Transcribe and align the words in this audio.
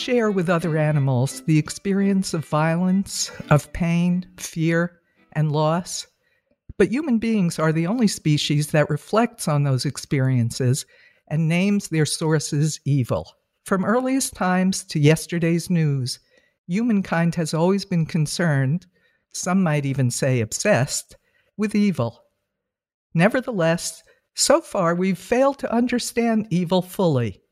Share 0.00 0.30
with 0.30 0.48
other 0.48 0.78
animals 0.78 1.42
the 1.42 1.58
experience 1.58 2.32
of 2.32 2.46
violence, 2.46 3.30
of 3.50 3.70
pain, 3.74 4.26
fear, 4.38 4.98
and 5.32 5.52
loss. 5.52 6.06
But 6.78 6.88
human 6.88 7.18
beings 7.18 7.58
are 7.58 7.70
the 7.70 7.86
only 7.86 8.08
species 8.08 8.68
that 8.68 8.88
reflects 8.88 9.46
on 9.46 9.62
those 9.62 9.84
experiences 9.84 10.86
and 11.28 11.48
names 11.48 11.88
their 11.88 12.06
sources 12.06 12.80
evil. 12.86 13.30
From 13.66 13.84
earliest 13.84 14.34
times 14.34 14.84
to 14.84 14.98
yesterday's 14.98 15.68
news, 15.68 16.18
humankind 16.66 17.34
has 17.34 17.52
always 17.52 17.84
been 17.84 18.06
concerned, 18.06 18.86
some 19.34 19.62
might 19.62 19.84
even 19.84 20.10
say 20.10 20.40
obsessed, 20.40 21.14
with 21.58 21.74
evil. 21.74 22.22
Nevertheless, 23.12 24.02
so 24.34 24.62
far 24.62 24.94
we've 24.94 25.18
failed 25.18 25.58
to 25.58 25.72
understand 25.72 26.46
evil 26.48 26.80
fully. 26.80 27.42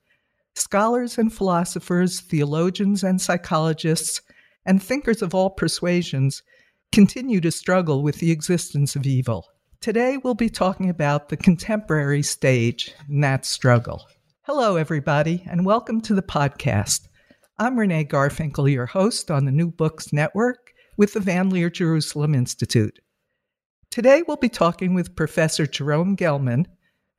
Scholars 0.58 1.18
and 1.18 1.32
philosophers, 1.32 2.18
theologians 2.18 3.04
and 3.04 3.20
psychologists, 3.20 4.20
and 4.66 4.82
thinkers 4.82 5.22
of 5.22 5.32
all 5.32 5.50
persuasions 5.50 6.42
continue 6.90 7.40
to 7.40 7.52
struggle 7.52 8.02
with 8.02 8.16
the 8.16 8.32
existence 8.32 8.96
of 8.96 9.06
evil. 9.06 9.46
Today, 9.80 10.16
we'll 10.16 10.34
be 10.34 10.48
talking 10.48 10.90
about 10.90 11.28
the 11.28 11.36
contemporary 11.36 12.22
stage 12.22 12.92
in 13.08 13.20
that 13.20 13.46
struggle. 13.46 14.04
Hello, 14.42 14.74
everybody, 14.74 15.44
and 15.48 15.64
welcome 15.64 16.00
to 16.00 16.12
the 16.12 16.22
podcast. 16.22 17.06
I'm 17.58 17.78
Renee 17.78 18.06
Garfinkel, 18.06 18.70
your 18.70 18.86
host 18.86 19.30
on 19.30 19.44
the 19.44 19.52
New 19.52 19.70
Books 19.70 20.12
Network 20.12 20.72
with 20.96 21.12
the 21.12 21.20
Van 21.20 21.50
Leer 21.50 21.70
Jerusalem 21.70 22.34
Institute. 22.34 22.98
Today, 23.92 24.24
we'll 24.26 24.36
be 24.36 24.48
talking 24.48 24.92
with 24.92 25.14
Professor 25.14 25.68
Jerome 25.68 26.16
Gellman 26.16 26.66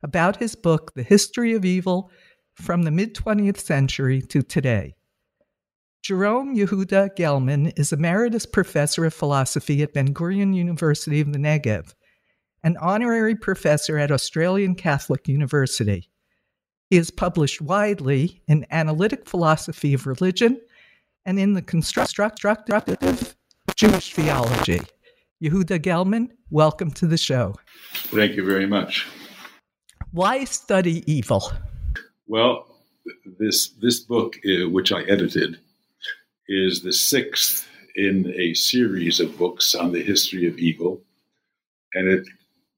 about 0.02 0.36
his 0.36 0.54
book, 0.54 0.92
The 0.94 1.02
History 1.02 1.54
of 1.54 1.64
Evil 1.64 2.10
from 2.60 2.82
the 2.82 2.90
mid 2.90 3.14
20th 3.14 3.58
century 3.58 4.20
to 4.22 4.42
today. 4.42 4.94
Jerome 6.02 6.56
Yehuda 6.56 7.16
Gellman 7.16 7.72
is 7.78 7.92
emeritus 7.92 8.46
professor 8.46 9.04
of 9.04 9.14
philosophy 9.14 9.82
at 9.82 9.92
Ben 9.92 10.14
Gurion 10.14 10.54
University 10.54 11.20
of 11.20 11.32
the 11.32 11.38
Negev, 11.38 11.94
an 12.62 12.76
honorary 12.78 13.34
professor 13.34 13.98
at 13.98 14.10
Australian 14.10 14.74
Catholic 14.74 15.28
University. 15.28 16.08
He 16.88 16.96
has 16.96 17.10
published 17.10 17.60
widely 17.60 18.42
in 18.48 18.66
analytic 18.70 19.26
philosophy 19.26 19.94
of 19.94 20.06
religion 20.06 20.60
and 21.24 21.38
in 21.38 21.54
the 21.54 21.62
constructive 21.62 23.36
Jewish 23.76 24.14
theology. 24.14 24.80
Yehuda 25.42 25.80
Gellman, 25.80 26.30
welcome 26.50 26.90
to 26.92 27.06
the 27.06 27.18
show. 27.18 27.54
Thank 27.94 28.36
you 28.36 28.44
very 28.44 28.66
much. 28.66 29.06
Why 30.12 30.44
study 30.44 31.04
evil? 31.10 31.52
Well, 32.30 32.68
this 33.40 33.70
this 33.82 33.98
book, 33.98 34.36
uh, 34.46 34.68
which 34.68 34.92
I 34.92 35.02
edited, 35.02 35.58
is 36.46 36.80
the 36.80 36.92
sixth 36.92 37.68
in 37.96 38.32
a 38.38 38.54
series 38.54 39.18
of 39.18 39.36
books 39.36 39.74
on 39.74 39.90
the 39.90 40.00
history 40.00 40.46
of 40.46 40.56
evil, 40.56 41.02
and 41.92 42.06
it 42.06 42.28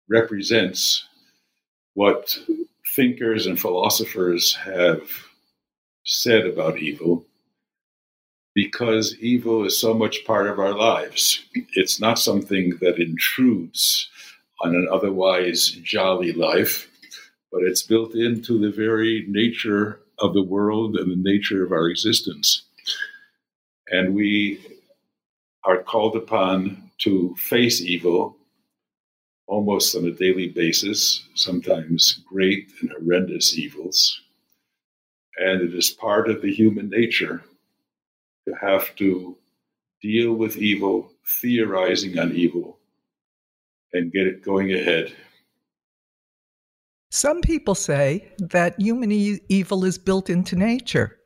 represents 0.08 1.04
what 1.92 2.34
thinkers 2.96 3.44
and 3.44 3.60
philosophers 3.60 4.54
have 4.54 5.02
said 6.02 6.46
about 6.46 6.78
evil 6.78 7.26
because 8.54 9.14
evil 9.18 9.66
is 9.66 9.78
so 9.78 9.92
much 9.92 10.24
part 10.24 10.46
of 10.46 10.58
our 10.60 10.72
lives. 10.72 11.44
It's 11.74 12.00
not 12.00 12.18
something 12.18 12.78
that 12.80 12.98
intrudes 12.98 14.08
on 14.62 14.74
an 14.74 14.88
otherwise 14.90 15.68
jolly 15.82 16.32
life 16.32 16.88
but 17.52 17.62
it's 17.62 17.82
built 17.82 18.14
into 18.14 18.58
the 18.58 18.70
very 18.70 19.26
nature 19.28 20.00
of 20.18 20.32
the 20.32 20.42
world 20.42 20.96
and 20.96 21.12
the 21.12 21.30
nature 21.30 21.62
of 21.62 21.70
our 21.70 21.88
existence. 21.88 22.62
And 23.88 24.14
we 24.14 24.80
are 25.64 25.82
called 25.82 26.16
upon 26.16 26.90
to 26.98 27.34
face 27.36 27.82
evil 27.82 28.36
almost 29.46 29.94
on 29.94 30.06
a 30.06 30.10
daily 30.10 30.48
basis, 30.48 31.24
sometimes 31.34 32.20
great 32.26 32.72
and 32.80 32.90
horrendous 32.90 33.58
evils. 33.58 34.18
And 35.36 35.60
it 35.60 35.74
is 35.74 35.90
part 35.90 36.30
of 36.30 36.40
the 36.40 36.52
human 36.52 36.88
nature 36.88 37.42
to 38.48 38.54
have 38.54 38.96
to 38.96 39.36
deal 40.00 40.32
with 40.32 40.56
evil, 40.56 41.12
theorizing 41.40 42.18
on 42.18 42.32
evil, 42.32 42.78
and 43.92 44.10
get 44.10 44.26
it 44.26 44.42
going 44.42 44.72
ahead 44.72 45.12
some 47.12 47.42
people 47.42 47.74
say 47.74 48.32
that 48.38 48.80
human 48.80 49.12
e- 49.12 49.38
evil 49.50 49.84
is 49.84 49.98
built 49.98 50.30
into 50.30 50.56
nature. 50.56 51.18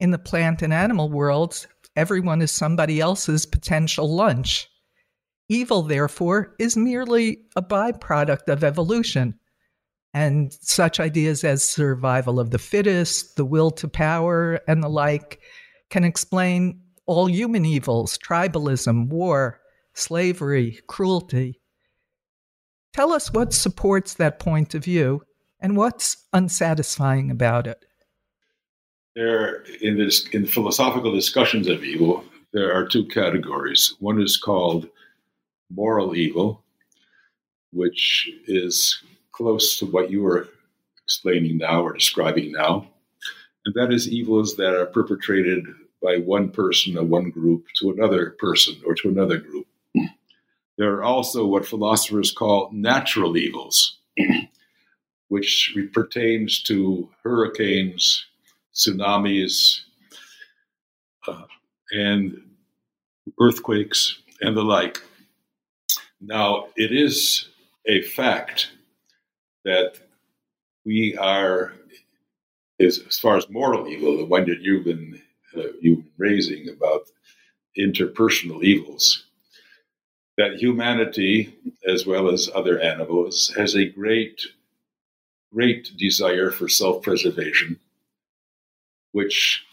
In 0.00 0.10
the 0.10 0.18
plant 0.18 0.62
and 0.62 0.72
animal 0.72 1.10
worlds, 1.10 1.66
everyone 1.96 2.40
is 2.40 2.50
somebody 2.50 2.98
else's 2.98 3.44
potential 3.44 4.10
lunch. 4.10 4.70
Evil, 5.50 5.82
therefore, 5.82 6.54
is 6.58 6.78
merely 6.78 7.42
a 7.56 7.60
byproduct 7.60 8.48
of 8.48 8.64
evolution. 8.64 9.38
And 10.14 10.50
such 10.50 10.98
ideas 10.98 11.44
as 11.44 11.62
survival 11.62 12.40
of 12.40 12.50
the 12.50 12.58
fittest, 12.58 13.36
the 13.36 13.44
will 13.44 13.70
to 13.72 13.86
power, 13.86 14.60
and 14.66 14.82
the 14.82 14.88
like 14.88 15.40
can 15.90 16.04
explain 16.04 16.80
all 17.04 17.28
human 17.28 17.66
evils 17.66 18.16
tribalism, 18.16 19.08
war, 19.08 19.60
slavery, 19.92 20.80
cruelty. 20.86 21.57
Tell 22.98 23.12
us 23.12 23.32
what 23.32 23.52
supports 23.52 24.14
that 24.14 24.40
point 24.40 24.74
of 24.74 24.82
view 24.82 25.22
and 25.60 25.76
what's 25.76 26.16
unsatisfying 26.32 27.30
about 27.30 27.68
it. 27.68 27.84
There, 29.14 29.62
in, 29.80 29.96
this, 29.96 30.26
in 30.30 30.46
philosophical 30.46 31.14
discussions 31.14 31.68
of 31.68 31.84
evil, 31.84 32.24
there 32.52 32.74
are 32.74 32.88
two 32.88 33.04
categories. 33.04 33.94
One 34.00 34.20
is 34.20 34.36
called 34.36 34.88
moral 35.70 36.16
evil, 36.16 36.64
which 37.72 38.28
is 38.48 39.00
close 39.30 39.78
to 39.78 39.86
what 39.86 40.10
you 40.10 40.22
were 40.22 40.48
explaining 41.04 41.58
now 41.58 41.82
or 41.82 41.92
describing 41.92 42.50
now. 42.50 42.88
And 43.64 43.76
that 43.76 43.92
is 43.92 44.08
evils 44.08 44.56
that 44.56 44.74
are 44.74 44.86
perpetrated 44.86 45.64
by 46.02 46.16
one 46.16 46.50
person 46.50 46.98
or 46.98 47.04
one 47.04 47.30
group 47.30 47.64
to 47.76 47.92
another 47.92 48.34
person 48.40 48.74
or 48.84 48.96
to 48.96 49.08
another 49.08 49.38
group. 49.38 49.67
There 50.78 50.94
are 50.94 51.02
also 51.02 51.44
what 51.44 51.66
philosophers 51.66 52.30
call 52.30 52.70
natural 52.72 53.36
evils, 53.36 53.98
which 55.28 55.76
pertains 55.92 56.62
to 56.64 57.10
hurricanes, 57.24 58.24
tsunamis, 58.72 59.80
uh, 61.26 61.42
and 61.90 62.40
earthquakes 63.40 64.20
and 64.40 64.56
the 64.56 64.62
like. 64.62 65.02
Now, 66.20 66.68
it 66.76 66.92
is 66.92 67.48
a 67.86 68.02
fact 68.02 68.70
that 69.64 69.94
we 70.84 71.16
are, 71.16 71.72
as, 72.78 73.00
as 73.06 73.18
far 73.18 73.36
as 73.36 73.50
moral 73.50 73.88
evil, 73.88 74.16
the 74.16 74.24
one 74.24 74.46
that 74.46 74.60
you've 74.60 74.84
been, 74.84 75.20
uh, 75.56 75.72
you've 75.80 76.04
been 76.04 76.12
raising 76.18 76.68
about 76.68 77.02
interpersonal 77.76 78.62
evils, 78.62 79.24
that 80.38 80.54
humanity, 80.54 81.52
as 81.86 82.06
well 82.06 82.30
as 82.30 82.48
other 82.54 82.80
animals, 82.80 83.52
has 83.56 83.74
a 83.74 83.84
great, 83.84 84.40
great 85.52 85.90
desire 85.98 86.52
for 86.52 86.68
self 86.68 87.02
preservation, 87.02 87.78
which 89.12 89.64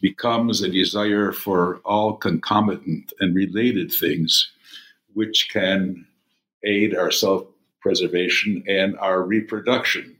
becomes 0.00 0.62
a 0.62 0.68
desire 0.68 1.30
for 1.30 1.80
all 1.84 2.14
concomitant 2.16 3.12
and 3.20 3.34
related 3.34 3.92
things 3.92 4.50
which 5.12 5.48
can 5.52 6.06
aid 6.64 6.96
our 6.96 7.10
self 7.10 7.46
preservation 7.82 8.64
and 8.66 8.98
our 8.98 9.22
reproduction. 9.22 10.16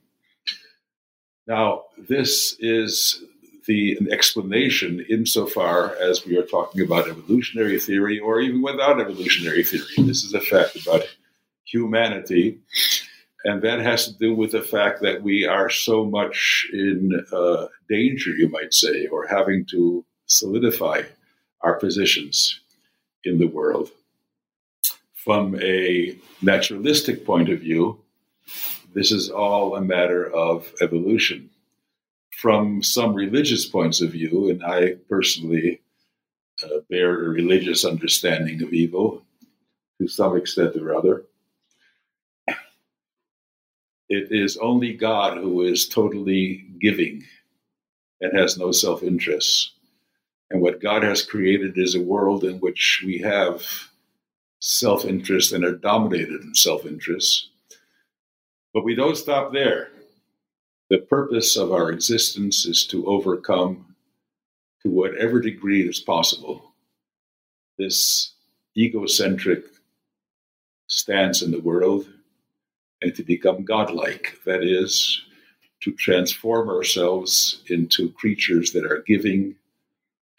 Now, 1.46 1.84
this 1.96 2.56
is 2.60 3.24
the 3.66 3.99
explanation 4.11 5.05
insofar 5.08 5.96
as 6.00 6.26
we 6.26 6.37
are 6.37 6.43
talking 6.43 6.82
about 6.82 7.08
evolutionary 7.08 7.81
theory 7.81 8.19
or 8.19 8.40
even 8.40 8.62
without 8.62 9.00
evolutionary 9.00 9.64
theory. 9.64 9.84
This 9.99 10.25
is 10.25 10.34
a 10.34 10.40
fact 10.40 10.76
about 10.84 11.02
humanity 11.64 12.61
And 13.44 13.61
that 13.62 13.81
has 13.81 14.06
to 14.06 14.14
do 14.14 14.34
with 14.34 14.52
the 14.52 14.62
fact 14.62 15.02
that 15.02 15.22
we 15.22 15.46
are 15.46 15.69
so 15.69 16.05
much 16.05 16.66
in 16.72 17.25
uh, 17.31 17.66
danger, 17.90 18.31
you 18.31 18.49
might 18.49 18.72
say, 18.72 19.06
or 19.06 19.26
having 19.26 19.66
to 19.66 20.05
solidify 20.26 21.02
our 21.61 21.75
positions 21.75 22.61
in 23.22 23.38
the 23.38 23.46
world. 23.46 23.90
From 25.12 25.61
a 25.61 26.16
naturalistic 26.40 27.26
point 27.26 27.50
of 27.50 27.61
view, 27.61 28.00
this 28.94 29.12
is 29.12 29.28
all 29.28 29.76
a 29.76 29.81
matter 29.81 30.31
of 30.32 30.72
evolution. 30.81 31.50
From 32.40 32.82
some 32.82 33.14
religious 33.14 33.66
points 33.66 34.00
of 34.00 34.12
view, 34.12 34.50
and 34.50 34.62
I 34.64 34.96
personally 35.08 35.81
uh, 36.62 36.81
bear 36.90 37.25
a 37.25 37.28
religious 37.28 37.84
understanding 37.84 38.62
of 38.62 38.72
evil 38.72 39.22
to 40.00 40.08
some 40.08 40.36
extent 40.36 40.76
or 40.76 40.94
other, 40.94 41.25
it 44.08 44.31
is 44.31 44.56
only 44.58 44.92
God 44.92 45.38
who 45.38 45.62
is 45.62 45.88
totally 45.88 46.66
giving 46.81 47.25
and 48.20 48.38
has 48.38 48.58
no 48.58 48.72
self 48.72 49.02
interest. 49.02 49.72
And 50.50 50.60
what 50.60 50.80
God 50.80 51.02
has 51.02 51.22
created 51.22 51.78
is 51.78 51.94
a 51.94 52.00
world 52.00 52.44
in 52.44 52.60
which 52.60 53.02
we 53.04 53.19
have 53.19 53.62
self 54.60 55.04
interest 55.04 55.52
and 55.52 55.64
are 55.64 55.76
dominated 55.76 56.42
in 56.42 56.54
self 56.54 56.87
interest. 56.87 57.48
But 58.72 58.84
we 58.84 58.94
don't 58.94 59.16
stop 59.16 59.52
there. 59.52 59.90
The 60.94 61.00
purpose 61.00 61.56
of 61.56 61.73
our 61.73 61.91
existence 61.91 62.67
is 62.67 62.87
to 62.87 63.05
overcome, 63.06 63.96
to 64.85 64.88
whatever 64.88 65.41
degree 65.41 65.82
is 65.82 65.99
possible, 65.99 66.73
this 67.76 68.31
egocentric 68.79 69.64
stance 70.87 71.43
in 71.43 71.50
the 71.50 71.58
world 71.58 72.06
and 73.02 73.12
to 73.17 73.25
become 73.25 73.64
godlike. 73.64 74.38
That 74.46 74.62
is, 74.62 75.20
to 75.82 75.91
transform 75.94 76.69
ourselves 76.69 77.64
into 77.67 78.12
creatures 78.12 78.70
that 78.70 78.85
are 78.85 79.02
giving 79.05 79.56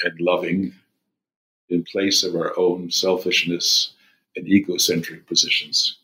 and 0.06 0.22
loving 0.22 0.74
in 1.68 1.84
place 1.84 2.24
of 2.24 2.34
our 2.34 2.58
own 2.58 2.90
selfishness 2.92 3.92
and 4.38 4.48
egocentric 4.48 5.28
positions. 5.28 5.98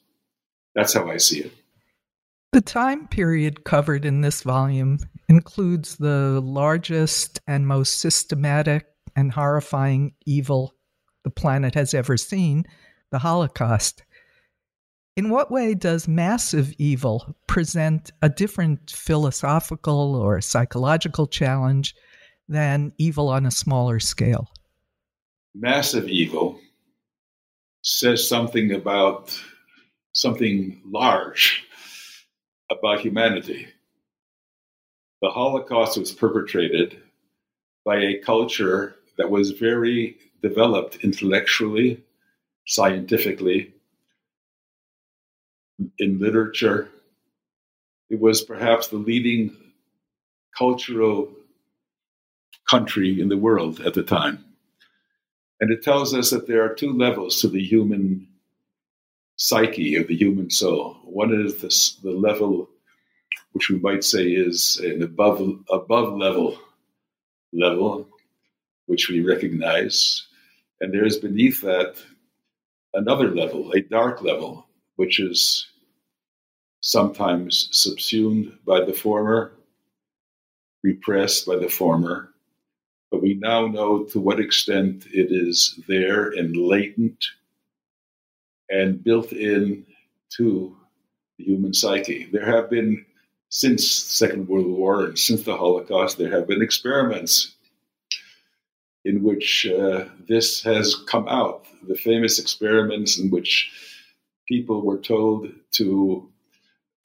That's 0.75 0.93
how 0.93 1.09
I 1.09 1.15
see 1.15 1.39
it. 1.39 1.53
The 2.51 2.59
time 2.59 3.07
period 3.07 3.63
covered 3.63 4.03
in 4.03 4.19
this 4.19 4.41
volume 4.41 4.99
includes 5.29 5.95
the 5.95 6.41
largest 6.43 7.39
and 7.47 7.65
most 7.65 7.99
systematic 7.99 8.87
and 9.15 9.31
horrifying 9.31 10.15
evil 10.25 10.75
the 11.23 11.29
planet 11.29 11.75
has 11.75 11.93
ever 11.93 12.17
seen 12.17 12.65
the 13.09 13.19
Holocaust. 13.19 14.03
In 15.15 15.29
what 15.29 15.49
way 15.49 15.75
does 15.75 16.09
massive 16.09 16.73
evil 16.77 17.37
present 17.47 18.11
a 18.21 18.27
different 18.27 18.91
philosophical 18.91 20.15
or 20.15 20.41
psychological 20.41 21.27
challenge 21.27 21.95
than 22.49 22.91
evil 22.97 23.29
on 23.29 23.45
a 23.45 23.51
smaller 23.51 24.01
scale? 24.01 24.49
Massive 25.55 26.09
evil 26.09 26.59
says 27.81 28.27
something 28.27 28.73
about 28.73 29.39
something 30.11 30.81
large 30.85 31.65
about 32.71 33.01
humanity. 33.01 33.67
The 35.21 35.29
Holocaust 35.29 35.99
was 35.99 36.11
perpetrated 36.11 36.97
by 37.85 37.97
a 37.97 38.19
culture 38.19 38.95
that 39.17 39.29
was 39.29 39.51
very 39.51 40.17
developed 40.41 40.97
intellectually, 41.03 42.03
scientifically, 42.65 43.73
in 45.99 46.19
literature. 46.19 46.89
It 48.09 48.19
was 48.19 48.41
perhaps 48.41 48.87
the 48.87 48.97
leading 48.97 49.55
cultural 50.57 51.31
country 52.69 53.21
in 53.21 53.29
the 53.29 53.37
world 53.37 53.81
at 53.81 53.93
the 53.93 54.03
time. 54.03 54.43
And 55.59 55.71
it 55.71 55.83
tells 55.83 56.13
us 56.13 56.31
that 56.31 56.47
there 56.47 56.63
are 56.63 56.73
two 56.73 56.93
levels 56.93 57.41
to 57.41 57.47
the 57.47 57.63
human 57.63 58.27
psyche 59.35 59.95
of 59.95 60.07
the 60.07 60.15
human 60.15 60.49
soul. 60.49 61.00
One 61.11 61.33
is 61.45 61.61
this, 61.61 61.95
the 61.95 62.11
level 62.11 62.69
which 63.51 63.69
we 63.69 63.79
might 63.79 64.05
say 64.05 64.27
is 64.29 64.77
an 64.81 65.03
above 65.03 65.41
above 65.69 66.13
level 66.17 66.57
level, 67.51 68.07
which 68.85 69.09
we 69.09 69.21
recognize, 69.21 70.25
and 70.79 70.93
there 70.93 71.05
is 71.05 71.17
beneath 71.17 71.59
that 71.63 71.97
another 72.93 73.35
level, 73.35 73.73
a 73.73 73.81
dark 73.81 74.21
level, 74.21 74.65
which 74.95 75.19
is 75.19 75.67
sometimes 76.79 77.67
subsumed 77.73 78.57
by 78.65 78.85
the 78.85 78.93
former, 78.93 79.51
repressed 80.81 81.45
by 81.45 81.57
the 81.57 81.69
former. 81.69 82.29
But 83.11 83.21
we 83.21 83.33
now 83.33 83.67
know 83.67 84.05
to 84.05 84.19
what 84.21 84.39
extent 84.39 85.07
it 85.11 85.27
is 85.29 85.77
there 85.89 86.29
and 86.29 86.55
latent 86.55 87.25
and 88.69 89.03
built 89.03 89.33
in 89.33 89.85
to 90.37 90.77
the 91.41 91.51
human 91.51 91.73
psyche. 91.73 92.29
There 92.31 92.45
have 92.45 92.69
been, 92.69 93.05
since 93.49 93.87
Second 93.87 94.47
World 94.47 94.67
War 94.67 95.05
and 95.05 95.17
since 95.17 95.43
the 95.43 95.57
Holocaust, 95.57 96.17
there 96.17 96.31
have 96.31 96.47
been 96.47 96.61
experiments 96.61 97.55
in 99.03 99.23
which 99.23 99.65
uh, 99.65 100.05
this 100.27 100.61
has 100.63 100.95
come 101.07 101.27
out. 101.27 101.65
The 101.87 101.95
famous 101.95 102.39
experiments 102.39 103.19
in 103.19 103.31
which 103.31 103.71
people 104.47 104.81
were 104.81 104.99
told 104.99 105.47
to 105.71 106.29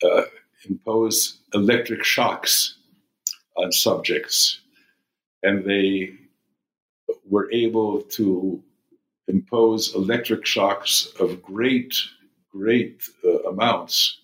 uh, 0.02 0.22
impose 0.68 1.38
electric 1.54 2.04
shocks 2.04 2.76
on 3.56 3.72
subjects, 3.72 4.60
and 5.42 5.64
they 5.64 6.12
were 7.28 7.50
able 7.52 8.02
to 8.02 8.62
impose 9.28 9.94
electric 9.94 10.44
shocks 10.44 11.08
of 11.18 11.42
great, 11.42 11.96
great 12.52 13.02
uh, 13.24 13.42
amounts 13.44 14.18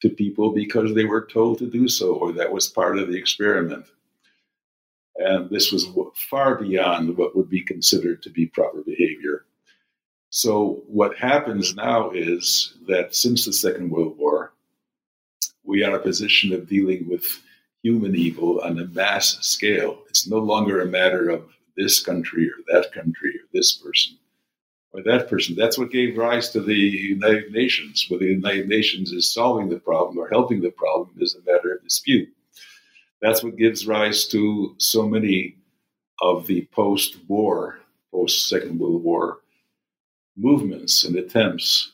to 0.00 0.08
people 0.08 0.50
because 0.50 0.94
they 0.94 1.04
were 1.04 1.26
told 1.26 1.58
to 1.58 1.66
do 1.66 1.88
so, 1.88 2.14
or 2.14 2.32
that 2.32 2.52
was 2.52 2.68
part 2.68 2.98
of 2.98 3.08
the 3.08 3.18
experiment. 3.18 3.86
And 5.16 5.50
this 5.50 5.72
was 5.72 5.88
far 6.14 6.54
beyond 6.54 7.16
what 7.16 7.34
would 7.36 7.50
be 7.50 7.62
considered 7.62 8.22
to 8.22 8.30
be 8.30 8.46
proper 8.46 8.82
behavior. 8.82 9.44
So, 10.30 10.82
what 10.86 11.16
happens 11.16 11.74
now 11.74 12.10
is 12.10 12.74
that 12.86 13.14
since 13.14 13.44
the 13.44 13.52
Second 13.52 13.90
World 13.90 14.16
War, 14.18 14.52
we 15.64 15.82
are 15.82 15.90
in 15.90 15.96
a 15.96 15.98
position 15.98 16.52
of 16.52 16.68
dealing 16.68 17.08
with 17.08 17.42
human 17.82 18.14
evil 18.14 18.60
on 18.60 18.78
a 18.78 18.86
mass 18.86 19.38
scale. 19.40 20.02
It's 20.08 20.28
no 20.28 20.38
longer 20.38 20.80
a 20.80 20.86
matter 20.86 21.30
of 21.30 21.48
this 21.76 22.00
country 22.00 22.48
or 22.48 22.56
that 22.68 22.92
country 22.92 23.30
or 23.30 23.48
this 23.52 23.72
person 23.72 24.18
or 24.92 25.02
that 25.02 25.28
person. 25.28 25.54
That's 25.54 25.78
what 25.78 25.90
gave 25.90 26.16
rise 26.16 26.50
to 26.50 26.60
the 26.60 26.74
United 26.74 27.52
Nations. 27.52 28.06
Whether 28.08 28.24
the 28.24 28.32
United 28.32 28.68
Nations 28.68 29.12
is 29.12 29.32
solving 29.32 29.68
the 29.68 29.78
problem 29.78 30.18
or 30.18 30.28
helping 30.28 30.60
the 30.60 30.70
problem 30.70 31.10
is 31.18 31.34
a 31.34 31.50
matter 31.50 31.74
of 31.74 31.82
dispute. 31.82 32.28
That's 33.20 33.42
what 33.42 33.56
gives 33.56 33.86
rise 33.86 34.26
to 34.28 34.74
so 34.78 35.08
many 35.08 35.56
of 36.20 36.46
the 36.46 36.66
post 36.72 37.16
war, 37.28 37.80
post 38.12 38.48
Second 38.48 38.78
World 38.78 39.02
War 39.02 39.40
movements 40.36 41.04
and 41.04 41.16
attempts. 41.16 41.92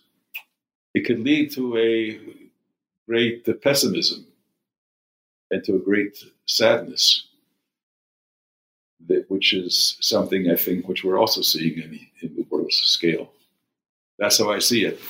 It 0.92 1.06
could 1.06 1.20
lead 1.20 1.50
to 1.52 1.76
a 1.78 2.20
great 3.08 3.48
pessimism 3.62 4.26
and 5.50 5.64
to 5.64 5.76
a 5.76 5.80
great 5.80 6.16
sadness, 6.46 7.28
that, 9.08 9.26
which 9.28 9.52
is 9.52 9.96
something 10.00 10.50
I 10.50 10.56
think 10.56 10.88
which 10.88 11.04
we're 11.04 11.18
also 11.18 11.42
seeing 11.42 11.78
in, 11.78 11.98
in 12.22 12.36
the 12.36 12.46
world's 12.50 12.76
scale. 12.76 13.30
That's 14.18 14.38
how 14.38 14.50
I 14.50 14.60
see 14.60 14.84
it. 14.84 15.00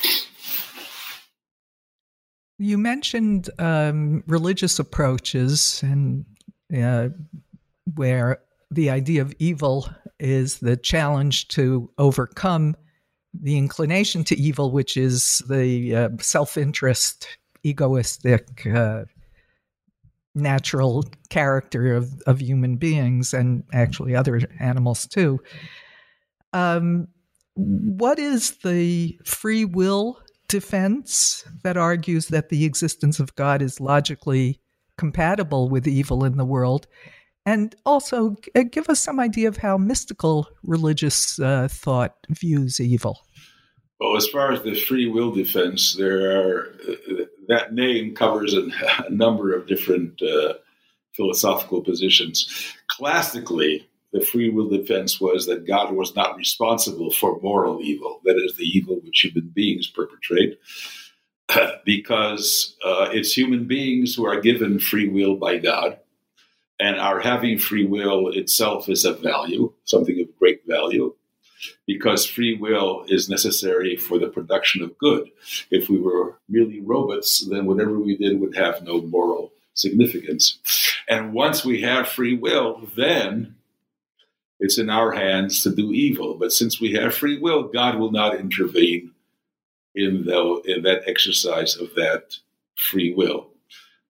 You 2.59 2.79
mentioned 2.79 3.51
um, 3.59 4.23
religious 4.27 4.79
approaches 4.79 5.83
and 5.83 6.25
uh, 6.75 7.09
where 7.95 8.41
the 8.71 8.91
idea 8.91 9.23
of 9.23 9.35
evil 9.39 9.89
is 10.19 10.59
the 10.59 10.77
challenge 10.77 11.49
to 11.49 11.91
overcome 11.99 12.77
the 13.33 13.59
inclination 13.59 14.23
to 14.25 14.39
evil, 14.39 14.71
which 14.71 14.97
is 14.97 15.43
the 15.49 15.95
uh, 15.95 16.09
self 16.21 16.57
interest, 16.57 17.27
egoistic, 17.65 18.67
uh, 18.67 19.05
natural 20.35 21.05
character 21.31 21.95
of, 21.95 22.21
of 22.27 22.41
human 22.41 22.77
beings 22.77 23.33
and 23.33 23.65
actually 23.73 24.15
other 24.15 24.41
animals 24.59 25.07
too. 25.07 25.41
Um, 26.53 27.09
what 27.55 28.19
is 28.19 28.53
the 28.59 29.19
free 29.25 29.65
will 29.65 30.19
defense 30.49 31.45
that 31.63 31.77
argues 31.77 32.29
that 32.29 32.49
the 32.49 32.65
existence 32.65 33.21
of 33.21 33.35
God 33.37 33.63
is 33.63 33.81
logically 33.81 34.61
compatible 34.99 35.69
with 35.69 35.87
evil 35.87 36.25
in 36.25 36.37
the 36.37 36.45
world? 36.45 36.87
And 37.47 37.75
also, 37.85 38.37
uh, 38.55 38.63
give 38.71 38.89
us 38.89 39.01
some 39.01 39.21
idea 39.21 39.49
of 39.49 39.59
how 39.59 39.77
mystical 39.77 40.49
religious 40.63 41.39
uh, 41.39 41.69
thought 41.71 42.17
views 42.31 42.81
evil. 42.81 43.21
Well, 44.01 44.17
as 44.17 44.27
far 44.27 44.53
as 44.53 44.63
the 44.63 44.75
free 44.75 45.09
will 45.09 45.31
defense, 45.31 45.95
there 45.95 46.41
are 46.41 46.75
that 47.49 47.75
name 47.75 48.15
covers 48.15 48.55
a, 48.55 48.69
a 49.07 49.11
number 49.11 49.55
of 49.55 49.67
different 49.67 50.21
uh, 50.23 50.55
philosophical 51.15 51.83
positions. 51.83 52.75
Classically, 52.89 53.89
the 54.13 54.21
free 54.21 54.51
will 54.51 54.69
defense 54.69 55.21
was 55.21 55.47
that 55.47 55.67
God 55.67 55.93
was 55.93 56.15
not 56.15 56.37
responsible 56.37 57.11
for 57.11 57.41
moral 57.41 57.81
evil, 57.83 58.21
that 58.25 58.37
is, 58.37 58.57
the 58.57 58.65
evil 58.65 59.01
which 59.05 59.21
human 59.25 59.51
beings 59.55 59.89
perpetrate, 59.89 60.59
because 61.85 62.77
uh, 62.85 63.09
it's 63.13 63.37
human 63.37 63.67
beings 63.67 64.15
who 64.15 64.25
are 64.25 64.41
given 64.41 64.79
free 64.79 65.09
will 65.09 65.37
by 65.37 65.59
God. 65.59 65.99
And 66.81 66.97
our 66.97 67.21
having 67.21 67.59
free 67.59 67.87
will 67.87 68.29
itself 68.29 68.89
is 68.89 69.05
of 69.05 69.21
value, 69.21 69.73
something 69.85 70.21
of 70.21 70.39
great 70.39 70.63
value 70.67 71.15
because 71.87 72.27
free 72.27 72.55
will 72.55 73.05
is 73.09 73.29
necessary 73.29 73.97
for 73.97 74.19
the 74.19 74.29
production 74.29 74.83
of 74.83 74.99
good. 74.99 75.31
If 75.71 75.89
we 75.89 75.99
were 75.99 76.37
merely 76.49 76.81
robots, 76.81 77.47
then 77.47 77.67
whatever 77.67 77.99
we 77.99 78.17
did 78.17 78.41
would 78.41 78.57
have 78.57 78.83
no 78.83 79.01
moral 79.01 79.53
significance. 79.75 80.59
And 81.09 81.33
once 81.33 81.65
we 81.65 81.83
have 81.83 82.09
free 82.09 82.37
will, 82.37 82.89
then 82.97 83.57
it's 84.61 84.79
in 84.79 84.89
our 84.89 85.13
hands 85.13 85.63
to 85.63 85.75
do 85.75 85.93
evil. 85.93 86.35
But 86.35 86.53
since 86.53 86.81
we 86.81 86.93
have 86.93 87.15
free 87.15 87.39
will, 87.39 87.65
God 87.65 87.99
will 87.99 88.13
not 88.13 88.39
intervene 88.39 89.11
in, 89.95 90.25
the, 90.25 90.63
in 90.65 90.83
that 90.83 91.03
exercise 91.07 91.77
of 91.77 91.95
that 91.95 92.39
free 92.77 93.13
will. 93.13 93.49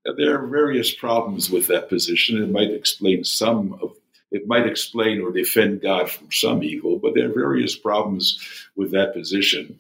Now, 0.07 0.13
there 0.15 0.39
are 0.39 0.47
various 0.47 0.95
problems 0.95 1.51
with 1.51 1.67
that 1.69 1.89
position. 1.89 2.43
It 2.43 2.51
might 2.51 2.71
explain 2.71 3.25
some 3.25 3.79
of 3.81 3.97
it 4.35 4.49
might 4.49 4.67
explain 4.67 5.21
or 5.21 5.31
defend 5.31 5.81
God 5.81 6.11
from 6.11 6.27
some 6.33 6.65
evil, 6.65 6.99
but 6.99 7.15
there 7.15 7.31
are 7.31 7.33
various 7.33 7.77
problems 7.77 8.37
with 8.75 8.91
that 8.91 9.15
position, 9.15 9.79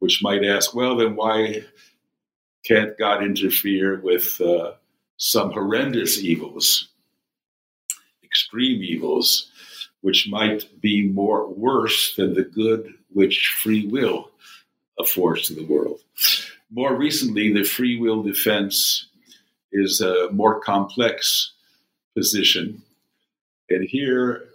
which 0.00 0.22
might 0.22 0.44
ask, 0.44 0.74
well, 0.74 0.96
then 0.96 1.16
why 1.16 1.64
can't 2.62 2.98
God 2.98 3.24
interfere 3.24 3.98
with 3.98 4.38
uh, 4.38 4.72
some 5.16 5.50
horrendous 5.50 6.22
evils, 6.22 6.88
extreme 8.22 8.82
evils, 8.82 9.50
which 10.02 10.28
might 10.28 10.68
be 10.78 11.08
more 11.08 11.48
worse 11.48 12.14
than 12.16 12.34
the 12.34 12.44
good 12.44 12.92
which 13.14 13.56
free 13.62 13.86
will 13.86 14.30
affords 15.00 15.46
to 15.46 15.54
the 15.54 15.64
world? 15.64 16.00
More 16.70 16.94
recently, 16.94 17.50
the 17.50 17.64
free 17.64 17.98
will 17.98 18.22
defense 18.22 19.06
is 19.72 20.02
a 20.02 20.30
more 20.32 20.60
complex 20.60 21.52
position 22.14 22.82
and 23.70 23.88
here, 23.88 24.48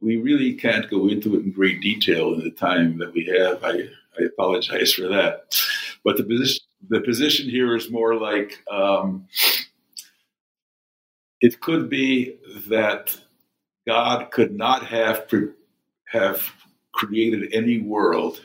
we 0.00 0.16
really 0.16 0.54
can't 0.54 0.90
go 0.90 1.08
into 1.08 1.36
it 1.36 1.44
in 1.44 1.52
great 1.52 1.80
detail 1.80 2.34
in 2.34 2.40
the 2.40 2.50
time 2.50 2.98
that 2.98 3.12
we 3.12 3.24
have. 3.26 3.62
I, 3.62 3.88
I 4.18 4.24
apologize 4.24 4.92
for 4.92 5.08
that. 5.08 5.54
But 6.04 6.16
the 6.16 6.24
position, 6.24 6.64
the 6.88 7.00
position 7.00 7.48
here 7.48 7.76
is 7.76 7.90
more 7.90 8.16
like 8.16 8.58
um, 8.70 9.28
it 11.40 11.60
could 11.60 11.88
be 11.88 12.36
that 12.68 13.16
God 13.86 14.30
could 14.30 14.56
not 14.56 14.84
have 14.86 15.28
pre- 15.28 15.50
have 16.06 16.42
created 16.92 17.52
any 17.52 17.80
world 17.80 18.40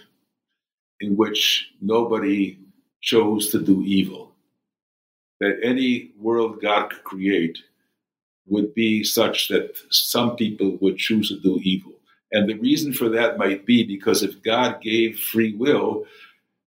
in 1.01 1.15
which 1.15 1.69
nobody 1.81 2.57
chose 3.01 3.49
to 3.49 3.59
do 3.59 3.83
evil. 3.83 4.31
That 5.39 5.59
any 5.63 6.11
world 6.17 6.61
God 6.61 6.89
could 6.89 7.03
create 7.03 7.59
would 8.47 8.73
be 8.73 9.03
such 9.03 9.47
that 9.49 9.77
some 9.89 10.35
people 10.35 10.77
would 10.81 10.97
choose 10.97 11.29
to 11.29 11.39
do 11.39 11.59
evil. 11.63 11.93
And 12.31 12.49
the 12.49 12.55
reason 12.55 12.93
for 12.93 13.09
that 13.09 13.37
might 13.37 13.65
be 13.65 13.83
because 13.83 14.23
if 14.23 14.41
God 14.41 14.81
gave 14.81 15.19
free 15.19 15.55
will, 15.55 16.05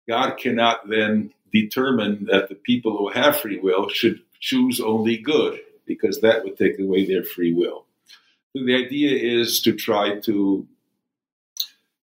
God 0.08 0.36
cannot 0.38 0.88
then 0.88 1.32
determine 1.52 2.26
that 2.30 2.48
the 2.48 2.54
people 2.54 2.96
who 2.96 3.10
have 3.10 3.40
free 3.40 3.58
will 3.58 3.88
should 3.88 4.20
choose 4.40 4.80
only 4.80 5.16
good, 5.16 5.60
because 5.86 6.20
that 6.20 6.44
would 6.44 6.56
take 6.56 6.78
away 6.78 7.06
their 7.06 7.24
free 7.24 7.52
will. 7.52 7.86
So 8.56 8.64
the 8.64 8.76
idea 8.76 9.40
is 9.40 9.60
to 9.62 9.74
try 9.74 10.20
to, 10.20 10.66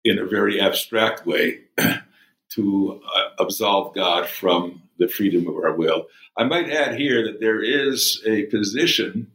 in 0.04 0.20
a 0.20 0.26
very 0.26 0.60
abstract 0.62 1.26
way, 1.26 1.62
to 2.52 3.02
uh, 3.16 3.30
absolve 3.40 3.96
God 3.96 4.28
from 4.28 4.84
the 4.98 5.08
freedom 5.08 5.48
of 5.48 5.56
our 5.56 5.76
will. 5.76 6.08
I 6.38 6.44
might 6.44 6.70
add 6.70 7.00
here 7.00 7.24
that 7.26 7.40
there 7.40 7.62
is 7.62 8.22
a 8.26 8.44
position 8.46 9.32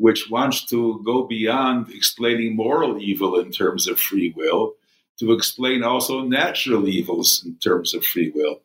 which 0.00 0.30
wants 0.30 0.64
to 0.64 0.98
go 1.04 1.24
beyond 1.24 1.92
explaining 1.92 2.56
moral 2.56 2.98
evil 2.98 3.38
in 3.38 3.52
terms 3.52 3.86
of 3.86 4.00
free 4.00 4.32
will 4.34 4.74
to 5.18 5.32
explain 5.32 5.82
also 5.84 6.22
natural 6.22 6.88
evils 6.88 7.42
in 7.44 7.54
terms 7.56 7.92
of 7.92 8.02
free 8.02 8.32
will. 8.34 8.62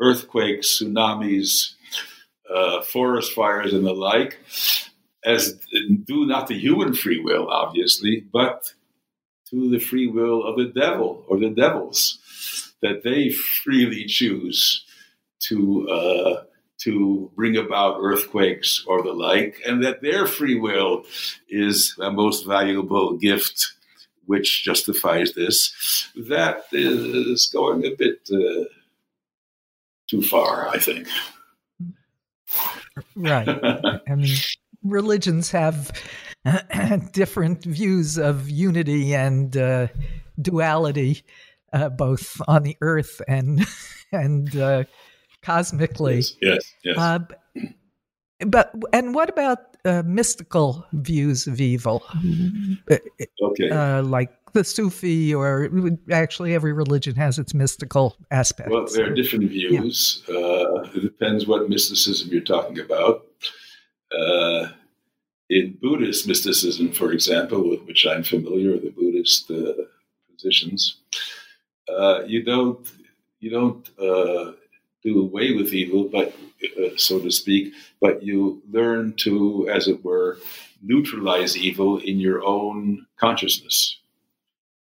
Earthquakes, 0.00 0.80
tsunamis, 0.80 1.72
uh, 2.48 2.82
forest 2.82 3.32
fires, 3.32 3.72
and 3.72 3.84
the 3.84 3.92
like, 3.92 4.38
as 5.24 5.58
due 6.04 6.24
not 6.24 6.46
to 6.46 6.54
human 6.54 6.94
free 6.94 7.18
will, 7.18 7.48
obviously, 7.48 8.24
but 8.32 8.72
to 9.50 9.68
the 9.68 9.80
free 9.80 10.06
will 10.06 10.44
of 10.44 10.56
the 10.56 10.72
devil 10.80 11.24
or 11.26 11.40
the 11.40 11.50
devils, 11.50 12.20
that 12.80 13.02
they 13.02 13.30
freely 13.30 14.04
choose 14.04 14.84
to 15.40 15.88
uh, 15.88 16.44
to 16.78 17.30
bring 17.34 17.56
about 17.56 17.98
earthquakes 18.00 18.84
or 18.86 19.02
the 19.02 19.12
like, 19.12 19.60
and 19.66 19.82
that 19.84 20.02
their 20.02 20.26
free 20.26 20.58
will 20.58 21.04
is 21.48 21.94
the 21.96 22.10
most 22.10 22.46
valuable 22.46 23.16
gift 23.16 23.72
which 24.26 24.64
justifies 24.64 25.32
this. 25.32 26.10
That 26.16 26.64
is 26.72 27.48
going 27.52 27.84
a 27.86 27.94
bit 27.94 28.28
uh, 28.32 28.64
too 30.08 30.22
far, 30.22 30.68
I 30.68 30.78
think. 30.78 31.08
Right. 33.14 33.46
I 33.46 34.14
mean, 34.14 34.34
religions 34.82 35.50
have 35.50 35.92
different 37.12 37.64
views 37.64 38.16
of 38.16 38.48
unity 38.48 39.14
and 39.14 39.54
uh, 39.56 39.88
duality, 40.40 41.22
uh, 41.72 41.90
both 41.90 42.40
on 42.48 42.62
the 42.62 42.76
earth 42.80 43.20
and 43.28 43.66
and 44.12 44.56
uh, 44.56 44.84
cosmically. 45.46 46.16
Yes, 46.16 46.34
yes. 46.42 46.74
yes. 46.82 46.98
Uh, 46.98 47.18
but 48.46 48.74
and 48.92 49.14
what 49.14 49.30
about 49.30 49.58
uh, 49.84 50.02
mystical 50.04 50.84
views 50.92 51.46
of 51.46 51.60
evil? 51.60 52.02
Okay. 53.42 53.70
Uh, 53.70 54.02
like 54.02 54.30
the 54.52 54.64
Sufi, 54.64 55.34
or 55.34 55.70
actually 56.10 56.54
every 56.54 56.72
religion 56.72 57.14
has 57.14 57.38
its 57.38 57.54
mystical 57.54 58.16
aspects. 58.30 58.72
Well, 58.72 58.86
there 58.92 59.06
are 59.10 59.14
different 59.14 59.50
views. 59.50 60.22
Yeah. 60.28 60.36
Uh, 60.36 60.90
it 60.94 61.02
depends 61.02 61.46
what 61.46 61.68
mysticism 61.68 62.28
you're 62.30 62.40
talking 62.40 62.80
about. 62.80 63.26
Uh, 64.12 64.68
in 65.48 65.78
Buddhist 65.80 66.26
mysticism, 66.26 66.92
for 66.92 67.12
example, 67.12 67.68
with 67.68 67.82
which 67.86 68.06
I'm 68.06 68.24
familiar, 68.24 68.78
the 68.78 68.90
Buddhist 68.90 69.50
uh, 69.50 69.84
positions, 70.32 70.96
uh, 71.88 72.22
you 72.26 72.42
don't 72.42 72.90
you 73.40 73.50
don't 73.50 73.88
do 75.06 75.20
away 75.20 75.52
with 75.52 75.72
evil, 75.72 76.04
but 76.04 76.34
uh, 76.78 76.96
so 76.96 77.20
to 77.20 77.30
speak, 77.30 77.72
but 78.00 78.22
you 78.22 78.60
learn 78.70 79.14
to, 79.18 79.68
as 79.68 79.86
it 79.86 80.04
were, 80.04 80.38
neutralize 80.82 81.56
evil 81.56 81.98
in 81.98 82.18
your 82.18 82.44
own 82.44 83.06
consciousness. 83.16 83.98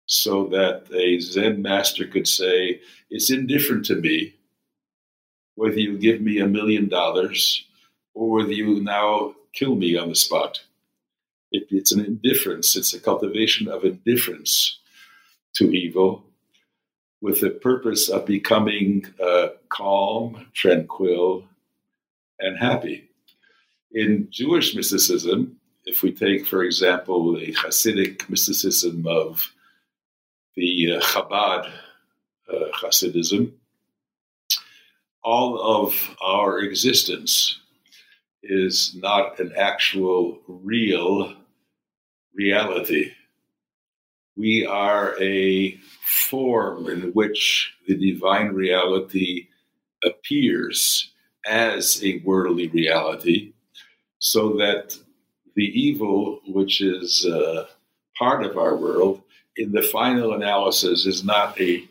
So 0.06 0.48
that 0.48 0.86
a 0.94 1.20
Zen 1.20 1.62
master 1.62 2.06
could 2.06 2.28
say, 2.28 2.82
It's 3.10 3.32
indifferent 3.32 3.86
to 3.86 3.96
me 3.96 4.36
whether 5.56 5.80
you 5.80 5.98
give 5.98 6.22
me 6.22 6.40
a 6.40 6.48
million 6.48 6.90
dollars 6.90 7.66
or 8.14 8.30
whether 8.30 8.52
you 8.52 8.82
now 8.82 9.36
kill 9.54 9.76
me 9.76 9.96
on 9.98 10.10
the 10.10 10.16
spot. 10.16 10.62
It, 11.52 11.68
it's 11.70 11.92
an 11.92 12.04
indifference, 12.04 12.76
it's 12.76 12.94
a 12.94 13.00
cultivation 13.00 13.68
of 13.68 13.84
indifference 13.84 14.80
to 15.56 15.72
evil 15.72 16.24
with 17.24 17.40
the 17.40 17.50
purpose 17.50 18.10
of 18.10 18.26
becoming 18.26 19.06
uh, 19.24 19.48
calm, 19.70 20.46
tranquil, 20.54 21.46
and 22.38 22.60
happy. 22.60 23.10
In 23.94 24.28
Jewish 24.30 24.76
mysticism, 24.76 25.56
if 25.86 26.04
we 26.04 26.12
take, 26.12 26.46
for 26.46 26.64
example, 26.64 27.34
the 27.34 27.54
Hasidic 27.54 28.30
mysticism 28.30 29.08
of 29.08 29.54
the 30.58 30.98
uh, 30.98 31.00
Chabad 31.00 31.72
uh, 32.52 32.66
Hasidism, 32.82 33.54
all 35.24 35.86
of 35.86 36.18
our 36.22 36.60
existence 36.60 37.58
is 38.44 38.94
not 38.96 39.40
an 39.40 39.54
actual 39.58 40.42
real 40.46 41.34
reality. 42.36 43.14
We 44.36 44.66
are 44.66 45.16
a 45.22 45.78
form 46.02 46.90
in 46.90 47.12
which 47.14 47.74
the 47.88 47.96
divine 47.96 48.50
reality 48.50 49.48
appears 50.04 51.12
as 51.46 52.04
a 52.04 52.20
worldly 52.20 52.68
reality, 52.70 53.54
so 54.20 54.54
that 54.58 54.98
the 55.56 55.66
evil, 55.66 56.40
which 56.48 56.82
is 56.82 57.26
uh, 57.26 57.68
part 58.18 58.46
of 58.46 58.58
our 58.58 58.76
world, 58.76 59.22
in 59.56 59.72
the 59.72 59.82
final 59.82 60.34
analysis 60.34 61.06
is 61.06 61.24
not 61.24 61.60
a, 61.60 61.84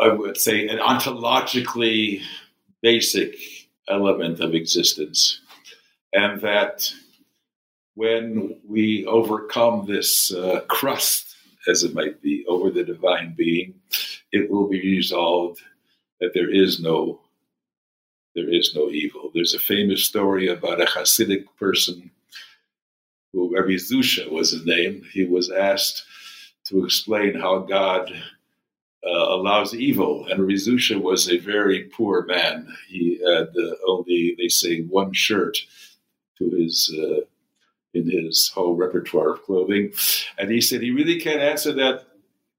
I 0.00 0.08
would 0.08 0.36
say, 0.36 0.68
an 0.68 0.78
ontologically 0.78 2.22
basic 2.82 3.34
element 3.88 4.40
of 4.40 4.54
existence. 4.54 5.40
And 6.12 6.40
that 6.42 6.92
when 7.98 8.56
we 8.64 9.04
overcome 9.06 9.84
this 9.84 10.32
uh, 10.32 10.60
crust, 10.68 11.34
as 11.66 11.82
it 11.82 11.92
might 11.94 12.22
be, 12.22 12.44
over 12.46 12.70
the 12.70 12.84
divine 12.84 13.34
being, 13.36 13.74
it 14.30 14.48
will 14.48 14.68
be 14.68 14.80
resolved 14.80 15.60
that 16.20 16.32
there 16.32 16.48
is 16.48 16.78
no 16.78 17.20
there 18.36 18.54
is 18.54 18.72
no 18.72 18.88
evil. 18.88 19.32
There's 19.34 19.54
a 19.54 19.58
famous 19.58 20.04
story 20.04 20.46
about 20.46 20.80
a 20.80 20.84
Hasidic 20.84 21.46
person 21.58 22.12
who 23.32 23.52
Rabbi 23.52 23.72
Zusha 23.88 24.30
was 24.30 24.52
his 24.52 24.64
name. 24.64 25.02
He 25.12 25.24
was 25.24 25.50
asked 25.50 26.04
to 26.66 26.84
explain 26.84 27.34
how 27.34 27.58
God 27.58 28.12
uh, 29.04 29.10
allows 29.10 29.74
evil, 29.74 30.28
and 30.30 30.38
Rabbi 30.38 30.52
Zusha 30.52 31.02
was 31.02 31.28
a 31.28 31.38
very 31.38 31.90
poor 31.96 32.24
man. 32.26 32.68
He 32.86 33.18
had 33.26 33.48
uh, 33.58 33.74
only, 33.88 34.36
they 34.38 34.48
say, 34.48 34.82
one 34.82 35.12
shirt 35.12 35.58
to 36.38 36.48
his 36.48 36.94
uh, 36.96 37.22
in 37.94 38.10
his 38.10 38.50
whole 38.54 38.74
repertoire 38.74 39.34
of 39.34 39.42
clothing, 39.42 39.92
and 40.38 40.50
he 40.50 40.60
said 40.60 40.82
he 40.82 40.90
really 40.90 41.20
can't 41.20 41.40
answer 41.40 41.72
that 41.72 42.04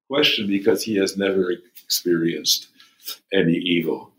question 0.09 0.47
because 0.47 0.83
he 0.83 0.95
has 0.95 1.17
never 1.17 1.53
experienced 1.83 2.67
any 3.31 3.55
evil. 3.55 4.11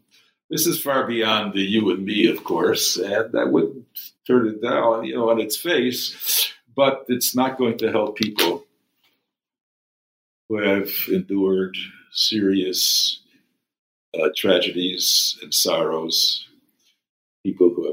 This 0.51 0.67
is 0.67 0.83
far 0.83 1.07
beyond 1.07 1.55
the 1.55 1.63
you 1.63 1.91
and 1.91 2.05
me, 2.05 2.27
of 2.27 2.43
course, 2.43 2.97
and 2.97 3.37
I 3.37 3.45
wouldn't 3.45 3.87
turn 4.27 4.49
it 4.49 4.63
down, 4.63 5.05
you 5.05 5.15
know, 5.15 5.31
on 5.31 5.41
its 5.41 5.57
face. 5.57 6.53
But 6.75 7.05
it's 7.09 7.37
not 7.37 7.59
going 7.59 7.79
to 7.79 7.91
help 7.91 8.17
people 8.17 8.65
who 10.49 10.57
have 10.59 10.91
endured 11.09 11.77
serious 12.13 13.21
uh, 14.19 14.29
tragedies 14.37 15.39
and 15.43 15.55
sorrows. 15.55 16.47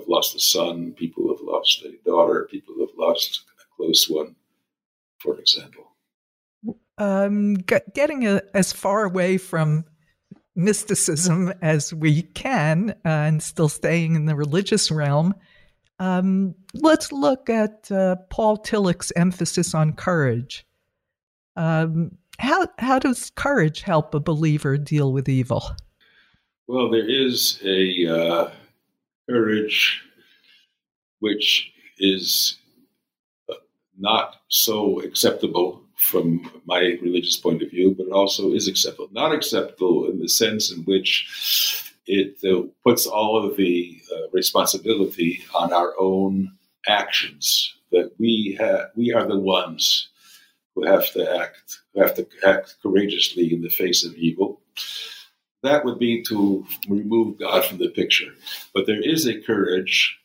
Have 0.08 0.14
lost 0.14 0.36
a 0.36 0.40
son, 0.40 0.94
people 0.94 1.28
have 1.30 1.46
lost 1.46 1.84
a 1.84 1.92
daughter, 2.06 2.48
people 2.50 2.76
have 2.80 2.96
lost 2.98 3.44
a 3.60 3.76
close 3.76 4.10
one, 4.10 4.36
for 5.20 5.38
example. 5.38 5.92
Um, 6.98 7.56
getting 7.56 8.26
a, 8.26 8.42
as 8.54 8.72
far 8.72 9.04
away 9.04 9.38
from 9.38 9.84
mysticism 10.56 11.54
as 11.62 11.94
we 11.94 12.22
can 12.22 12.92
uh, 13.06 13.10
and 13.10 13.44
still 13.44 13.70
staying 13.70 14.16
in 14.16 14.26
the 14.26 14.36
religious 14.36 14.90
realm, 14.90 15.36
um, 16.00 16.56
let's 16.74 17.12
look 17.12 17.50
at 17.50 17.92
uh, 17.92 18.16
Paul 18.30 18.58
Tillich's 18.58 19.12
emphasis 19.16 19.76
on 19.76 19.94
courage. 19.94 20.66
Um, 21.56 22.18
how, 22.40 22.68
how 22.78 22.98
does 22.98 23.32
courage 23.36 23.82
help 23.82 24.14
a 24.14 24.20
believer 24.20 24.78
deal 24.78 25.12
with 25.12 25.28
evil? 25.28 25.64
Well, 26.68 26.90
there 26.90 27.08
is 27.08 27.60
a 27.64 28.08
uh, 28.08 28.52
courage 29.30 30.02
which 31.20 31.72
is 32.00 32.58
uh, 33.50 33.56
not 33.98 34.38
so 34.50 35.02
acceptable 35.02 35.82
from 35.96 36.50
my 36.66 36.98
religious 37.02 37.38
point 37.38 37.64
of 37.64 37.72
view, 37.72 37.96
but 37.98 38.08
it 38.08 38.12
also 38.12 38.54
is 38.54 38.68
acceptable. 38.68 39.10
Not 39.12 39.34
acceptable 39.34 40.10
in 40.10 40.20
the 40.20 40.30
sense 40.30 40.72
in 40.72 40.84
which 40.84 41.92
it 42.06 42.38
uh, 42.46 42.68
puts 42.84 43.06
all 43.06 43.44
of 43.44 43.58
the 43.58 44.00
uh, 44.14 44.30
responsibility 44.32 45.44
on 45.56 45.74
our 45.74 45.94
own 46.00 46.52
actions. 46.88 47.74
That 47.92 48.12
we 48.20 48.58
have, 48.60 48.92
we 48.96 49.14
are 49.14 49.26
the 49.26 49.40
ones 49.40 50.10
who 50.76 50.86
have 50.86 51.12
to 51.14 51.40
act, 51.40 51.80
who 51.94 52.02
have 52.02 52.16
to 52.16 52.28
act 52.46 52.76
courageously 52.84 53.54
in 53.54 53.62
the 53.62 53.70
face 53.70 54.06
of 54.06 54.14
evil. 54.16 54.62
That 55.64 55.86
would 55.86 56.00
be 56.00 56.22
to 56.24 56.66
remove 56.88 57.40
God 57.40 57.66
from 57.66 57.80
the 57.80 57.90
picture. 57.90 58.34
But 58.74 58.86
there 58.86 59.02
is 59.02 59.26
a 59.26 59.42
courage 59.42 60.20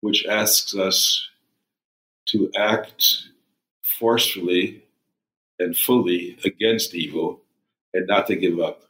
which 0.00 0.26
asks 0.26 0.74
us 0.74 1.28
to 2.28 2.50
act 2.56 3.24
forcefully 3.82 4.84
and 5.58 5.76
fully 5.76 6.38
against 6.44 6.94
evil 6.94 7.40
and 7.92 8.06
not 8.06 8.26
to 8.28 8.36
give 8.36 8.60
up. 8.60 8.82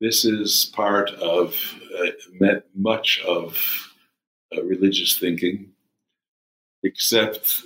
This 0.00 0.24
is 0.24 0.70
part 0.74 1.10
of 1.10 1.56
uh, 1.98 2.60
much 2.74 3.20
of 3.26 3.92
uh, 4.56 4.62
religious 4.64 5.16
thinking, 5.16 5.72
except 6.82 7.62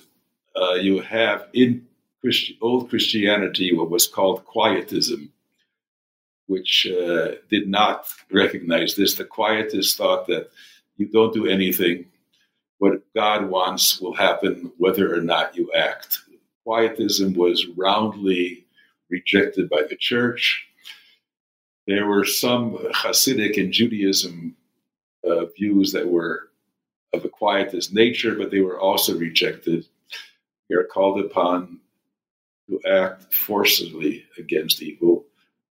uh, 0.55 0.75
you 0.75 1.01
have 1.01 1.49
in 1.53 1.87
Christi- 2.21 2.59
old 2.61 2.91
Christianity 2.91 3.75
what 3.75 3.91
was 3.91 4.07
called 4.07 4.45
quietism, 4.45 5.33
which 6.47 6.87
uh, 6.87 7.33
did 7.51 7.69
not 7.69 8.07
recognize 8.31 8.95
this. 8.95 9.15
The 9.15 9.25
quietists 9.25 9.97
thought 9.97 10.27
that 10.29 10.51
you 10.97 11.07
don't 11.07 11.35
do 11.35 11.47
anything. 11.47 12.07
What 12.79 13.03
God 13.15 13.49
wants 13.49 14.01
will 14.01 14.15
happen 14.15 14.73
whether 14.79 15.15
or 15.15 15.21
not 15.21 15.57
you 15.57 15.73
act. 15.73 16.19
Quietism 16.65 17.35
was 17.35 17.67
roundly 17.77 18.67
rejected 19.09 19.69
by 19.69 19.83
the 19.89 19.97
church. 19.97 20.67
There 21.87 22.07
were 22.07 22.25
some 22.25 22.73
Hasidic 22.93 23.61
and 23.61 23.73
Judaism 23.73 24.57
uh, 25.25 25.47
views 25.57 25.93
that 25.93 26.09
were 26.09 26.49
of 27.13 27.25
a 27.25 27.29
quietist 27.29 27.93
nature, 27.93 28.35
but 28.35 28.51
they 28.51 28.61
were 28.61 28.79
also 28.79 29.17
rejected. 29.17 29.87
We 30.69 30.77
are 30.77 30.85
called 30.85 31.25
upon 31.25 31.81
to 32.69 32.81
act 32.85 33.33
forcibly 33.33 34.25
against 34.39 34.83
evil 34.83 35.25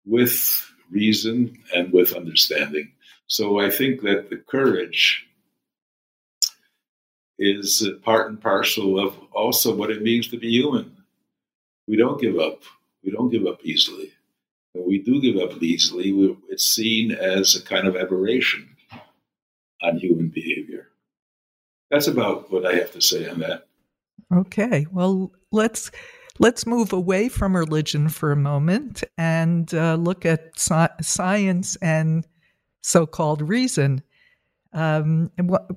with 0.06 0.70
reason 0.90 1.58
and 1.74 1.92
with 1.92 2.14
understanding. 2.14 2.92
So 3.26 3.58
I 3.60 3.70
think 3.70 4.02
that 4.02 4.30
the 4.30 4.36
courage 4.36 5.26
is 7.38 7.86
part 8.02 8.30
and 8.30 8.40
parcel 8.40 8.98
of 8.98 9.18
also 9.32 9.74
what 9.74 9.90
it 9.90 10.02
means 10.02 10.28
to 10.28 10.38
be 10.38 10.48
human. 10.50 10.96
We 11.88 11.96
don't 11.96 12.20
give 12.20 12.38
up. 12.38 12.62
We 13.04 13.10
don't 13.10 13.30
give 13.30 13.46
up 13.46 13.60
easily. 13.64 14.12
When 14.72 14.86
we 14.86 14.98
do 14.98 15.20
give 15.20 15.36
up 15.36 15.62
easily, 15.62 16.10
it's 16.48 16.66
seen 16.66 17.12
as 17.12 17.54
a 17.54 17.62
kind 17.62 17.86
of 17.86 17.96
aberration 17.96 18.76
on 19.82 19.98
human 19.98 20.28
behavior. 20.28 20.88
That's 21.90 22.06
about 22.06 22.50
what 22.50 22.64
I 22.64 22.74
have 22.74 22.92
to 22.92 23.00
say 23.00 23.28
on 23.28 23.40
that. 23.40 23.66
Okay. 24.34 24.86
Well, 24.90 25.32
let's 25.52 25.90
let's 26.38 26.66
move 26.66 26.92
away 26.92 27.28
from 27.28 27.56
religion 27.56 28.08
for 28.08 28.32
a 28.32 28.36
moment 28.36 29.02
and 29.16 29.72
uh, 29.74 29.94
look 29.94 30.26
at 30.26 30.50
sci- 30.56 30.88
science 31.00 31.76
and 31.76 32.26
so-called 32.82 33.42
reason. 33.42 34.02
Um, 34.72 35.30
what, 35.38 35.68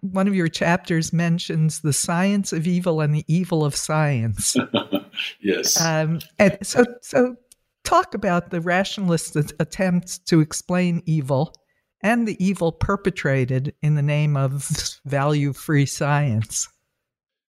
one 0.00 0.28
of 0.28 0.34
your 0.34 0.48
chapters 0.48 1.12
mentions 1.12 1.80
the 1.80 1.92
science 1.92 2.52
of 2.52 2.66
evil 2.66 3.00
and 3.00 3.14
the 3.14 3.24
evil 3.26 3.64
of 3.64 3.74
science. 3.74 4.56
yes. 5.40 5.80
Um, 5.80 6.20
and 6.38 6.58
so, 6.62 6.84
so 7.02 7.36
talk 7.84 8.14
about 8.14 8.50
the 8.50 8.60
rationalist 8.60 9.36
attempts 9.36 10.18
to 10.18 10.40
explain 10.40 11.02
evil 11.06 11.54
and 12.02 12.26
the 12.26 12.42
evil 12.44 12.72
perpetrated 12.72 13.74
in 13.82 13.94
the 13.94 14.02
name 14.02 14.36
of 14.36 14.68
value-free 15.04 15.86
science. 15.86 16.68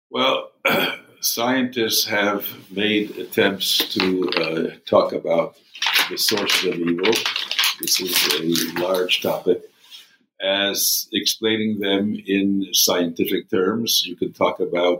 Well, 0.09 0.51
scientists 1.23 2.05
have 2.05 2.45
made 2.69 3.17
attempts 3.17 3.77
to 3.93 4.29
uh, 4.37 4.75
talk 4.85 5.13
about 5.13 5.55
the 6.09 6.17
sources 6.17 6.65
of 6.65 6.75
evil. 6.75 7.13
This 7.79 8.01
is 8.01 8.13
a 8.35 8.79
large 8.81 9.21
topic 9.21 9.61
as 10.41 11.07
explaining 11.13 11.79
them 11.79 12.15
in 12.27 12.67
scientific 12.73 13.49
terms. 13.49 14.03
You 14.05 14.17
could 14.17 14.35
talk 14.35 14.59
about 14.59 14.99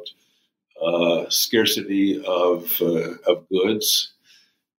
uh, 0.82 1.26
scarcity 1.30 2.24
of, 2.26 2.82
uh, 2.82 3.16
of 3.28 3.48
goods. 3.50 4.14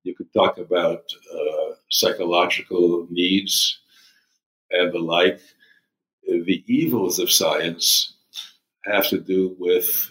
You 0.02 0.14
could 0.14 0.32
talk 0.32 0.56
about 0.56 1.04
uh, 1.32 1.74
psychological 1.90 3.06
needs 3.10 3.80
and 4.70 4.92
the 4.92 4.98
like. 4.98 5.40
The 6.26 6.64
evils 6.66 7.18
of 7.18 7.30
science 7.30 8.14
have 8.86 9.08
to 9.08 9.20
do 9.20 9.54
with 9.58 10.10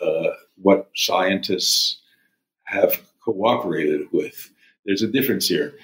uh, 0.00 0.30
what 0.56 0.90
scientists 0.94 2.00
have 2.64 3.00
cooperated 3.24 4.08
with. 4.12 4.50
There's 4.84 5.02
a 5.02 5.08
difference 5.08 5.48
here 5.48 5.74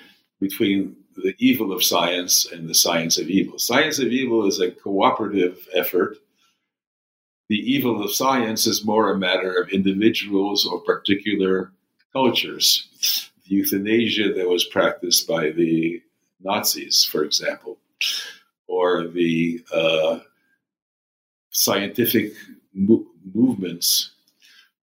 between 0.41 0.97
the 1.17 1.35
evil 1.39 1.73
of 1.73 1.85
science 1.85 2.51
and 2.51 2.69
the 2.69 2.75
science 2.75 3.19
of 3.19 3.29
evil. 3.29 3.59
Science 3.59 3.99
of 3.99 4.09
evil 4.09 4.47
is 4.47 4.61
a 4.61 4.71
cooperative 4.71 5.67
effort. 5.75 6.17
The 7.49 7.57
evil 7.57 8.03
of 8.03 8.13
science 8.13 8.67
is 8.67 8.85
more 8.85 9.11
a 9.11 9.19
matter 9.19 9.53
of 9.53 9.71
individuals 9.71 10.67
or 10.67 10.81
particular 10.81 11.73
cultures. 12.13 13.31
The 13.49 13.57
euthanasia 13.57 14.33
that 14.35 14.49
was 14.49 14.65
practiced 14.65 15.27
by 15.27 15.51
the 15.51 16.01
Nazis, 16.43 17.05
for 17.05 17.25
example, 17.25 17.79
or 18.67 19.09
the 19.09 19.63
uh, 19.73 20.21
scientific 21.51 22.33
mo- 22.73 23.07
movements 23.35 24.13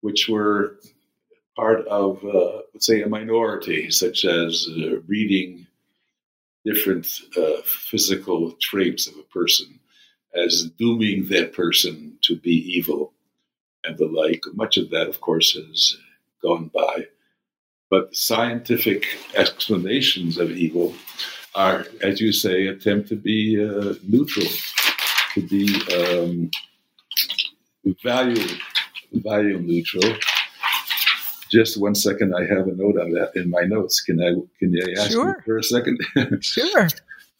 which 0.03 0.29
were 0.29 0.77
part 1.57 1.87
of, 1.87 2.23
uh, 2.25 2.61
let's 2.75 2.87
say, 2.87 3.03
a 3.03 3.09
minority, 3.09 3.91
such 3.91 4.25
as 4.25 4.69
uh, 4.71 5.01
reading 5.07 5.67
different 6.65 7.21
uh, 7.37 7.63
physical 7.65 8.53
traits 8.61 9.07
of 9.09 9.15
a 9.17 9.23
person 9.23 9.81
as 10.35 10.71
dooming 10.79 11.27
that 11.29 11.53
person 11.53 12.17
to 12.23 12.37
be 12.37 12.77
evil 12.77 13.13
and 13.85 13.99
the 13.99 14.07
like. 14.07 14.43
Much 14.55 14.77
of 14.77 14.91
that, 14.91 15.09
of 15.09 15.21
course, 15.21 15.55
has 15.55 15.97
gone 16.43 16.71
by. 16.75 17.07
But 17.91 18.17
scientific 18.17 19.07
explanations 19.35 20.39
of 20.39 20.51
evil 20.51 20.95
are, 21.55 21.85
as 22.01 22.21
you 22.21 22.33
say, 22.33 22.67
attempt 22.67 23.09
to 23.11 23.17
be 23.17 23.63
uh, 23.63 23.95
neutral, 24.09 24.47
to 25.35 25.43
be 25.43 25.69
um, 25.95 26.51
value 28.03 28.47
value 29.15 29.59
neutral. 29.59 30.17
Just 31.51 31.81
one 31.81 31.95
second, 31.95 32.35
I 32.35 32.47
have 32.47 32.67
a 32.67 32.75
note 32.75 32.99
on 32.99 33.11
that 33.13 33.33
in 33.35 33.51
my 33.51 33.63
notes. 33.63 34.01
Can 34.01 34.21
I 34.21 34.33
can 34.59 34.75
I 34.75 35.01
ask 35.01 35.13
sure. 35.13 35.37
you 35.37 35.43
for 35.45 35.59
a 35.59 35.63
second? 35.63 36.01
sure. 36.43 36.89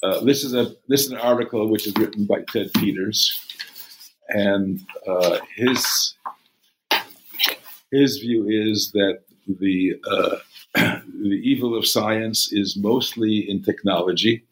Uh, 0.03 0.21
this 0.21 0.45
is 0.45 0.55
a 0.55 0.75
this 0.89 1.07
is 1.07 1.13
an 1.13 1.19
article 1.19 1.69
which 1.69 1.87
is 1.87 1.95
written 1.97 2.27
by 2.27 2.43
Ted 2.53 2.71
Peters, 2.75 3.41
and 4.29 4.81
uh, 5.07 5.39
his 5.57 6.15
his 7.91 8.19
view 8.19 8.47
is 8.49 8.91
that 8.93 9.21
the 9.47 9.95
uh, 10.11 10.37
the 10.75 11.41
evil 11.43 11.77
of 11.77 11.87
science 11.87 12.53
is 12.53 12.77
mostly 12.77 13.49
in 13.49 13.63
technology 13.63 14.45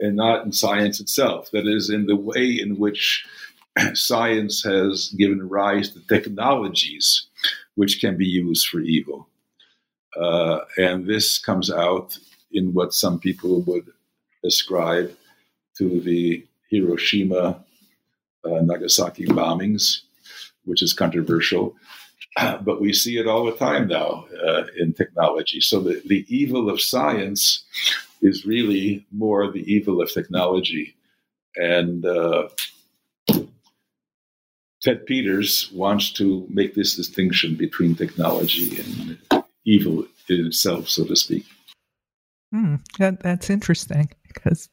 and 0.00 0.16
not 0.16 0.44
in 0.44 0.52
science 0.52 1.00
itself. 1.00 1.50
That 1.52 1.66
is, 1.66 1.88
in 1.88 2.06
the 2.06 2.16
way 2.16 2.58
in 2.60 2.76
which 2.76 3.24
science 3.94 4.62
has 4.64 5.14
given 5.18 5.48
rise 5.48 5.90
to 5.90 6.00
technologies 6.06 7.26
which 7.74 8.00
can 8.00 8.16
be 8.16 8.26
used 8.26 8.66
for 8.68 8.80
evil. 8.80 9.28
Uh, 10.20 10.60
and 10.76 11.06
this 11.06 11.38
comes 11.38 11.70
out 11.70 12.18
in 12.52 12.74
what 12.74 12.92
some 12.92 13.18
people 13.18 13.62
would 13.62 13.90
ascribe 14.44 15.16
to 15.78 16.00
the 16.00 16.46
Hiroshima 16.68 17.64
uh, 18.44 18.60
Nagasaki 18.62 19.26
bombings, 19.26 20.02
which 20.64 20.82
is 20.82 20.92
controversial. 20.92 21.74
But 22.64 22.80
we 22.80 22.92
see 22.94 23.18
it 23.18 23.26
all 23.26 23.44
the 23.44 23.56
time 23.56 23.88
now 23.88 24.26
uh, 24.46 24.64
in 24.78 24.94
technology. 24.94 25.60
So 25.60 25.80
the, 25.80 26.00
the 26.06 26.24
evil 26.28 26.70
of 26.70 26.80
science 26.80 27.64
is 28.22 28.46
really 28.46 29.04
more 29.12 29.50
the 29.50 29.70
evil 29.70 30.00
of 30.00 30.10
technology. 30.10 30.94
And 31.56 32.06
uh, 32.06 32.48
Ted 34.82 35.06
Peters 35.06 35.70
wants 35.72 36.10
to 36.14 36.46
make 36.50 36.74
this 36.74 36.96
distinction 36.96 37.54
between 37.54 37.94
technology 37.94 38.80
and 38.80 39.18
evil 39.64 40.06
in 40.28 40.46
itself, 40.46 40.88
so 40.88 41.04
to 41.04 41.14
speak. 41.14 41.44
Hmm, 42.52 42.76
that, 42.98 43.22
that's 43.22 43.48
interesting 43.48 44.10
because 44.26 44.68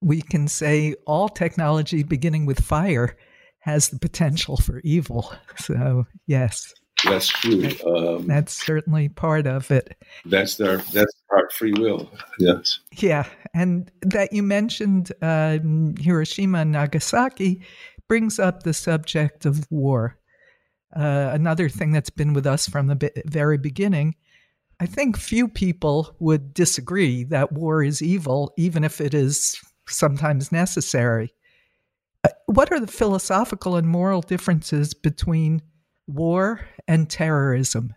we 0.00 0.20
can 0.20 0.48
say 0.48 0.94
all 1.06 1.28
technology 1.28 2.02
beginning 2.02 2.44
with 2.44 2.60
fire 2.60 3.16
has 3.60 3.88
the 3.88 3.98
potential 3.98 4.56
for 4.56 4.80
evil. 4.80 5.32
So, 5.56 6.06
yes. 6.26 6.74
That's 7.04 7.28
true. 7.28 7.68
Um, 7.86 8.26
that's 8.26 8.52
certainly 8.52 9.08
part 9.08 9.46
of 9.46 9.70
it. 9.70 9.96
That's 10.24 10.56
their 10.56 10.78
that's 10.78 11.12
our 11.30 11.50
free 11.50 11.72
will. 11.72 12.10
Yes. 12.38 12.80
Yeah, 12.92 13.26
and 13.52 13.90
that 14.02 14.32
you 14.32 14.42
mentioned 14.42 15.12
uh, 15.20 15.58
Hiroshima 15.98 16.60
and 16.60 16.72
Nagasaki 16.72 17.62
brings 18.08 18.38
up 18.38 18.62
the 18.62 18.74
subject 18.74 19.46
of 19.46 19.66
war. 19.70 20.18
Uh, 20.94 21.30
another 21.32 21.68
thing 21.68 21.92
that's 21.92 22.10
been 22.10 22.32
with 22.32 22.46
us 22.46 22.68
from 22.68 22.86
the 22.86 23.10
very 23.26 23.58
beginning. 23.58 24.14
I 24.80 24.86
think 24.86 25.16
few 25.16 25.48
people 25.48 26.14
would 26.20 26.54
disagree 26.54 27.24
that 27.24 27.52
war 27.52 27.82
is 27.82 28.02
evil, 28.02 28.52
even 28.56 28.84
if 28.84 29.00
it 29.00 29.14
is 29.14 29.60
sometimes 29.88 30.52
necessary. 30.52 31.32
Uh, 32.24 32.30
what 32.46 32.72
are 32.72 32.80
the 32.80 32.86
philosophical 32.86 33.76
and 33.76 33.86
moral 33.86 34.20
differences 34.20 34.94
between 34.94 35.62
war 36.06 36.60
and 36.86 37.08
terrorism? 37.08 37.94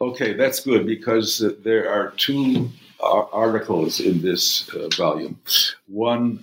Okay, 0.00 0.34
that's 0.34 0.60
good 0.60 0.86
because 0.86 1.42
uh, 1.42 1.52
there 1.64 1.90
are 1.90 2.12
two 2.16 2.70
uh, 3.00 3.24
articles 3.32 4.00
in 4.00 4.22
this 4.22 4.68
uh, 4.70 4.88
volume. 4.96 5.38
One 5.86 6.40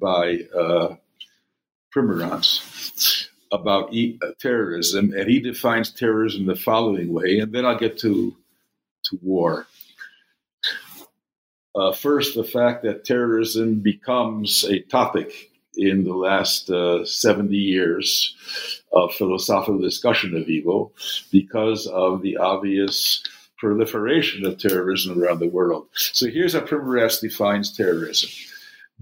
by 0.00 0.38
Primoratz 1.94 3.28
about 3.52 3.92
e- 3.92 4.18
uh, 4.22 4.30
terrorism, 4.40 5.12
and 5.16 5.28
he 5.28 5.40
defines 5.40 5.92
terrorism 5.92 6.46
the 6.46 6.56
following 6.56 7.12
way, 7.12 7.38
and 7.38 7.52
then 7.52 7.66
I'll 7.66 7.78
get 7.78 7.98
to 7.98 8.34
to 9.04 9.18
war. 9.22 9.66
Uh, 11.74 11.92
first, 11.92 12.34
the 12.34 12.44
fact 12.44 12.82
that 12.82 13.04
terrorism 13.04 13.76
becomes 13.80 14.64
a 14.64 14.80
topic 14.80 15.50
in 15.76 16.04
the 16.04 16.14
last 16.14 16.70
uh, 16.70 17.04
70 17.04 17.56
years 17.56 18.36
of 18.92 19.14
philosophical 19.14 19.78
discussion 19.78 20.36
of 20.36 20.48
evil 20.48 20.92
because 21.30 21.86
of 21.86 22.20
the 22.20 22.36
obvious 22.36 23.24
proliferation 23.56 24.44
of 24.44 24.58
terrorism 24.58 25.22
around 25.22 25.38
the 25.38 25.48
world. 25.48 25.86
So 25.94 26.26
here's 26.28 26.52
how 26.52 26.60
Primoratz 26.60 27.20
defines 27.20 27.74
terrorism 27.74 28.28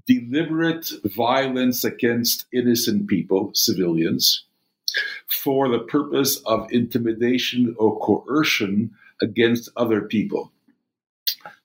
deliberate 0.07 0.90
violence 1.05 1.85
against 1.85 2.46
innocent 2.53 3.09
people, 3.09 3.50
civilians, 3.55 4.44
for 5.29 5.68
the 5.68 5.79
purpose 5.79 6.38
of 6.46 6.66
intimidation 6.70 7.74
or 7.79 7.98
coercion 8.00 8.90
against 9.22 9.68
other 9.76 10.03
people. 10.03 10.50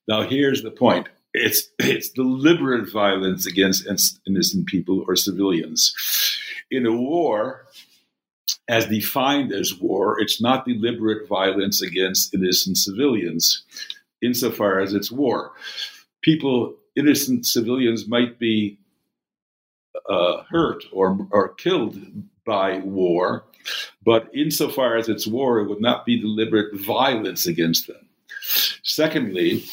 Now, 0.07 0.23
here's 0.23 0.61
the 0.61 0.71
point 0.71 1.09
it's, 1.33 1.69
it's 1.79 2.09
deliberate 2.09 2.91
violence 2.91 3.45
against 3.45 3.87
innocent 4.27 4.67
people 4.67 5.03
or 5.07 5.15
civilians. 5.15 5.93
In 6.71 6.85
a 6.85 6.95
war, 6.95 7.65
as 8.67 8.87
defined 8.87 9.51
as 9.51 9.73
war, 9.73 10.19
it's 10.19 10.41
not 10.41 10.65
deliberate 10.65 11.27
violence 11.27 11.81
against 11.81 12.33
innocent 12.33 12.77
civilians 12.77 13.63
insofar 14.21 14.79
as 14.79 14.93
it's 14.93 15.11
war. 15.11 15.51
People 16.21 16.75
innocent 16.95 17.45
civilians 17.45 18.07
might 18.07 18.39
be 18.39 18.77
uh, 20.09 20.43
hurt 20.49 20.83
or, 20.91 21.17
or 21.31 21.49
killed 21.49 21.97
by 22.45 22.79
war, 22.79 23.43
but 24.03 24.29
insofar 24.33 24.97
as 24.97 25.09
it's 25.09 25.27
war, 25.27 25.59
it 25.59 25.67
would 25.67 25.81
not 25.81 26.05
be 26.05 26.19
deliberate 26.19 26.75
violence 26.75 27.47
against 27.47 27.87
them. 27.87 28.07
Secondly, 28.83 29.65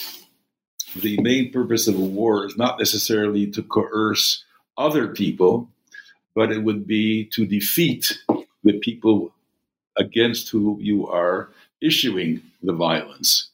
the 0.96 1.20
main 1.20 1.52
purpose 1.52 1.87
of 1.87 1.96
a 1.96 2.00
war 2.00 2.46
is 2.46 2.56
not 2.56 2.78
necessarily 2.78 3.46
to 3.50 3.62
coerce 3.62 4.44
other 4.76 5.08
people, 5.08 5.68
but 6.35 6.50
it 6.50 6.62
would 6.64 6.87
be 6.87 7.26
to 7.26 7.46
defeat 7.46 8.18
the 8.64 8.78
people 8.78 9.35
against 9.96 10.48
whom 10.48 10.80
you 10.80 11.06
are 11.06 11.50
issuing 11.80 12.40
the 12.62 12.72
violence. 12.72 13.50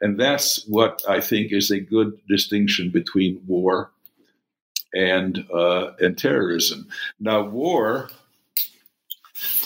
And 0.00 0.18
that's 0.18 0.64
what 0.66 1.02
I 1.08 1.20
think 1.20 1.52
is 1.52 1.70
a 1.70 1.80
good 1.80 2.18
distinction 2.28 2.90
between 2.90 3.42
war 3.46 3.90
and 4.94 5.44
uh, 5.52 5.92
and 5.98 6.16
terrorism. 6.16 6.88
Now, 7.18 7.42
war 7.42 8.10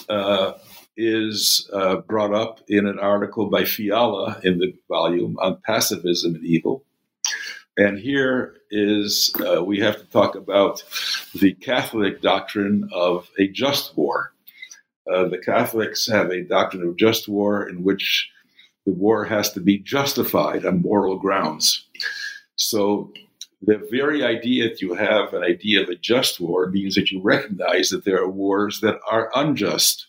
uh, 0.08 0.52
is 0.96 1.68
uh, 1.72 1.96
brought 1.96 2.34
up 2.34 2.60
in 2.68 2.86
an 2.86 2.98
article 2.98 3.48
by 3.48 3.64
Fiala 3.64 4.40
in 4.42 4.58
the 4.58 4.74
volume 4.88 5.36
on 5.40 5.58
pacifism 5.64 6.34
and 6.34 6.44
evil. 6.44 6.84
And 7.76 7.98
here 7.98 8.56
is 8.70 9.32
uh, 9.40 9.64
we 9.64 9.80
have 9.80 9.96
to 9.96 10.04
talk 10.04 10.34
about 10.34 10.84
the 11.34 11.54
Catholic 11.54 12.20
doctrine 12.20 12.90
of 12.92 13.30
a 13.38 13.48
just 13.48 13.96
war. 13.96 14.32
Uh, 15.10 15.28
the 15.28 15.38
Catholics 15.38 16.06
have 16.06 16.30
a 16.30 16.42
doctrine 16.42 16.86
of 16.86 16.96
just 16.96 17.28
war 17.28 17.66
in 17.66 17.82
which 17.82 18.30
the 18.86 18.92
war 18.92 19.24
has 19.24 19.52
to 19.52 19.60
be 19.60 19.78
justified 19.78 20.66
on 20.66 20.82
moral 20.82 21.18
grounds. 21.18 21.86
So 22.56 23.12
the 23.62 23.86
very 23.90 24.24
idea 24.24 24.68
that 24.68 24.82
you 24.82 24.94
have 24.94 25.32
an 25.34 25.44
idea 25.44 25.82
of 25.82 25.88
a 25.88 25.94
just 25.94 26.40
war 26.40 26.68
means 26.68 26.96
that 26.96 27.10
you 27.10 27.20
recognize 27.22 27.90
that 27.90 28.04
there 28.04 28.20
are 28.20 28.30
wars 28.30 28.80
that 28.80 28.98
are 29.08 29.30
unjust. 29.34 30.06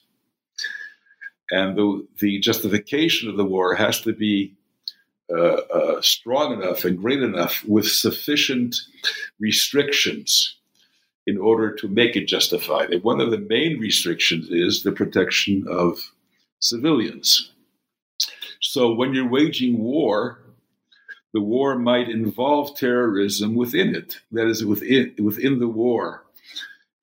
And 1.51 1.77
the, 1.77 2.07
the 2.19 2.39
justification 2.39 3.29
of 3.29 3.37
the 3.37 3.45
war 3.45 3.75
has 3.75 4.01
to 4.01 4.13
be 4.13 4.55
uh, 5.31 5.61
uh, 5.73 6.01
strong 6.01 6.53
enough 6.53 6.83
and 6.83 6.97
great 6.97 7.21
enough 7.21 7.63
with 7.65 7.87
sufficient 7.87 8.75
restrictions 9.39 10.57
in 11.25 11.37
order 11.37 11.73
to 11.75 11.87
make 11.87 12.15
it 12.15 12.27
justified. 12.27 12.91
And 12.91 13.03
one 13.03 13.21
of 13.21 13.31
the 13.31 13.37
main 13.37 13.79
restrictions 13.79 14.49
is 14.49 14.83
the 14.83 14.91
protection 14.91 15.65
of 15.69 15.99
civilians. 16.59 17.52
So 18.61 18.93
when 18.93 19.13
you're 19.13 19.29
waging 19.29 19.79
war, 19.83 20.39
the 21.33 21.41
war 21.41 21.77
might 21.77 22.09
involve 22.09 22.77
terrorism 22.77 23.55
within 23.55 23.95
it. 23.95 24.19
That 24.31 24.47
is, 24.47 24.63
within 24.63 25.15
within 25.19 25.59
the 25.59 25.67
war, 25.67 26.25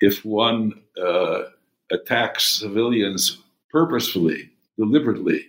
if 0.00 0.24
one 0.24 0.80
uh, 1.00 1.42
attacks 1.90 2.44
civilians 2.60 3.38
purposefully, 3.70 4.50
deliberately, 4.78 5.46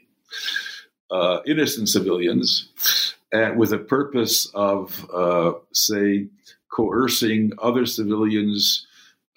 uh, 1.11 1.39
innocent 1.45 1.89
civilians, 1.89 2.69
with 3.55 3.71
a 3.71 3.77
purpose 3.77 4.47
of, 4.53 5.09
uh, 5.13 5.53
say, 5.71 6.27
coercing 6.69 7.51
other 7.61 7.85
civilians 7.85 8.85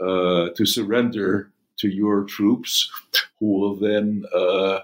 uh, 0.00 0.48
to 0.56 0.66
surrender 0.66 1.50
to 1.76 1.88
your 1.88 2.24
troops, 2.24 2.90
who 3.38 3.46
will 3.58 3.76
then 3.76 4.24
uh, 4.34 4.80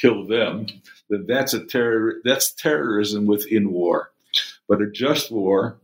kill 0.00 0.26
them, 0.26 0.66
then 1.08 1.26
that's 1.26 1.54
a 1.54 1.64
terror. 1.64 2.16
That's 2.24 2.52
terrorism 2.52 3.26
within 3.26 3.72
war. 3.72 4.10
But 4.68 4.82
a 4.82 4.90
just 4.90 5.30
war 5.30 5.78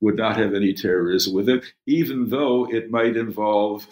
would 0.00 0.16
not 0.16 0.36
have 0.36 0.54
any 0.54 0.74
terrorism 0.74 1.32
with 1.34 1.48
it, 1.48 1.64
even 1.86 2.28
though 2.28 2.68
it 2.68 2.90
might 2.90 3.16
involve 3.16 3.86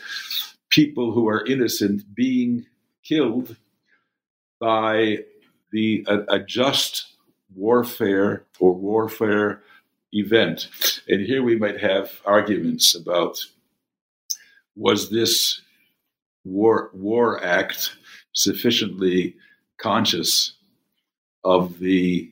people 0.68 1.12
who 1.12 1.28
are 1.28 1.44
innocent 1.46 2.02
being 2.14 2.66
killed 3.04 3.56
by 4.58 5.18
the 5.72 6.04
a, 6.06 6.34
a 6.34 6.38
just 6.40 7.06
warfare 7.54 8.44
or 8.58 8.74
warfare 8.74 9.62
event. 10.12 10.68
And 11.08 11.24
here 11.24 11.42
we 11.42 11.56
might 11.56 11.80
have 11.80 12.20
arguments 12.24 12.94
about 12.94 13.44
was 14.76 15.10
this 15.10 15.60
war 16.44 16.90
war 16.92 17.42
act 17.42 17.96
sufficiently 18.32 19.36
conscious 19.78 20.54
of 21.44 21.78
the 21.78 22.30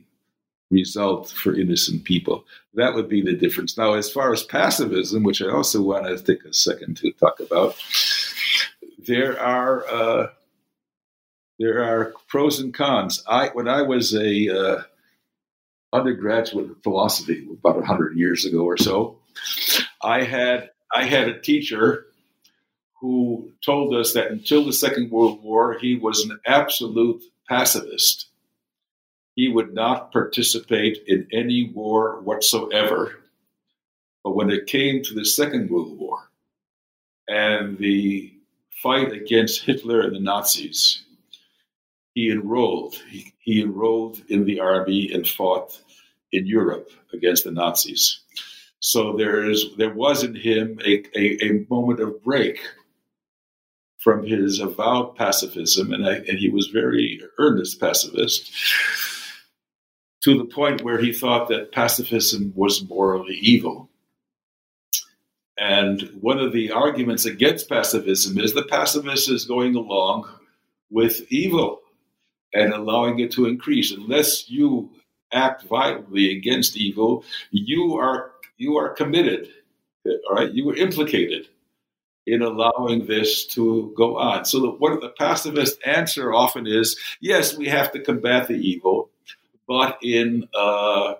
result 0.70 1.30
for 1.30 1.54
innocent 1.54 2.04
people. 2.04 2.44
That 2.74 2.94
would 2.94 3.08
be 3.08 3.22
the 3.22 3.32
difference. 3.32 3.76
Now, 3.78 3.94
as 3.94 4.10
far 4.10 4.32
as 4.32 4.42
pacifism, 4.42 5.22
which 5.22 5.42
I 5.42 5.48
also 5.48 5.82
want 5.82 6.06
to 6.06 6.22
take 6.22 6.44
a 6.44 6.52
second 6.52 6.98
to 6.98 7.10
talk 7.12 7.40
about, 7.40 7.76
there 8.98 9.40
are 9.40 9.88
uh, 9.88 10.26
there 11.58 11.82
are 11.82 12.12
pros 12.28 12.60
and 12.60 12.74
cons. 12.74 13.22
I 13.26 13.48
when 13.48 13.68
I 13.68 13.82
was 13.82 14.14
a 14.14 14.48
uh, 14.48 14.82
undergraduate 15.92 16.66
in 16.66 16.74
philosophy 16.76 17.46
about 17.50 17.84
hundred 17.84 18.16
years 18.16 18.44
ago 18.44 18.64
or 18.64 18.76
so, 18.76 19.18
I 20.02 20.24
had 20.24 20.70
I 20.94 21.04
had 21.04 21.28
a 21.28 21.40
teacher 21.40 22.06
who 23.00 23.52
told 23.64 23.94
us 23.94 24.12
that 24.12 24.30
until 24.30 24.64
the 24.64 24.72
Second 24.72 25.10
World 25.10 25.42
War, 25.42 25.78
he 25.78 25.96
was 25.96 26.24
an 26.24 26.38
absolute 26.44 27.22
pacifist. 27.48 28.26
He 29.34 29.48
would 29.48 29.72
not 29.72 30.12
participate 30.12 30.98
in 31.06 31.28
any 31.32 31.70
war 31.72 32.20
whatsoever. 32.20 33.14
But 34.24 34.34
when 34.34 34.50
it 34.50 34.66
came 34.66 35.02
to 35.04 35.14
the 35.14 35.24
Second 35.24 35.70
World 35.70 35.96
War 35.96 36.18
and 37.28 37.78
the 37.78 38.32
fight 38.82 39.12
against 39.12 39.64
Hitler 39.64 40.00
and 40.00 40.14
the 40.14 40.20
Nazis, 40.20 41.04
he 42.14 42.30
enrolled. 42.32 42.96
He, 43.08 43.32
he 43.38 43.62
enrolled 43.62 44.20
in 44.28 44.44
the 44.44 44.58
army 44.58 45.12
and 45.12 45.26
fought 45.26 45.80
in 46.32 46.46
Europe 46.46 46.90
against 47.12 47.44
the 47.44 47.52
Nazis. 47.52 48.20
So 48.80 49.16
there 49.16 49.48
is 49.48 49.76
there 49.76 49.94
was 49.94 50.22
in 50.24 50.34
him 50.34 50.80
a, 50.84 51.04
a, 51.16 51.46
a 51.46 51.66
moment 51.70 52.00
of 52.00 52.22
break 52.22 52.60
from 54.08 54.24
his 54.24 54.58
avowed 54.58 55.16
pacifism, 55.16 55.92
and, 55.92 56.06
I, 56.06 56.14
and 56.14 56.38
he 56.38 56.48
was 56.48 56.68
very 56.68 57.20
earnest 57.36 57.78
pacifist, 57.78 58.50
to 60.22 60.38
the 60.38 60.46
point 60.46 60.82
where 60.82 60.98
he 60.98 61.12
thought 61.12 61.48
that 61.48 61.72
pacifism 61.72 62.54
was 62.56 62.88
morally 62.88 63.34
evil. 63.34 63.90
And 65.58 66.10
one 66.22 66.38
of 66.38 66.54
the 66.54 66.70
arguments 66.70 67.26
against 67.26 67.68
pacifism 67.68 68.38
is 68.38 68.54
the 68.54 68.62
pacifist 68.62 69.30
is 69.30 69.44
going 69.44 69.74
along 69.74 70.26
with 70.90 71.30
evil 71.30 71.82
and 72.54 72.72
allowing 72.72 73.18
it 73.18 73.32
to 73.32 73.44
increase. 73.44 73.92
Unless 73.92 74.48
you 74.48 74.90
act 75.34 75.64
violently 75.64 76.34
against 76.34 76.78
evil, 76.78 77.24
you 77.50 77.98
are 77.98 78.32
you 78.56 78.78
are 78.78 78.88
committed. 78.88 79.50
All 80.06 80.36
right, 80.36 80.50
you 80.50 80.64
were 80.64 80.76
implicated 80.76 81.48
in 82.28 82.42
allowing 82.42 83.06
this 83.06 83.46
to 83.46 83.92
go 83.96 84.18
on. 84.18 84.44
So 84.44 84.60
the, 84.60 84.70
what 84.70 85.00
the 85.00 85.08
pacifist 85.08 85.78
answer 85.84 86.32
often 86.32 86.66
is, 86.66 86.98
yes, 87.20 87.56
we 87.56 87.68
have 87.68 87.90
to 87.92 88.00
combat 88.00 88.48
the 88.48 88.54
evil, 88.54 89.10
but 89.66 89.98
in 90.02 90.48
uh, 90.54 91.14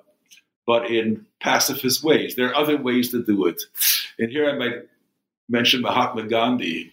but 0.66 0.90
in 0.90 1.25
pacifist 1.40 2.05
ways. 2.05 2.35
There 2.35 2.49
are 2.49 2.55
other 2.55 2.77
ways 2.77 3.11
to 3.12 3.25
do 3.25 3.47
it. 3.47 3.62
And 4.18 4.31
here 4.31 4.51
I 4.51 4.59
might 4.59 4.88
mention 5.49 5.81
Mahatma 5.81 6.25
Gandhi, 6.25 6.92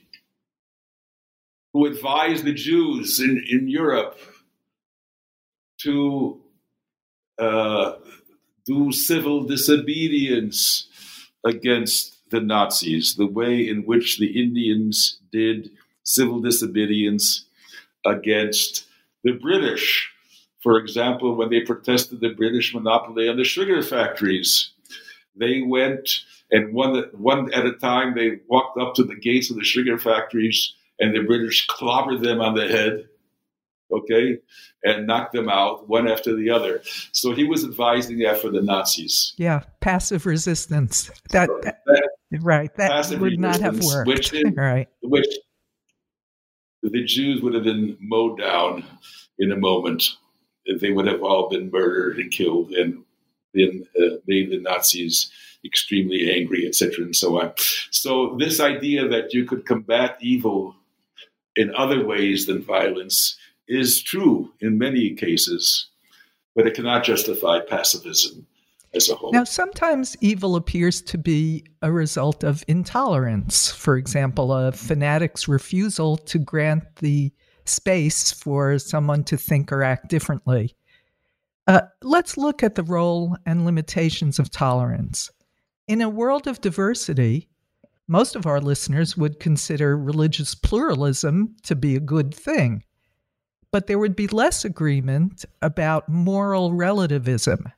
who 1.73 1.85
advised 1.85 2.45
the 2.45 2.53
Jews 2.53 3.19
in, 3.19 3.43
in 3.49 3.67
Europe 3.67 4.17
to 5.79 6.39
uh, 7.37 7.95
do 8.65 8.93
civil 8.93 9.43
disobedience 9.43 10.87
against 11.43 12.14
the 12.31 12.41
Nazis, 12.41 13.15
the 13.15 13.27
way 13.27 13.67
in 13.67 13.83
which 13.83 14.17
the 14.17 14.41
Indians 14.41 15.19
did 15.31 15.71
civil 16.03 16.39
disobedience 16.41 17.45
against 18.05 18.85
the 19.23 19.33
British. 19.33 20.11
For 20.61 20.77
example, 20.77 21.35
when 21.35 21.49
they 21.49 21.61
protested 21.61 22.21
the 22.21 22.33
British 22.33 22.73
monopoly 22.73 23.29
on 23.29 23.37
the 23.37 23.43
sugar 23.43 23.81
factories, 23.81 24.71
they 25.35 25.61
went 25.61 26.21
and 26.51 26.73
one, 26.73 27.03
one 27.13 27.53
at 27.53 27.65
a 27.65 27.73
time 27.73 28.13
they 28.15 28.39
walked 28.47 28.79
up 28.79 28.93
to 28.95 29.03
the 29.03 29.15
gates 29.15 29.49
of 29.49 29.57
the 29.57 29.63
sugar 29.63 29.97
factories 29.97 30.73
and 30.99 31.15
the 31.15 31.23
British 31.23 31.67
clobbered 31.67 32.23
them 32.23 32.39
on 32.39 32.55
the 32.55 32.67
head, 32.67 33.07
okay, 33.91 34.37
and 34.83 35.07
knocked 35.07 35.33
them 35.33 35.49
out 35.49 35.89
one 35.89 36.07
after 36.07 36.35
the 36.35 36.49
other. 36.49 36.81
So 37.11 37.33
he 37.33 37.43
was 37.43 37.65
advising 37.65 38.19
that 38.19 38.39
for 38.39 38.49
the 38.49 38.61
Nazis. 38.61 39.33
Yeah, 39.37 39.63
passive 39.81 40.25
resistance. 40.25 41.09
That, 41.31 41.49
that 41.63 42.09
right, 42.41 42.73
that 42.75 43.17
would 43.19 43.39
not 43.39 43.59
have 43.59 43.83
worked. 43.83 44.07
Which, 44.07 44.33
right. 44.55 44.87
which 45.01 45.27
the 46.81 47.03
Jews 47.03 47.41
would 47.41 47.53
have 47.53 47.63
been 47.63 47.97
mowed 47.99 48.39
down 48.39 48.85
in 49.39 49.51
a 49.51 49.57
moment. 49.57 50.03
They 50.79 50.91
would 50.91 51.07
have 51.07 51.23
all 51.23 51.49
been 51.49 51.69
murdered 51.71 52.17
and 52.17 52.31
killed 52.31 52.71
and 52.71 53.03
then 53.53 53.87
uh, 53.99 54.17
made 54.27 54.51
the 54.51 54.59
Nazis 54.59 55.31
extremely 55.63 56.31
angry, 56.31 56.67
etc., 56.67 57.05
and 57.05 57.15
so 57.15 57.39
on. 57.39 57.53
So 57.91 58.35
this 58.39 58.59
idea 58.59 59.07
that 59.07 59.33
you 59.33 59.45
could 59.45 59.65
combat 59.65 60.17
evil 60.21 60.75
in 61.55 61.73
other 61.75 62.05
ways 62.05 62.45
than 62.45 62.61
violence 62.61 63.37
is 63.67 64.01
true 64.01 64.51
in 64.59 64.77
many 64.77 65.15
cases, 65.15 65.87
but 66.55 66.67
it 66.67 66.75
cannot 66.75 67.03
justify 67.03 67.59
pacifism 67.59 68.45
as 68.95 69.09
a 69.09 69.15
whole. 69.15 69.31
Now, 69.31 69.43
sometimes 69.43 70.15
evil 70.21 70.55
appears 70.55 71.01
to 71.03 71.17
be 71.17 71.65
a 71.81 71.91
result 71.91 72.43
of 72.43 72.63
intolerance. 72.67 73.71
For 73.71 73.97
example, 73.97 74.53
a 74.53 74.71
fanatic's 74.71 75.47
refusal 75.47 76.17
to 76.17 76.39
grant 76.39 76.83
the 76.97 77.31
space 77.65 78.31
for 78.31 78.79
someone 78.79 79.23
to 79.25 79.37
think 79.37 79.71
or 79.71 79.83
act 79.83 80.09
differently. 80.09 80.75
Uh, 81.67 81.81
let's 82.03 82.37
look 82.37 82.63
at 82.63 82.75
the 82.75 82.83
role 82.83 83.35
and 83.45 83.65
limitations 83.65 84.37
of 84.37 84.51
tolerance. 84.51 85.31
In 85.87 86.01
a 86.01 86.09
world 86.09 86.47
of 86.47 86.61
diversity, 86.61 87.49
most 88.07 88.35
of 88.35 88.45
our 88.45 88.61
listeners 88.61 89.17
would 89.17 89.39
consider 89.39 89.97
religious 89.97 90.53
pluralism 90.53 91.55
to 91.63 91.75
be 91.75 91.95
a 91.95 91.99
good 91.99 92.33
thing 92.33 92.83
but 93.75 93.87
there 93.87 93.99
would 93.99 94.15
be 94.15 94.27
less 94.27 94.63
agreement 94.63 95.43
about 95.61 96.07
moral 96.07 96.71
relativism. 96.71 97.69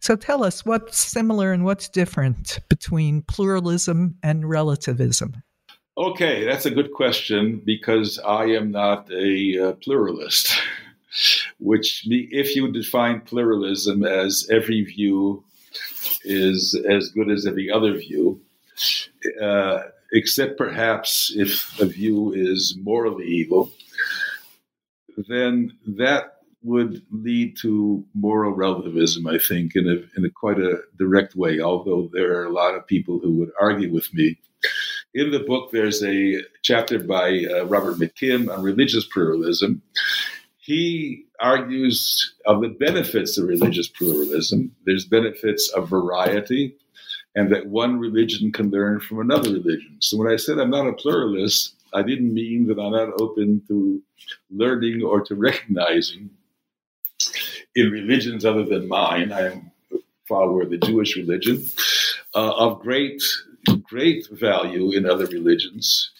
So 0.00 0.16
tell 0.16 0.44
us 0.44 0.64
what's 0.64 0.98
similar 0.98 1.52
and 1.52 1.64
what's 1.64 1.88
different 1.88 2.60
between 2.68 3.22
pluralism 3.22 4.16
and 4.22 4.48
relativism. 4.48 5.42
Okay, 5.98 6.44
that's 6.44 6.66
a 6.66 6.70
good 6.70 6.92
question 6.92 7.62
because 7.64 8.18
I 8.18 8.44
am 8.46 8.70
not 8.70 9.10
a 9.10 9.68
uh, 9.68 9.72
pluralist. 9.72 10.54
Which, 11.58 12.06
if 12.06 12.54
you 12.54 12.70
define 12.70 13.22
pluralism 13.22 14.04
as 14.04 14.46
every 14.50 14.84
view 14.84 15.42
is 16.24 16.78
as 16.86 17.08
good 17.08 17.30
as 17.30 17.46
every 17.46 17.70
other 17.70 17.94
view, 17.94 18.42
uh, 19.40 19.84
except 20.12 20.58
perhaps 20.58 21.32
if 21.34 21.80
a 21.80 21.86
view 21.86 22.34
is 22.34 22.76
morally 22.82 23.26
evil, 23.26 23.72
then 25.28 25.72
that 25.86 26.35
would 26.66 27.00
lead 27.12 27.56
to 27.62 28.04
moral 28.12 28.52
relativism, 28.52 29.26
I 29.28 29.38
think, 29.38 29.76
in 29.76 29.86
a, 29.86 30.18
in 30.18 30.24
a 30.24 30.30
quite 30.30 30.58
a 30.58 30.80
direct 30.98 31.36
way, 31.36 31.60
although 31.60 32.10
there 32.12 32.40
are 32.40 32.44
a 32.44 32.52
lot 32.52 32.74
of 32.74 32.86
people 32.86 33.20
who 33.20 33.38
would 33.38 33.50
argue 33.60 33.92
with 33.92 34.12
me. 34.12 34.36
In 35.14 35.30
the 35.30 35.38
book, 35.38 35.70
there's 35.70 36.02
a 36.02 36.42
chapter 36.62 36.98
by 36.98 37.44
uh, 37.44 37.64
Robert 37.66 37.98
McKim 37.98 38.52
on 38.52 38.62
religious 38.62 39.06
pluralism. 39.06 39.80
He 40.58 41.24
argues 41.40 42.34
of 42.46 42.60
the 42.62 42.68
benefits 42.68 43.38
of 43.38 43.46
religious 43.46 43.86
pluralism. 43.86 44.74
There's 44.84 45.04
benefits 45.04 45.70
of 45.70 45.88
variety, 45.88 46.76
and 47.36 47.52
that 47.52 47.66
one 47.66 48.00
religion 48.00 48.50
can 48.50 48.70
learn 48.70 48.98
from 48.98 49.20
another 49.20 49.52
religion. 49.52 49.98
So 50.00 50.16
when 50.16 50.32
I 50.32 50.36
said 50.36 50.58
I'm 50.58 50.70
not 50.70 50.88
a 50.88 50.92
pluralist, 50.94 51.76
I 51.94 52.02
didn't 52.02 52.34
mean 52.34 52.66
that 52.66 52.80
I'm 52.80 52.90
not 52.90 53.20
open 53.20 53.62
to 53.68 54.02
learning 54.50 55.02
or 55.04 55.20
to 55.20 55.36
recognizing 55.36 56.30
in 57.76 57.90
religions 57.90 58.44
other 58.44 58.64
than 58.64 58.88
mine. 58.88 59.30
I 59.30 59.52
am 59.52 59.70
a 59.92 59.98
follower 60.26 60.62
of 60.62 60.70
the 60.70 60.78
Jewish 60.78 61.14
religion, 61.16 61.64
uh, 62.34 62.54
of 62.56 62.80
great, 62.80 63.22
great 63.82 64.26
value 64.30 64.90
in 64.92 65.08
other 65.08 65.26
religions. 65.26 66.10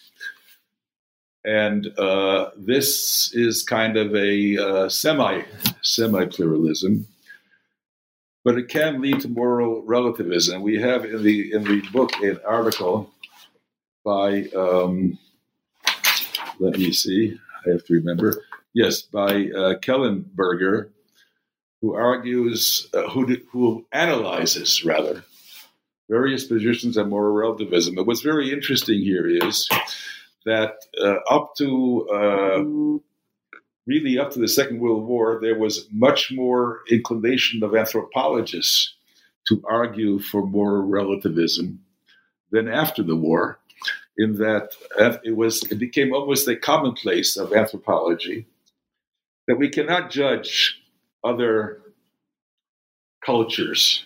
And 1.43 1.87
uh, 1.97 2.51
this 2.55 3.33
is 3.33 3.63
kind 3.63 3.97
of 3.97 4.15
a 4.15 4.57
uh, 4.57 4.89
semi 4.89 5.43
semi 5.81 6.25
pluralism, 6.25 7.07
but 8.43 8.57
it 8.57 8.67
can 8.67 9.01
lead 9.01 9.21
to 9.21 9.29
moral 9.29 9.81
relativism. 9.83 10.61
We 10.61 10.79
have 10.81 11.05
in 11.05 11.23
the 11.23 11.53
in 11.53 11.63
the 11.63 11.81
book 11.93 12.11
an 12.21 12.39
article 12.45 13.09
by 14.03 14.43
um, 14.57 15.17
let 16.59 16.77
me 16.77 16.91
see, 16.91 17.39
I 17.65 17.69
have 17.71 17.85
to 17.85 17.93
remember. 17.93 18.43
Yes, 18.73 19.01
by 19.01 19.45
uh, 19.55 19.75
Kellenberger, 19.79 20.89
who 21.81 21.93
argues, 21.93 22.87
uh, 22.93 23.09
who, 23.09 23.37
who 23.51 23.85
analyzes 23.91 24.83
rather, 24.83 25.23
various 26.09 26.45
positions 26.45 26.97
on 26.97 27.09
moral 27.09 27.33
relativism. 27.33 27.95
But 27.95 28.07
what's 28.07 28.21
very 28.21 28.51
interesting 28.51 29.01
here 29.01 29.27
is 29.27 29.69
that 30.45 30.75
uh, 31.01 31.17
up 31.29 31.55
to 31.57 32.07
uh, 32.09 33.57
really 33.85 34.17
up 34.17 34.31
to 34.31 34.39
the 34.39 34.47
Second 34.47 34.79
World 34.79 35.05
War, 35.05 35.39
there 35.41 35.57
was 35.57 35.87
much 35.91 36.31
more 36.31 36.81
inclination 36.89 37.63
of 37.63 37.75
anthropologists 37.75 38.95
to 39.47 39.63
argue 39.67 40.19
for 40.19 40.45
moral 40.45 40.83
relativism 40.83 41.79
than 42.51 42.67
after 42.67 43.03
the 43.03 43.15
war 43.15 43.59
in 44.17 44.37
that 44.37 44.71
it 45.23 45.35
was 45.35 45.63
it 45.71 45.77
became 45.77 46.13
almost 46.13 46.47
a 46.47 46.55
commonplace 46.55 47.37
of 47.37 47.53
anthropology 47.53 48.45
that 49.47 49.57
we 49.57 49.69
cannot 49.69 50.09
judge 50.09 50.81
other 51.27 51.81
cultures 53.25 54.05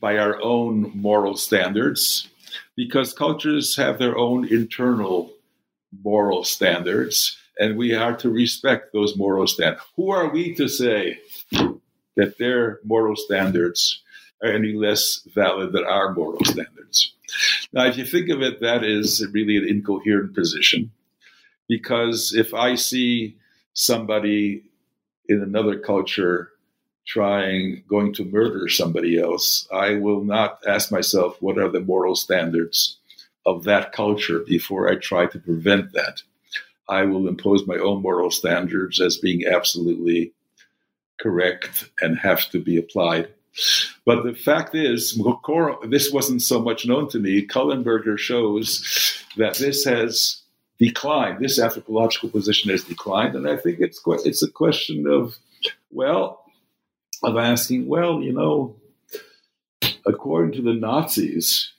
by 0.00 0.18
our 0.18 0.40
own 0.42 0.92
moral 0.94 1.36
standards 1.36 2.28
because 2.76 3.12
cultures 3.12 3.76
have 3.76 3.98
their 3.98 4.16
own 4.16 4.46
internal 4.48 5.32
moral 6.02 6.44
standards 6.44 7.36
and 7.58 7.76
we 7.76 7.94
are 7.94 8.16
to 8.16 8.30
respect 8.30 8.92
those 8.92 9.16
moral 9.16 9.46
standards. 9.46 9.82
Who 9.96 10.10
are 10.10 10.30
we 10.30 10.54
to 10.54 10.68
say 10.68 11.18
that 12.16 12.38
their 12.38 12.80
moral 12.84 13.16
standards 13.16 14.02
are 14.42 14.50
any 14.50 14.72
less 14.72 15.20
valid 15.34 15.72
than 15.72 15.84
our 15.84 16.14
moral 16.14 16.44
standards? 16.44 17.12
Now, 17.72 17.84
if 17.86 17.98
you 17.98 18.04
think 18.04 18.30
of 18.30 18.40
it, 18.42 18.60
that 18.60 18.82
is 18.82 19.26
really 19.32 19.56
an 19.56 19.68
incoherent 19.68 20.34
position 20.34 20.90
because 21.68 22.34
if 22.34 22.54
I 22.54 22.74
see 22.74 23.36
somebody 23.74 24.64
in 25.30 25.42
another 25.42 25.78
culture 25.78 26.50
trying, 27.06 27.82
going 27.88 28.12
to 28.14 28.24
murder 28.24 28.68
somebody 28.68 29.18
else, 29.18 29.66
I 29.72 29.94
will 29.94 30.22
not 30.22 30.60
ask 30.66 30.92
myself, 30.92 31.40
what 31.40 31.58
are 31.58 31.70
the 31.70 31.80
moral 31.80 32.14
standards 32.14 32.98
of 33.46 33.64
that 33.64 33.92
culture 33.92 34.40
before 34.40 34.90
I 34.90 34.96
try 34.96 35.26
to 35.26 35.38
prevent 35.38 35.92
that? 35.92 36.22
I 36.88 37.04
will 37.04 37.26
impose 37.26 37.66
my 37.66 37.76
own 37.76 38.02
moral 38.02 38.30
standards 38.30 39.00
as 39.00 39.16
being 39.16 39.46
absolutely 39.46 40.32
correct 41.18 41.90
and 42.00 42.18
have 42.18 42.50
to 42.50 42.60
be 42.60 42.76
applied 42.76 43.28
but 44.06 44.22
the 44.24 44.34
fact 44.34 44.74
is, 44.74 45.20
this 45.88 46.12
wasn't 46.12 46.42
so 46.42 46.60
much 46.60 46.86
known 46.86 47.08
to 47.10 47.18
me. 47.18 47.46
Kellenberger 47.46 48.18
shows 48.18 49.24
that 49.36 49.56
this 49.56 49.84
has 49.84 50.42
declined. 50.80 51.38
This 51.38 51.60
anthropological 51.60 52.30
position 52.30 52.70
has 52.70 52.82
declined, 52.82 53.36
and 53.36 53.48
I 53.48 53.56
think 53.56 53.78
it's 53.80 54.00
it's 54.06 54.42
a 54.42 54.50
question 54.50 55.06
of, 55.06 55.36
well, 55.90 56.44
of 57.22 57.36
asking, 57.36 57.86
well, 57.86 58.20
you 58.20 58.32
know, 58.32 58.76
according 60.06 60.52
to 60.52 60.62
the 60.62 60.74
Nazis, 60.74 61.72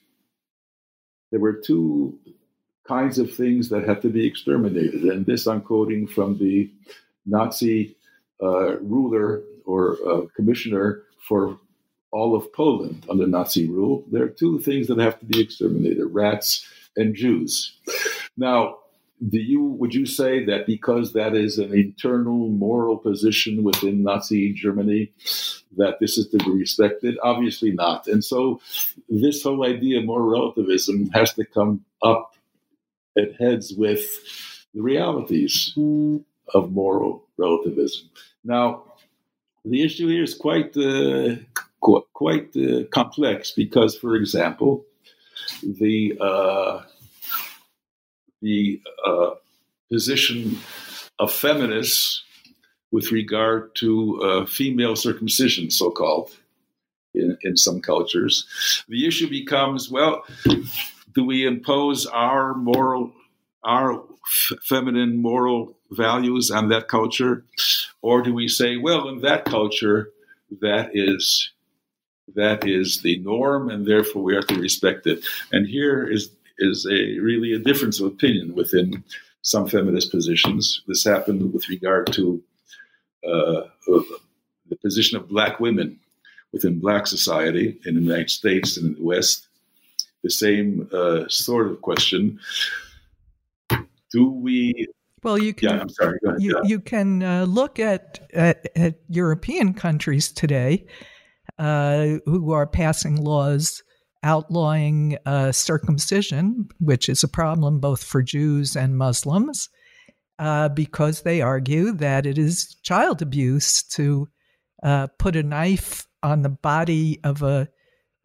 there 1.30 1.40
were 1.40 1.54
two 1.54 2.18
kinds 2.86 3.18
of 3.18 3.34
things 3.34 3.68
that 3.70 3.86
had 3.86 4.02
to 4.02 4.08
be 4.08 4.26
exterminated, 4.26 5.02
and 5.02 5.26
this 5.26 5.46
I'm 5.46 5.60
quoting 5.60 6.06
from 6.06 6.38
the 6.38 6.70
Nazi 7.26 7.96
uh, 8.42 8.78
ruler 8.78 9.42
or 9.64 9.96
uh, 10.06 10.22
commissioner 10.36 11.02
for 11.28 11.58
all 12.12 12.36
of 12.36 12.52
Poland 12.52 13.06
under 13.08 13.26
Nazi 13.26 13.66
rule, 13.68 14.04
there 14.10 14.22
are 14.24 14.28
two 14.28 14.60
things 14.60 14.86
that 14.88 14.98
have 14.98 15.18
to 15.20 15.24
be 15.24 15.40
exterminated 15.40 16.04
rats 16.04 16.66
and 16.96 17.14
Jews. 17.14 17.72
Now, 18.36 18.76
do 19.28 19.38
you 19.38 19.62
would 19.62 19.94
you 19.94 20.06
say 20.06 20.44
that 20.44 20.66
because 20.66 21.12
that 21.12 21.34
is 21.34 21.58
an 21.58 21.72
internal 21.72 22.48
moral 22.48 22.96
position 22.96 23.62
within 23.62 24.02
Nazi 24.02 24.52
Germany 24.52 25.12
that 25.76 25.98
this 26.00 26.18
is 26.18 26.28
to 26.28 26.38
be 26.38 26.50
respected? 26.50 27.18
Obviously 27.22 27.70
not. 27.70 28.06
And 28.08 28.24
so 28.24 28.60
this 29.08 29.42
whole 29.42 29.64
idea 29.64 29.98
of 29.98 30.06
moral 30.06 30.30
relativism 30.30 31.10
has 31.10 31.32
to 31.34 31.44
come 31.44 31.84
up 32.02 32.34
at 33.16 33.36
heads 33.38 33.74
with 33.76 34.04
the 34.74 34.82
realities 34.82 35.72
of 36.54 36.72
moral 36.72 37.24
relativism. 37.36 38.08
Now, 38.44 38.84
the 39.64 39.82
issue 39.82 40.08
here 40.08 40.24
is 40.24 40.34
quite 40.34 40.76
uh, 40.76 41.36
qu- 41.80 42.06
quite 42.12 42.56
uh, 42.56 42.84
complex 42.90 43.52
because, 43.52 43.96
for 43.96 44.16
example, 44.16 44.84
the 45.62 46.18
uh, 46.20 46.82
the 48.42 48.80
uh, 49.06 49.30
position 49.90 50.58
of 51.18 51.32
feminists 51.32 52.24
with 52.90 53.10
regard 53.10 53.74
to 53.76 54.20
uh, 54.22 54.46
female 54.46 54.96
circumcision, 54.96 55.70
so 55.70 55.90
called, 55.90 56.30
in, 57.14 57.38
in 57.42 57.56
some 57.56 57.80
cultures, 57.80 58.46
the 58.88 59.06
issue 59.06 59.28
becomes: 59.28 59.90
well, 59.90 60.24
do 61.14 61.24
we 61.24 61.46
impose 61.46 62.06
our 62.06 62.54
moral, 62.54 63.12
our 63.64 63.94
f- 63.94 64.58
feminine 64.62 65.20
moral 65.20 65.76
values 65.90 66.50
on 66.50 66.68
that 66.68 66.88
culture? 66.88 67.44
Or 68.02 68.22
do 68.22 68.34
we 68.34 68.48
say, 68.48 68.76
well, 68.76 69.08
in 69.08 69.20
that 69.20 69.44
culture, 69.44 70.10
that 70.60 70.90
is 70.94 71.50
that 72.34 72.66
is 72.66 73.02
the 73.02 73.18
norm, 73.18 73.68
and 73.68 73.86
therefore 73.86 74.22
we 74.22 74.34
have 74.34 74.46
to 74.46 74.58
respect 74.58 75.06
it. 75.06 75.24
And 75.50 75.66
here 75.66 76.04
is 76.06 76.30
is 76.58 76.86
a 76.86 77.18
really 77.18 77.52
a 77.52 77.58
difference 77.58 78.00
of 78.00 78.06
opinion 78.06 78.54
within 78.54 79.04
some 79.42 79.68
feminist 79.68 80.10
positions. 80.10 80.82
This 80.86 81.04
happened 81.04 81.52
with 81.52 81.68
regard 81.68 82.12
to 82.12 82.42
uh, 83.26 83.62
the 83.86 84.76
position 84.80 85.18
of 85.18 85.28
black 85.28 85.60
women 85.60 85.98
within 86.52 86.80
black 86.80 87.06
society 87.06 87.78
in 87.86 87.94
the 87.94 88.00
United 88.00 88.30
States 88.30 88.76
and 88.76 88.86
in 88.86 88.94
the 88.94 89.04
West. 89.04 89.48
The 90.22 90.30
same 90.30 90.88
uh, 90.92 91.28
sort 91.28 91.66
of 91.66 91.82
question: 91.82 92.38
Do 94.12 94.30
we 94.30 94.86
well, 95.22 95.38
you 95.38 95.54
can. 95.54 95.70
Yeah, 95.70 95.80
I'm 95.80 95.88
sorry. 95.88 96.18
You, 96.38 96.54
yeah. 96.56 96.60
you 96.64 96.80
can 96.80 97.22
uh, 97.22 97.44
look 97.44 97.78
at, 97.78 98.20
at, 98.34 98.66
at 98.76 98.96
European 99.08 99.72
countries 99.72 100.32
today 100.32 100.86
uh, 101.58 102.18
who 102.26 102.52
are 102.52 102.66
passing 102.66 103.22
laws 103.22 103.82
outlawing 104.22 105.18
uh, 105.26 105.52
circumcision, 105.52 106.68
which 106.78 107.08
is 107.08 107.24
a 107.24 107.28
problem 107.28 107.80
both 107.80 108.04
for 108.04 108.22
Jews 108.22 108.76
and 108.76 108.96
Muslims, 108.96 109.68
uh, 110.38 110.68
because 110.68 111.22
they 111.22 111.40
argue 111.40 111.92
that 111.92 112.26
it 112.26 112.38
is 112.38 112.76
child 112.82 113.22
abuse 113.22 113.82
to 113.84 114.28
uh, 114.82 115.06
put 115.18 115.36
a 115.36 115.42
knife 115.42 116.06
on 116.22 116.42
the 116.42 116.48
body 116.48 117.20
of 117.24 117.42
a 117.42 117.68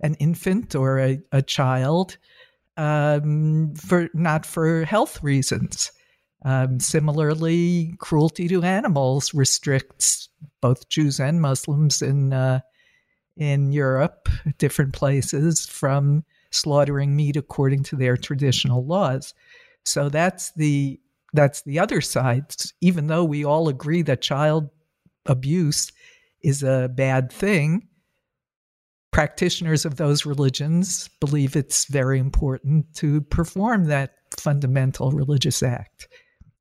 an 0.01 0.13
infant 0.15 0.75
or 0.75 0.99
a, 0.99 1.19
a 1.31 1.41
child 1.41 2.17
um, 2.77 3.73
for 3.75 4.09
not 4.13 4.45
for 4.45 4.85
health 4.85 5.21
reasons. 5.23 5.91
Um, 6.45 6.79
similarly, 6.79 7.95
cruelty 7.97 8.47
to 8.47 8.61
animals 8.61 9.33
restricts 9.33 10.29
both 10.61 10.87
Jews 10.87 11.19
and 11.19 11.41
Muslims 11.41 12.01
in 12.01 12.31
uh, 12.31 12.59
in 13.37 13.71
Europe, 13.71 14.29
different 14.57 14.93
places, 14.93 15.65
from 15.65 16.23
slaughtering 16.51 17.15
meat 17.15 17.35
according 17.35 17.83
to 17.83 17.95
their 17.95 18.17
traditional 18.17 18.85
laws. 18.85 19.33
So 19.85 20.09
that's 20.09 20.51
the 20.53 20.99
that's 21.33 21.61
the 21.63 21.79
other 21.79 22.01
side. 22.01 22.55
Even 22.81 23.07
though 23.07 23.23
we 23.23 23.45
all 23.45 23.67
agree 23.67 24.01
that 24.03 24.21
child 24.21 24.69
abuse 25.25 25.91
is 26.41 26.63
a 26.63 26.89
bad 26.93 27.31
thing, 27.31 27.87
practitioners 29.11 29.85
of 29.85 29.97
those 29.97 30.25
religions 30.25 31.09
believe 31.19 31.55
it's 31.55 31.85
very 31.85 32.19
important 32.19 32.93
to 32.95 33.21
perform 33.21 33.85
that 33.85 34.13
fundamental 34.37 35.11
religious 35.11 35.63
act. 35.63 36.07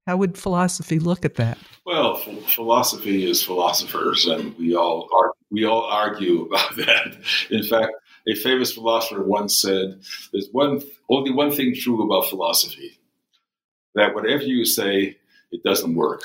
How 0.06 0.16
would 0.16 0.38
philosophy 0.38 0.98
look 0.98 1.24
at 1.24 1.34
that? 1.34 1.58
Well, 1.84 2.16
philosophy 2.16 3.28
is 3.28 3.42
philosophers, 3.42 4.24
and 4.26 4.56
we 4.56 4.74
all 4.74 5.08
are, 5.12 5.32
we 5.50 5.64
all 5.64 5.82
argue 5.82 6.42
about 6.46 6.76
that. 6.76 7.16
In 7.50 7.62
fact, 7.62 7.92
a 8.28 8.34
famous 8.34 8.72
philosopher 8.72 9.22
once 9.22 9.60
said, 9.60 10.00
"There's 10.32 10.48
one 10.52 10.82
only 11.08 11.30
one 11.30 11.52
thing 11.52 11.74
true 11.74 12.04
about 12.04 12.28
philosophy: 12.28 12.98
that 13.94 14.14
whatever 14.14 14.42
you 14.42 14.64
say, 14.64 15.18
it 15.52 15.62
doesn't 15.62 15.94
work. 15.94 16.22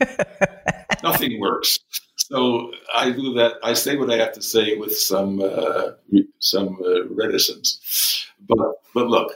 Nothing 1.02 1.40
works." 1.40 1.78
so 2.30 2.70
I 2.94 3.10
do 3.10 3.34
that. 3.34 3.54
I 3.62 3.74
say 3.74 3.96
what 3.96 4.10
I 4.10 4.16
have 4.16 4.32
to 4.34 4.42
say 4.42 4.76
with 4.76 4.96
some 4.96 5.42
uh, 5.42 5.92
some 6.38 6.78
uh, 6.84 7.08
reticence. 7.08 8.26
But 8.48 8.82
but 8.94 9.08
look, 9.08 9.32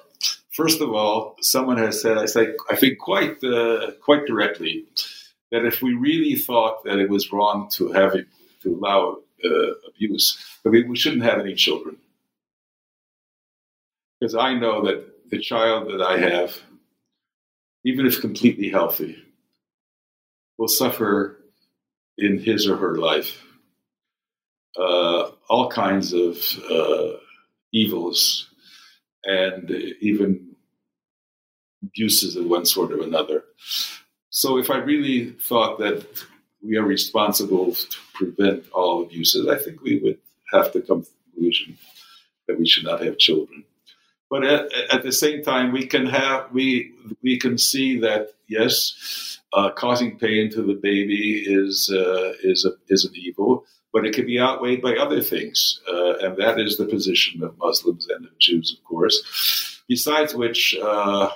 first 0.52 0.80
of 0.80 0.94
all, 0.94 1.36
someone 1.40 1.78
has 1.78 2.00
said 2.00 2.16
I 2.18 2.26
say 2.26 2.54
I 2.70 2.76
think 2.76 2.98
quite 2.98 3.42
uh, 3.42 3.92
quite 4.00 4.26
directly 4.26 4.86
that 5.50 5.64
if 5.64 5.82
we 5.82 5.94
really 5.94 6.36
thought 6.36 6.84
that 6.84 6.98
it 6.98 7.10
was 7.10 7.32
wrong 7.32 7.68
to 7.72 7.92
have 7.92 8.14
it 8.14 8.26
to 8.64 8.74
allow 8.74 9.18
uh, 9.44 9.74
abuse, 9.88 10.38
I 10.66 10.70
mean, 10.70 10.88
we 10.88 10.96
shouldn't 10.96 11.22
have 11.22 11.38
any 11.38 11.54
children 11.54 11.96
because 14.18 14.34
I 14.34 14.54
know 14.54 14.84
that 14.86 15.30
the 15.30 15.38
child 15.38 15.88
that 15.92 16.00
I 16.00 16.18
have, 16.18 16.56
even 17.84 18.06
if 18.06 18.20
completely 18.20 18.70
healthy, 18.70 19.22
will 20.56 20.68
suffer 20.68 21.38
in 22.16 22.38
his 22.38 22.66
or 22.66 22.76
her 22.76 22.96
life 22.96 23.42
uh, 24.78 25.30
all 25.48 25.70
kinds 25.70 26.12
of 26.12 26.38
uh, 26.70 27.18
evils 27.72 28.48
and 29.24 29.70
even 30.00 30.56
abuses 31.82 32.36
of 32.36 32.46
one 32.46 32.64
sort 32.64 32.92
or 32.92 33.02
another. 33.02 33.44
So, 34.30 34.58
if 34.58 34.70
I 34.70 34.78
really 34.78 35.30
thought 35.32 35.78
that 35.78 36.06
we 36.64 36.76
are 36.76 36.84
responsible 36.84 37.74
to 37.74 37.96
prevent 38.14 38.64
all 38.72 39.02
abuses, 39.02 39.46
I 39.48 39.58
think 39.58 39.82
we 39.82 39.98
would 39.98 40.18
have 40.52 40.72
to 40.72 40.80
come 40.80 41.02
to 41.02 41.08
the 41.08 41.32
conclusion 41.32 41.78
that 42.46 42.58
we 42.58 42.66
should 42.66 42.84
not 42.84 43.02
have 43.02 43.18
children. 43.18 43.64
But 44.30 44.44
at, 44.44 44.72
at 44.90 45.02
the 45.02 45.12
same 45.12 45.42
time, 45.42 45.72
we 45.72 45.86
can 45.86 46.06
have 46.06 46.50
we 46.52 46.92
we 47.22 47.38
can 47.38 47.58
see 47.58 48.00
that 48.00 48.30
yes, 48.48 49.38
uh, 49.52 49.70
causing 49.70 50.18
pain 50.18 50.50
to 50.52 50.62
the 50.62 50.74
baby 50.74 51.44
is 51.46 51.90
uh, 51.92 52.32
is 52.42 52.64
a, 52.64 52.72
is 52.88 53.04
an 53.04 53.12
evil, 53.14 53.64
but 53.92 54.06
it 54.06 54.14
can 54.14 54.26
be 54.26 54.40
outweighed 54.40 54.82
by 54.82 54.94
other 54.94 55.20
things, 55.20 55.80
uh, 55.88 56.16
and 56.18 56.36
that 56.38 56.58
is 56.58 56.76
the 56.76 56.86
position 56.86 57.44
of 57.44 57.56
Muslims 57.58 58.08
and 58.08 58.24
of 58.24 58.38
Jews, 58.38 58.76
of 58.76 58.84
course. 58.84 59.82
Besides 59.88 60.34
which, 60.34 60.74
uh, 60.82 61.28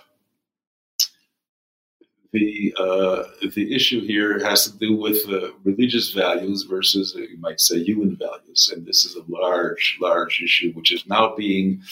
the 2.39 2.74
uh, 2.78 3.49
the 3.55 3.74
issue 3.74 4.01
here 4.07 4.39
has 4.45 4.64
to 4.64 4.78
do 4.78 4.97
with 4.97 5.28
uh, 5.28 5.51
religious 5.64 6.12
values 6.12 6.62
versus, 6.64 7.14
you 7.14 7.39
might 7.39 7.61
say, 7.61 7.82
human 7.82 8.16
values, 8.16 8.70
and 8.74 8.86
this 8.86 9.05
is 9.05 9.16
a 9.16 9.24
large, 9.28 9.99
large 10.01 10.41
issue 10.43 10.72
which 10.72 10.93
is 10.93 11.07
now 11.07 11.34
being, 11.36 11.82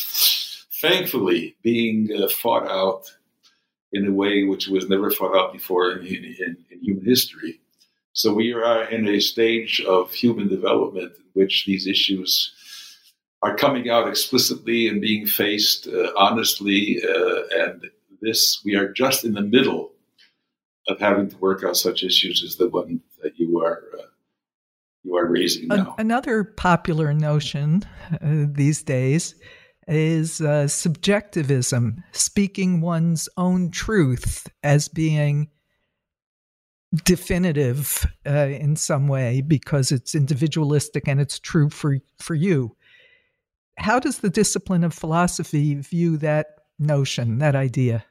thankfully, 0.80 1.56
being 1.62 2.08
fought 2.28 2.68
out 2.68 3.10
in 3.92 4.06
a 4.06 4.12
way 4.12 4.44
which 4.44 4.68
was 4.68 4.88
never 4.88 5.10
fought 5.10 5.36
out 5.36 5.52
before 5.52 5.92
in, 5.92 6.06
in, 6.06 6.56
in, 6.70 6.80
human 6.80 7.04
history. 7.04 7.60
So 8.12 8.32
we 8.32 8.52
are 8.52 8.84
in 8.84 9.06
a 9.08 9.20
stage 9.20 9.80
of 9.82 10.12
human 10.12 10.48
development 10.48 11.12
in 11.16 11.24
which 11.32 11.64
these 11.66 11.86
issues 11.86 12.52
are 13.42 13.56
coming 13.56 13.88
out 13.90 14.08
explicitly 14.08 14.88
and 14.88 15.00
being 15.00 15.26
faced 15.26 15.86
uh, 15.88 16.12
honestly. 16.16 17.00
Uh, 17.02 17.42
and 17.62 17.90
this, 18.20 18.60
we 18.64 18.74
are 18.74 18.88
just 18.92 19.24
in 19.24 19.34
the 19.34 19.42
middle 19.42 19.92
of 20.88 21.00
having 21.00 21.28
to 21.30 21.36
work 21.38 21.64
out 21.64 21.76
such 21.76 22.02
issues 22.02 22.42
as 22.44 22.56
the 22.56 22.68
one 22.68 23.00
that 23.22 23.38
you 23.38 23.60
are. 23.60 23.82
Uh, 23.98 24.02
you 25.02 25.16
are 25.16 25.26
raising 25.26 25.68
now. 25.68 25.94
Another 25.98 26.42
popular 26.42 27.14
notion 27.14 27.84
uh, 28.12 28.46
these 28.48 28.82
days 28.82 29.36
is 29.86 30.40
uh, 30.40 30.66
subjectivism, 30.66 32.02
speaking 32.12 32.80
one's 32.80 33.28
own 33.36 33.70
truth 33.70 34.48
as 34.64 34.88
being 34.88 35.48
definitive 37.04 38.06
uh, 38.26 38.48
in 38.48 38.74
some 38.76 39.06
way 39.06 39.42
because 39.42 39.92
it's 39.92 40.14
individualistic 40.14 41.06
and 41.06 41.20
it's 41.20 41.38
true 41.38 41.70
for 41.70 41.98
for 42.18 42.34
you. 42.34 42.76
How 43.78 44.00
does 44.00 44.18
the 44.18 44.30
discipline 44.30 44.84
of 44.84 44.94
philosophy 44.94 45.74
view 45.74 46.16
that 46.18 46.46
notion, 46.78 47.38
that 47.38 47.54
idea? 47.54 48.04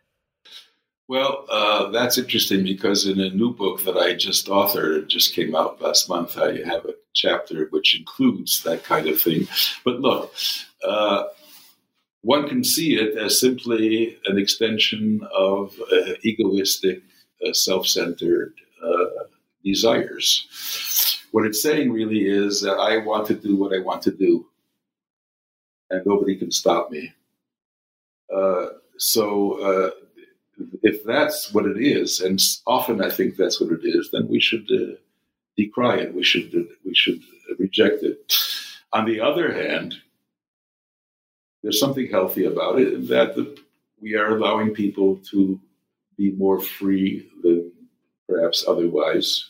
Well, 1.08 1.46
uh, 1.50 1.90
that's 1.92 2.18
interesting 2.18 2.64
because 2.64 3.06
in 3.06 3.20
a 3.20 3.30
new 3.30 3.54
book 3.54 3.84
that 3.84 3.96
I 3.96 4.16
just 4.16 4.48
authored, 4.48 5.04
it 5.04 5.08
just 5.08 5.36
came 5.36 5.56
out 5.56 5.80
last 5.80 6.10
month, 6.10 6.38
I 6.38 6.64
have 6.64 6.86
a 6.86 6.96
chapter 7.14 7.68
which 7.70 7.98
includes 7.98 8.64
that 8.64 8.84
kind 8.84 9.08
of 9.08 9.22
thing. 9.22 9.48
But 9.84 10.02
look, 10.02 10.34
uh, 10.84 11.26
one 12.22 12.50
can 12.50 12.64
see 12.64 12.96
it 12.96 13.16
as 13.18 13.40
simply 13.40 14.18
an 14.26 14.40
extension 14.40 15.22
of 15.32 15.80
uh, 15.92 16.14
egoistic, 16.24 17.04
uh, 17.48 17.54
self 17.54 17.86
centered 17.86 18.56
uh, 18.84 19.26
desires. 19.64 21.22
What 21.32 21.46
it's 21.46 21.62
saying 21.62 21.92
really 21.92 22.26
is 22.26 22.62
that 22.62 22.78
I 22.78 22.98
want 22.98 23.28
to 23.28 23.36
do 23.36 23.56
what 23.56 23.76
I 23.76 23.80
want 23.80 24.02
to 24.04 24.12
do, 24.12 24.48
and 25.92 26.04
nobody 26.04 26.36
can 26.36 26.52
stop 26.52 26.90
me. 26.90 27.14
Uh, 28.36 28.68
so, 28.98 29.92
if 30.84 31.04
that's 31.04 31.54
what 31.54 31.66
it 31.66 31.78
is, 31.78 32.22
and 32.22 32.40
often 32.66 33.02
I 33.02 33.10
think 33.10 33.36
that's 33.36 33.60
what 33.60 33.72
it 33.72 33.82
is, 33.84 34.10
then 34.12 34.28
we 34.28 34.40
should 34.40 34.70
uh, 34.72 34.96
decry 35.58 35.98
it. 35.98 36.14
We 36.14 36.24
should 36.24 36.54
we 36.86 36.94
should 36.94 37.22
reject 37.60 38.04
it. 38.04 38.34
On 38.94 39.06
the 39.06 39.20
other 39.20 39.52
hand, 39.54 39.96
there's 41.64 41.80
something 41.80 42.10
healthy 42.10 42.46
about 42.46 42.80
it 42.80 42.94
in 42.94 43.08
that 43.08 43.36
the, 43.36 43.58
we 44.02 44.16
are 44.16 44.38
allowing 44.38 44.74
people 44.74 45.18
to 45.32 45.60
be 46.18 46.32
more 46.32 46.60
free 46.60 47.30
than 47.44 47.72
perhaps 48.28 48.66
otherwise. 48.68 49.50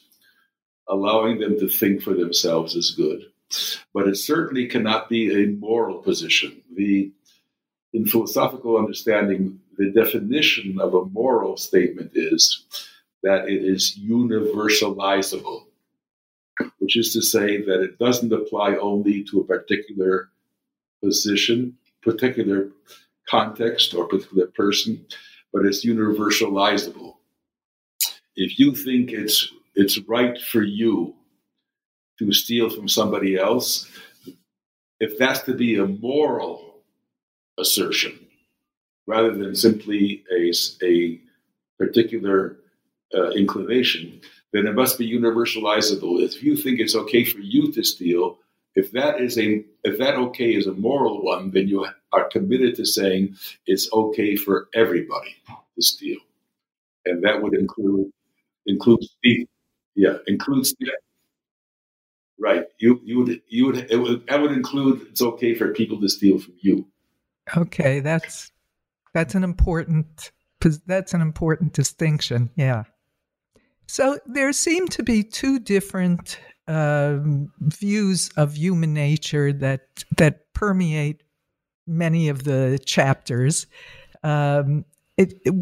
Allowing 0.88 1.40
them 1.40 1.60
to 1.60 1.68
think 1.68 2.04
for 2.04 2.14
themselves 2.14 2.76
is 2.76 2.92
good, 2.92 3.26
but 3.92 4.08
it 4.08 4.18
certainly 4.18 4.68
cannot 4.68 5.10
be 5.10 5.34
a 5.34 5.48
moral 5.48 5.98
position. 5.98 6.62
The 6.76 7.12
in 7.96 8.06
philosophical 8.06 8.78
understanding, 8.78 9.60
the 9.78 9.92
definition 9.92 10.80
of 10.80 10.94
a 10.94 11.06
moral 11.06 11.58
statement 11.58 12.12
is 12.16 12.66
that 13.24 13.48
it 13.50 13.64
is 13.64 14.00
universalizable, 14.02 15.66
which 16.80 16.96
is 16.98 17.14
to 17.14 17.22
say 17.22 17.62
that 17.62 17.82
it 17.82 17.98
doesn't 18.00 18.34
apply 18.34 18.76
only 18.76 19.24
to 19.24 19.42
a 19.42 19.46
particular 19.46 20.30
position 21.04 21.78
particular 22.06 22.70
context 23.28 23.94
or 23.94 24.08
particular 24.08 24.48
person, 24.48 25.06
but 25.52 25.66
it's 25.66 25.86
universalizable. 25.86 27.16
If 28.36 28.60
you 28.60 28.76
think 28.76 29.12
it's 29.12 29.52
it's 29.76 30.00
right 30.08 30.40
for 30.40 30.62
you 30.62 31.16
to 32.20 32.32
steal 32.32 32.70
from 32.70 32.88
somebody 32.88 33.38
else, 33.38 33.90
if 35.00 35.18
that's 35.18 35.42
to 35.42 35.54
be 35.54 35.76
a 35.76 35.86
moral 35.86 36.76
assertion 37.58 38.25
rather 39.08 39.36
than 39.36 39.56
simply 39.56 40.24
a, 40.32 40.52
a 40.84 41.20
particular 41.78 42.58
uh, 43.14 43.30
inclination, 43.32 44.22
then 44.54 44.68
it 44.68 44.74
must 44.74 44.98
be 44.98 45.10
universalizable. 45.10 46.22
If 46.22 46.42
you 46.42 46.56
think 46.56 46.80
it's 46.80 46.96
okay 46.96 47.24
for 47.24 47.40
you 47.40 47.72
to 47.72 47.84
steal, 47.84 48.40
if 48.76 48.92
that 48.92 49.22
is 49.22 49.38
a 49.38 49.64
if 49.84 49.98
that 50.00 50.16
okay 50.16 50.54
is 50.54 50.68
a 50.68 50.74
moral 50.74 51.24
one, 51.24 51.52
then 51.52 51.68
you 51.68 51.88
are 52.12 52.30
committed 52.30 52.76
to 52.76 52.86
saying 52.86 53.36
it's 53.66 53.92
okay 53.94 54.36
for 54.36 54.68
everybody 54.74 55.36
to 55.48 55.82
steal, 55.82 56.20
and 57.06 57.24
that 57.24 57.42
would 57.42 57.54
include 57.54 58.12
include 58.66 59.02
yeah 59.96 60.18
include 60.28 60.68
right. 62.38 62.66
You 62.80 63.00
you 63.04 63.20
would 63.20 63.42
you 63.48 63.66
would 63.68 63.78
it 63.90 63.98
would 63.98 64.28
that 64.28 64.42
would 64.42 64.52
include 64.52 65.08
it's 65.10 65.22
okay 65.22 65.56
for 65.56 65.74
people 65.74 66.02
to 66.02 66.10
steal 66.10 66.40
from 66.40 66.56
you. 66.60 66.86
Okay, 67.56 68.02
that's 68.02 68.52
that's 69.16 69.34
an 69.34 69.46
important 69.46 70.32
that's 70.86 71.14
an 71.14 71.22
important 71.22 71.74
distinction. 71.74 72.50
Yeah. 72.56 72.84
So 73.88 74.20
there 74.26 74.52
seem 74.52 74.88
to 74.90 75.04
be 75.04 75.24
two 75.24 75.60
different 75.60 76.40
um, 76.68 77.52
views 77.60 78.30
of 78.36 78.58
human 78.58 78.94
nature 78.94 79.54
that 79.54 80.04
that 80.18 80.54
permeate 80.54 81.24
many 81.88 82.28
of 82.28 82.44
the 82.44 82.78
chapters. 82.86 83.68
Um, 84.24 84.84
it, 85.18 85.36
it 85.46 85.54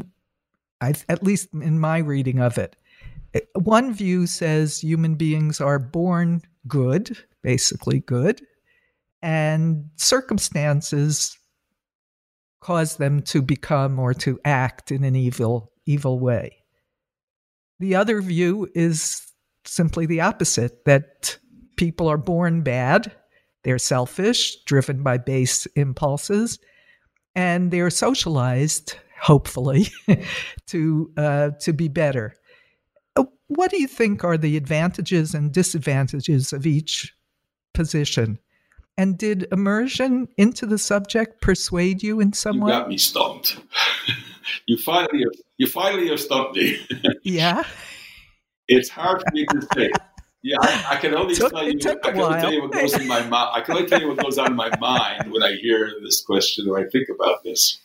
at 0.81 1.21
least 1.21 1.49
in 1.53 1.79
my 1.79 1.99
reading 1.99 2.39
of 2.39 2.57
it, 2.57 2.75
one 3.53 3.93
view 3.93 4.25
says 4.25 4.81
human 4.81 5.13
beings 5.13 5.61
are 5.61 5.79
born 5.79 6.41
good, 6.67 7.17
basically 7.43 7.99
good, 7.99 8.41
and 9.21 9.89
circumstances 9.97 11.37
cause 12.63 12.95
them 12.95 13.21
to 13.21 13.41
become 13.41 13.99
or 13.99 14.13
to 14.13 14.39
act 14.45 14.89
in 14.91 15.03
an 15.03 15.15
evil 15.15 15.71
evil 15.85 16.17
way. 16.17 16.63
The 17.79 17.95
other 17.95 18.21
view 18.21 18.69
is 18.73 19.21
simply 19.65 20.05
the 20.05 20.21
opposite 20.21 20.85
that 20.85 21.37
people 21.75 22.07
are 22.07 22.17
born 22.17 22.61
bad, 22.61 23.11
they're 23.63 23.79
selfish, 23.79 24.63
driven 24.63 25.03
by 25.03 25.17
base 25.17 25.65
impulses, 25.75 26.57
and 27.35 27.69
they're 27.69 27.89
socialized, 27.89 28.95
hopefully, 29.19 29.87
to 30.67 31.11
uh, 31.17 31.49
to 31.61 31.73
be 31.73 31.89
better. 31.89 32.33
Uh, 33.17 33.25
what 33.47 33.71
do 33.71 33.81
you 33.81 33.87
think 33.87 34.23
are 34.23 34.37
the 34.37 34.55
advantages 34.55 35.33
and 35.33 35.51
disadvantages 35.51 36.53
of 36.53 36.65
each 36.65 37.13
position? 37.73 38.39
And 38.97 39.17
did 39.17 39.47
immersion 39.51 40.27
into 40.37 40.65
the 40.65 40.77
subject 40.77 41.41
persuade 41.41 42.03
you 42.03 42.19
in 42.19 42.33
some 42.33 42.57
you 42.57 42.63
way? 42.63 42.73
You 42.73 42.79
got 42.79 42.89
me 42.89 42.97
stumped. 42.97 43.59
you 44.67 44.77
finally, 44.77 45.25
you 45.57 45.67
finally 45.67 46.09
have 46.09 46.19
stumped 46.19 46.55
me. 46.55 46.79
yeah. 47.23 47.63
It's 48.67 48.89
hard 48.89 49.21
for 49.21 49.33
me 49.33 49.45
to 49.45 49.67
say. 49.73 49.91
Yeah, 50.45 50.57
I, 50.59 50.85
I 50.89 50.95
can 50.97 51.15
only 51.15 51.35
took, 51.35 51.53
tell 51.53 51.63
you. 51.63 51.79
I 51.79 52.11
can 52.11 52.19
only 52.19 52.41
tell 52.41 52.51
you 52.51 52.63
what 52.63 52.73
goes 52.73 52.93
in 52.99 53.07
my 53.07 53.21
mind. 53.21 53.51
I 53.53 53.61
can 53.61 53.77
only 53.77 53.87
tell 53.87 54.01
you 54.01 54.09
what 54.09 54.17
goes 54.17 54.37
on 54.37 54.47
in 54.47 54.55
my 54.57 54.69
mind 54.77 55.31
when 55.31 55.41
I 55.41 55.53
hear 55.53 55.89
this 56.03 56.21
question 56.21 56.67
or 56.67 56.77
I 56.77 56.89
think 56.89 57.07
about 57.07 57.45
this. 57.45 57.79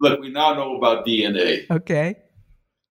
Look, 0.00 0.20
we 0.20 0.30
now 0.30 0.54
know 0.54 0.74
about 0.78 1.06
DNA. 1.06 1.70
Okay. 1.70 2.16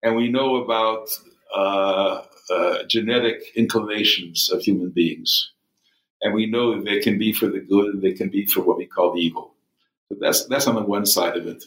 And 0.05 0.15
we 0.15 0.31
know 0.31 0.63
about 0.63 1.09
uh, 1.53 2.23
uh, 2.51 2.85
genetic 2.89 3.43
inclinations 3.57 4.49
of 4.49 4.63
human 4.63 4.91
beings. 4.91 5.51
And 6.21 6.35
we 6.35 6.47
know 6.47 6.83
they 6.83 7.01
can 7.01 7.19
be 7.19 7.33
for 7.33 7.47
the 7.47 7.61
good 7.61 8.01
they 8.01 8.13
can 8.13 8.29
be 8.29 8.47
for 8.47 8.61
what 8.61 8.79
we 8.79 8.87
call 8.87 9.15
the 9.15 9.21
evil. 9.21 9.55
So 10.09 10.17
that's, 10.21 10.47
that's 10.47 10.67
on 10.67 10.75
the 10.75 10.83
one 10.83 11.07
side 11.07 11.37
of 11.37 11.47
it. 11.47 11.65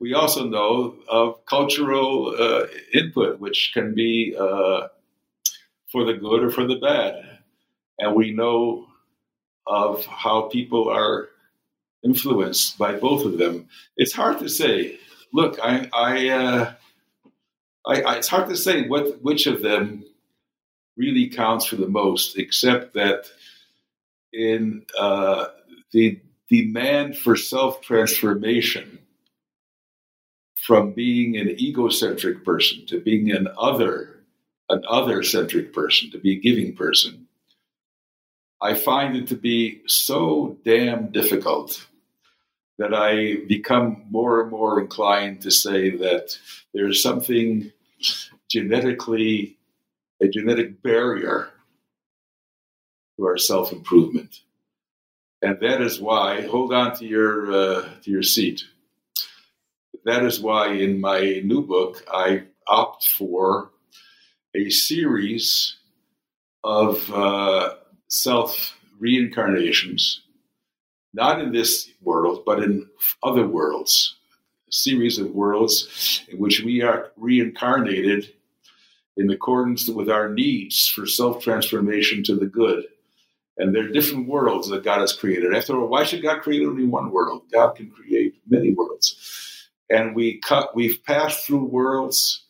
We 0.00 0.14
also 0.14 0.48
know 0.48 0.96
of 1.08 1.44
cultural 1.44 2.34
uh, 2.38 2.66
input, 2.94 3.38
which 3.40 3.72
can 3.74 3.94
be 3.94 4.34
uh, 4.38 4.88
for 5.92 6.04
the 6.04 6.14
good 6.14 6.44
or 6.44 6.50
for 6.50 6.66
the 6.66 6.76
bad. 6.76 7.40
And 7.98 8.14
we 8.14 8.32
know 8.32 8.86
of 9.66 10.06
how 10.06 10.42
people 10.42 10.88
are 10.88 11.28
influenced 12.02 12.78
by 12.78 12.94
both 12.94 13.26
of 13.26 13.38
them. 13.38 13.68
It's 13.96 14.12
hard 14.12 14.38
to 14.38 14.48
say. 14.48 14.98
Look, 15.32 15.58
I, 15.62 15.88
I, 15.92 16.28
uh, 16.28 16.72
I, 17.86 18.02
I, 18.02 18.16
it's 18.16 18.28
hard 18.28 18.48
to 18.48 18.56
say 18.56 18.88
what 18.88 19.22
which 19.22 19.46
of 19.46 19.62
them 19.62 20.04
really 20.96 21.28
counts 21.28 21.66
for 21.66 21.76
the 21.76 21.88
most, 21.88 22.38
except 22.38 22.94
that 22.94 23.30
in 24.32 24.84
uh, 24.98 25.46
the 25.92 26.20
demand 26.48 27.16
for 27.16 27.36
self 27.36 27.80
transformation 27.80 28.98
from 30.54 30.92
being 30.92 31.36
an 31.36 31.48
egocentric 31.48 32.44
person 32.44 32.84
to 32.86 33.00
being 33.00 33.30
an 33.30 33.48
other 33.58 34.16
an 34.70 34.82
other 34.88 35.22
centric 35.22 35.72
person 35.72 36.10
to 36.10 36.18
be 36.18 36.32
a 36.32 36.40
giving 36.40 36.74
person 36.74 37.26
i 38.60 38.74
find 38.74 39.16
it 39.16 39.26
to 39.26 39.36
be 39.36 39.80
so 39.86 40.58
damn 40.64 41.10
difficult 41.10 41.86
that 42.78 42.92
i 42.92 43.36
become 43.46 44.04
more 44.10 44.42
and 44.42 44.50
more 44.50 44.80
inclined 44.80 45.40
to 45.40 45.50
say 45.50 45.90
that 45.90 46.36
there's 46.74 47.02
something 47.02 47.70
genetically 48.50 49.56
a 50.20 50.28
genetic 50.28 50.82
barrier 50.82 51.50
to 53.18 53.26
our 53.26 53.36
self 53.36 53.72
improvement 53.72 54.40
and 55.42 55.58
that 55.60 55.80
is 55.80 56.00
why 56.00 56.42
hold 56.42 56.72
on 56.72 56.96
to 56.96 57.06
your 57.06 57.52
uh, 57.52 57.88
to 58.02 58.10
your 58.10 58.22
seat. 58.22 58.64
That 60.04 60.24
is 60.24 60.40
why 60.40 60.72
in 60.72 61.00
my 61.00 61.42
new 61.44 61.62
book 61.62 62.04
I 62.12 62.44
opt 62.66 63.06
for 63.06 63.70
a 64.54 64.70
series 64.70 65.76
of 66.64 67.12
uh, 67.12 67.74
self 68.08 68.76
reincarnations, 68.98 70.22
not 71.14 71.40
in 71.40 71.52
this 71.52 71.90
world, 72.02 72.42
but 72.44 72.62
in 72.62 72.88
other 73.22 73.46
worlds, 73.46 74.16
a 74.68 74.72
series 74.72 75.18
of 75.18 75.30
worlds 75.30 76.24
in 76.28 76.38
which 76.38 76.62
we 76.62 76.82
are 76.82 77.12
reincarnated 77.16 78.32
in 79.16 79.30
accordance 79.30 79.88
with 79.88 80.08
our 80.08 80.28
needs 80.28 80.88
for 80.88 81.06
self 81.06 81.42
transformation 81.42 82.24
to 82.24 82.34
the 82.34 82.46
good. 82.46 82.86
And 83.58 83.74
there 83.74 83.84
are 83.84 83.88
different 83.88 84.28
worlds 84.28 84.68
that 84.68 84.84
God 84.84 85.00
has 85.00 85.12
created. 85.12 85.54
After 85.54 85.76
all, 85.76 85.88
why 85.88 86.04
should 86.04 86.22
God 86.22 86.42
create 86.42 86.64
only 86.66 86.84
one 86.84 87.10
world? 87.10 87.42
God 87.52 87.74
can 87.74 87.90
create 87.90 88.36
many 88.48 88.72
worlds 88.72 89.48
and 89.90 90.14
we 90.14 90.38
cut 90.38 90.74
we've 90.74 91.02
passed 91.04 91.46
through 91.46 91.64
worlds 91.64 92.44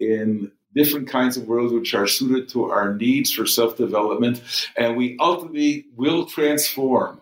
in 0.00 0.50
different 0.74 1.08
kinds 1.08 1.36
of 1.36 1.46
worlds 1.46 1.72
which 1.72 1.94
are 1.94 2.06
suited 2.06 2.48
to 2.48 2.64
our 2.64 2.94
needs 2.94 3.32
for 3.32 3.46
self-development 3.46 4.42
and 4.76 4.96
we 4.96 5.16
ultimately 5.20 5.86
will 5.96 6.26
transform 6.26 7.20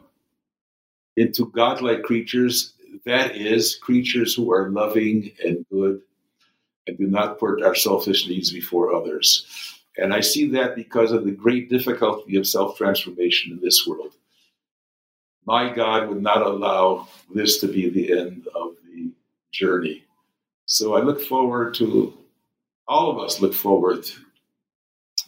into 1.17 1.47
godlike 1.51 2.03
creatures 2.03 2.75
that 3.05 3.37
is 3.37 3.77
creatures 3.77 4.35
who 4.35 4.53
are 4.53 4.71
loving 4.71 5.33
and 5.45 5.65
good 5.71 6.01
and 6.87 6.99
do 6.99 7.07
not 7.07 7.39
put 7.39 7.63
our 7.63 7.75
selfish 7.75 8.29
needs 8.29 8.53
before 8.53 8.95
others 8.95 9.82
and 9.99 10.12
i 10.14 10.20
see 10.20 10.49
that 10.49 10.74
because 10.74 11.12
of 11.12 11.24
the 11.24 11.30
great 11.30 11.68
difficulty 11.68 12.36
of 12.36 12.47
self-transformation 12.47 13.53
in 13.53 13.61
this 13.61 13.86
world 13.86 14.12
my 15.45 15.72
god 15.72 16.09
would 16.09 16.22
not 16.22 16.43
allow 16.43 17.09
this 17.34 17.59
to 17.61 17.66
be 17.66 17.88
the 17.88 18.12
end 18.18 18.47
of 18.55 18.74
the 18.86 19.11
journey. 19.53 20.05
So 20.66 20.95
I 20.95 21.01
look 21.01 21.20
forward 21.20 21.74
to, 21.74 22.14
all 22.88 23.11
of 23.11 23.18
us 23.18 23.40
look 23.40 23.55
forward 23.55 24.05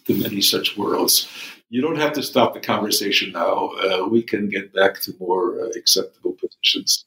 to 0.07 0.15
many 0.15 0.41
such 0.41 0.77
worlds. 0.77 1.29
You 1.69 1.83
don't 1.83 1.97
have 1.97 2.13
to 2.15 2.23
stop 2.23 2.55
the 2.55 2.61
conversation 2.61 3.33
now. 3.33 3.71
Uh, 3.71 4.07
we 4.09 4.23
can 4.23 4.49
get 4.49 4.73
back 4.73 5.01
to 5.03 5.15
more 5.19 5.61
uh, 5.61 5.69
acceptable 5.77 6.33
positions. 6.33 7.05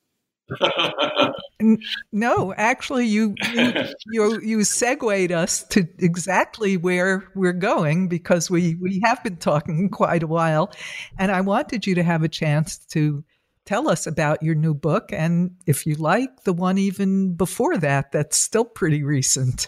no, 2.11 2.53
actually, 2.55 3.05
you, 3.05 3.35
you 3.53 3.73
you 4.11 4.39
you 4.41 4.63
segued 4.63 5.31
us 5.31 5.63
to 5.65 5.87
exactly 5.99 6.77
where 6.77 7.29
we're 7.35 7.53
going 7.53 8.07
because 8.07 8.49
we 8.49 8.75
we 8.75 9.01
have 9.03 9.23
been 9.23 9.37
talking 9.37 9.89
quite 9.89 10.23
a 10.23 10.27
while, 10.27 10.71
and 11.17 11.31
I 11.31 11.41
wanted 11.41 11.85
you 11.85 11.95
to 11.95 12.03
have 12.03 12.23
a 12.23 12.29
chance 12.29 12.77
to 12.89 13.23
tell 13.65 13.89
us 13.89 14.07
about 14.07 14.41
your 14.41 14.55
new 14.55 14.73
book 14.73 15.09
and 15.11 15.51
if 15.65 15.85
you 15.85 15.93
like 15.95 16.43
the 16.45 16.53
one 16.53 16.77
even 16.77 17.33
before 17.33 17.77
that 17.77 18.13
that's 18.13 18.37
still 18.37 18.63
pretty 18.63 19.03
recent. 19.03 19.67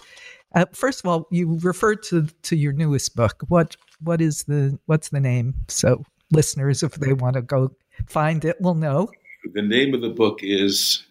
Uh, 0.55 0.65
first 0.73 1.01
of 1.01 1.05
all 1.05 1.27
you 1.31 1.59
referred 1.61 2.01
to 2.01 2.25
to 2.43 2.55
your 2.55 2.71
newest 2.71 3.15
book. 3.15 3.43
What 3.49 3.75
what 4.01 4.21
is 4.21 4.43
the 4.45 4.79
what's 4.85 5.09
the 5.09 5.19
name? 5.19 5.53
So 5.67 6.03
listeners 6.31 6.81
if 6.81 6.93
they 6.93 7.11
want 7.11 7.33
to 7.33 7.41
go 7.41 7.75
find 8.07 8.45
it 8.45 8.59
will 8.61 8.75
know 8.75 9.09
the 9.53 9.61
name 9.61 9.93
of 9.93 10.01
the 10.01 10.09
book 10.09 10.39
is 10.41 11.03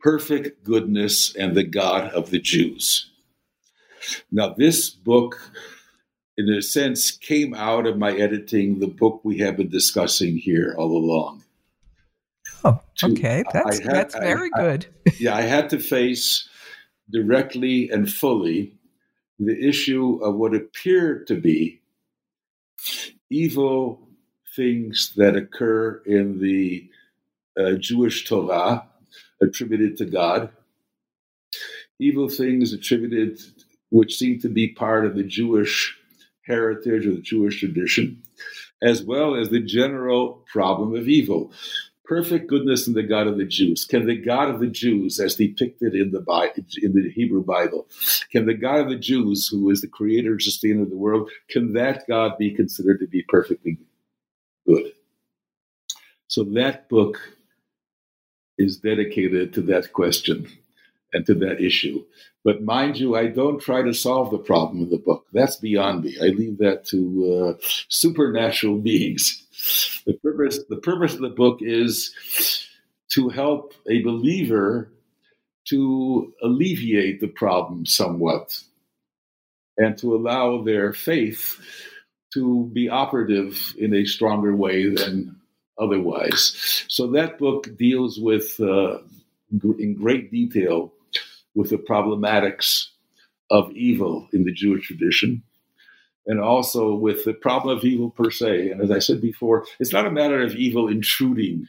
perfect 0.00 0.64
goodness 0.64 1.34
and 1.36 1.56
the 1.56 1.64
god 1.64 2.10
of 2.12 2.30
the 2.30 2.38
jews 2.38 3.10
now 4.30 4.54
this 4.56 4.90
book 4.90 5.52
in 6.38 6.48
a 6.48 6.60
sense 6.62 7.10
came 7.10 7.54
out 7.54 7.86
of 7.86 7.98
my 7.98 8.12
editing 8.12 8.78
the 8.78 8.86
book 8.86 9.20
we 9.24 9.38
have 9.38 9.56
been 9.56 9.68
discussing 9.68 10.36
here 10.36 10.74
all 10.78 10.96
along 10.96 11.42
Oh, 12.66 12.80
okay. 13.04 13.44
That's 13.52 13.78
had, 13.78 13.94
that's 13.94 14.14
very 14.14 14.50
I, 14.54 14.60
good. 14.60 14.86
I, 15.06 15.12
yeah, 15.18 15.36
I 15.36 15.42
had 15.42 15.70
to 15.70 15.78
face 15.78 16.48
directly 17.10 17.90
and 17.90 18.10
fully 18.12 18.74
the 19.38 19.56
issue 19.56 20.18
of 20.22 20.34
what 20.34 20.54
appeared 20.54 21.28
to 21.28 21.36
be 21.36 21.80
evil 23.30 24.08
things 24.56 25.12
that 25.16 25.36
occur 25.36 26.02
in 26.06 26.40
the 26.40 26.88
uh, 27.58 27.72
Jewish 27.72 28.24
Torah 28.24 28.86
attributed 29.40 29.96
to 29.98 30.04
God, 30.06 30.50
evil 31.98 32.28
things 32.28 32.72
attributed 32.72 33.40
which 33.90 34.16
seem 34.16 34.40
to 34.40 34.48
be 34.48 34.68
part 34.68 35.06
of 35.06 35.14
the 35.14 35.22
Jewish 35.22 35.96
heritage 36.46 37.06
or 37.06 37.12
the 37.12 37.20
Jewish 37.20 37.60
tradition, 37.60 38.22
as 38.82 39.02
well 39.02 39.34
as 39.34 39.48
the 39.48 39.60
general 39.60 40.44
problem 40.52 40.94
of 40.94 41.08
evil 41.08 41.52
perfect 42.06 42.46
goodness 42.46 42.86
in 42.86 42.94
the 42.94 43.02
God 43.02 43.26
of 43.26 43.36
the 43.36 43.44
Jews? 43.44 43.84
Can 43.84 44.06
the 44.06 44.16
God 44.16 44.48
of 44.48 44.60
the 44.60 44.68
Jews, 44.68 45.18
as 45.20 45.34
depicted 45.34 45.94
in 45.94 46.12
the 46.12 46.24
in 46.82 46.92
the 46.92 47.10
Hebrew 47.10 47.44
Bible, 47.44 47.86
can 48.30 48.46
the 48.46 48.54
God 48.54 48.80
of 48.80 48.88
the 48.88 48.96
Jews, 48.96 49.48
who 49.48 49.68
is 49.70 49.80
the 49.80 49.88
creator 49.88 50.32
and 50.32 50.42
sustainer 50.42 50.82
of 50.82 50.90
the 50.90 50.96
world, 50.96 51.30
can 51.50 51.72
that 51.74 52.06
God 52.08 52.38
be 52.38 52.50
considered 52.50 53.00
to 53.00 53.06
be 53.06 53.24
perfectly 53.28 53.78
good? 54.66 54.92
So 56.28 56.44
that 56.44 56.88
book 56.88 57.18
is 58.58 58.78
dedicated 58.78 59.52
to 59.54 59.62
that 59.62 59.92
question 59.92 60.48
and 61.12 61.26
to 61.26 61.34
that 61.34 61.60
issue. 61.60 62.04
But 62.44 62.62
mind 62.62 62.98
you, 62.98 63.16
I 63.16 63.26
don't 63.26 63.60
try 63.60 63.82
to 63.82 63.92
solve 63.92 64.30
the 64.30 64.38
problem 64.38 64.82
in 64.82 64.90
the 64.90 64.98
book. 64.98 65.26
That's 65.32 65.56
beyond 65.56 66.04
me. 66.04 66.16
I 66.22 66.26
leave 66.26 66.58
that 66.58 66.86
to 66.86 67.56
uh, 67.58 67.66
supernatural 67.88 68.78
beings. 68.90 69.42
The 70.06 70.14
purpose, 70.14 70.60
the 70.68 70.76
purpose 70.76 71.14
of 71.14 71.20
the 71.20 71.28
book 71.30 71.58
is 71.60 72.14
to 73.10 73.28
help 73.28 73.74
a 73.90 74.02
believer 74.02 74.92
to 75.68 76.32
alleviate 76.42 77.20
the 77.20 77.28
problem 77.28 77.84
somewhat 77.84 78.60
and 79.76 79.98
to 79.98 80.14
allow 80.14 80.62
their 80.62 80.92
faith 80.92 81.60
to 82.34 82.70
be 82.72 82.88
operative 82.88 83.74
in 83.78 83.94
a 83.94 84.04
stronger 84.04 84.54
way 84.54 84.88
than 84.88 85.36
otherwise. 85.78 86.84
So 86.88 87.08
that 87.12 87.38
book 87.38 87.76
deals 87.76 88.18
with, 88.18 88.58
uh, 88.60 88.98
in 89.78 89.94
great 89.94 90.30
detail, 90.30 90.92
with 91.54 91.70
the 91.70 91.78
problematics 91.78 92.88
of 93.50 93.70
evil 93.72 94.28
in 94.32 94.44
the 94.44 94.52
Jewish 94.52 94.86
tradition, 94.86 95.42
and 96.26 96.40
also 96.40 96.94
with 96.94 97.24
the 97.24 97.32
problem 97.32 97.76
of 97.76 97.84
evil 97.84 98.10
per 98.10 98.30
se. 98.30 98.70
And 98.70 98.80
as 98.80 98.90
I 98.90 98.98
said 98.98 99.20
before, 99.20 99.64
it's 99.78 99.92
not 99.92 100.06
a 100.06 100.10
matter 100.10 100.42
of 100.42 100.54
evil 100.54 100.88
intruding 100.88 101.68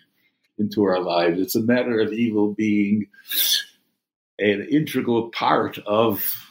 into 0.57 0.83
our 0.83 0.99
lives, 0.99 1.39
it's 1.39 1.55
a 1.55 1.61
matter 1.61 1.99
of 1.99 2.11
evil 2.11 2.53
being 2.53 3.05
an 4.39 4.67
integral 4.71 5.29
part 5.29 5.77
of 5.85 6.43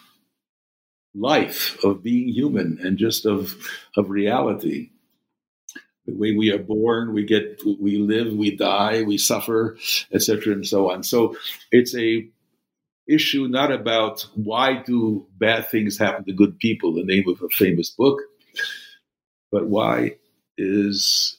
life, 1.14 1.82
of 1.82 2.02
being 2.02 2.28
human, 2.28 2.78
and 2.82 2.98
just 2.98 3.26
of, 3.26 3.56
of 3.96 4.10
reality. 4.10 4.90
The 6.06 6.14
way 6.14 6.32
we 6.32 6.52
are 6.52 6.58
born, 6.58 7.12
we 7.12 7.24
get, 7.24 7.60
we 7.80 7.98
live, 7.98 8.32
we 8.32 8.56
die, 8.56 9.02
we 9.02 9.18
suffer, 9.18 9.76
etc., 10.12 10.52
and 10.52 10.66
so 10.66 10.90
on. 10.90 11.02
So 11.02 11.36
it's 11.72 11.96
a 11.96 12.28
issue 13.08 13.46
not 13.48 13.72
about 13.72 14.26
why 14.34 14.82
do 14.82 15.26
bad 15.38 15.68
things 15.68 15.98
happen 15.98 16.24
to 16.24 16.32
good 16.32 16.58
people, 16.58 16.92
the 16.94 17.04
name 17.04 17.28
of 17.28 17.40
a 17.42 17.48
famous 17.48 17.90
book, 17.90 18.20
but 19.50 19.66
why 19.66 20.16
is 20.58 21.36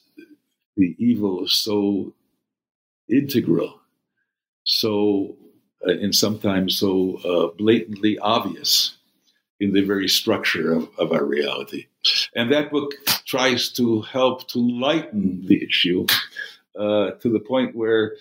the 0.75 0.95
evil 0.99 1.47
so 1.47 2.13
integral, 3.09 3.79
so 4.63 5.35
uh, 5.85 5.91
and 5.91 6.15
sometimes 6.15 6.77
so 6.77 7.17
uh, 7.25 7.55
blatantly 7.57 8.17
obvious 8.19 8.97
in 9.59 9.73
the 9.73 9.81
very 9.81 10.07
structure 10.07 10.71
of, 10.71 10.89
of 10.97 11.11
our 11.11 11.25
reality. 11.25 11.87
And 12.35 12.51
that 12.51 12.71
book 12.71 12.93
tries 13.25 13.69
to 13.73 14.01
help 14.01 14.47
to 14.49 14.59
lighten 14.59 15.45
the 15.45 15.63
issue 15.63 16.05
uh, 16.77 17.11
to 17.21 17.29
the 17.29 17.39
point 17.39 17.75
where 17.75 18.15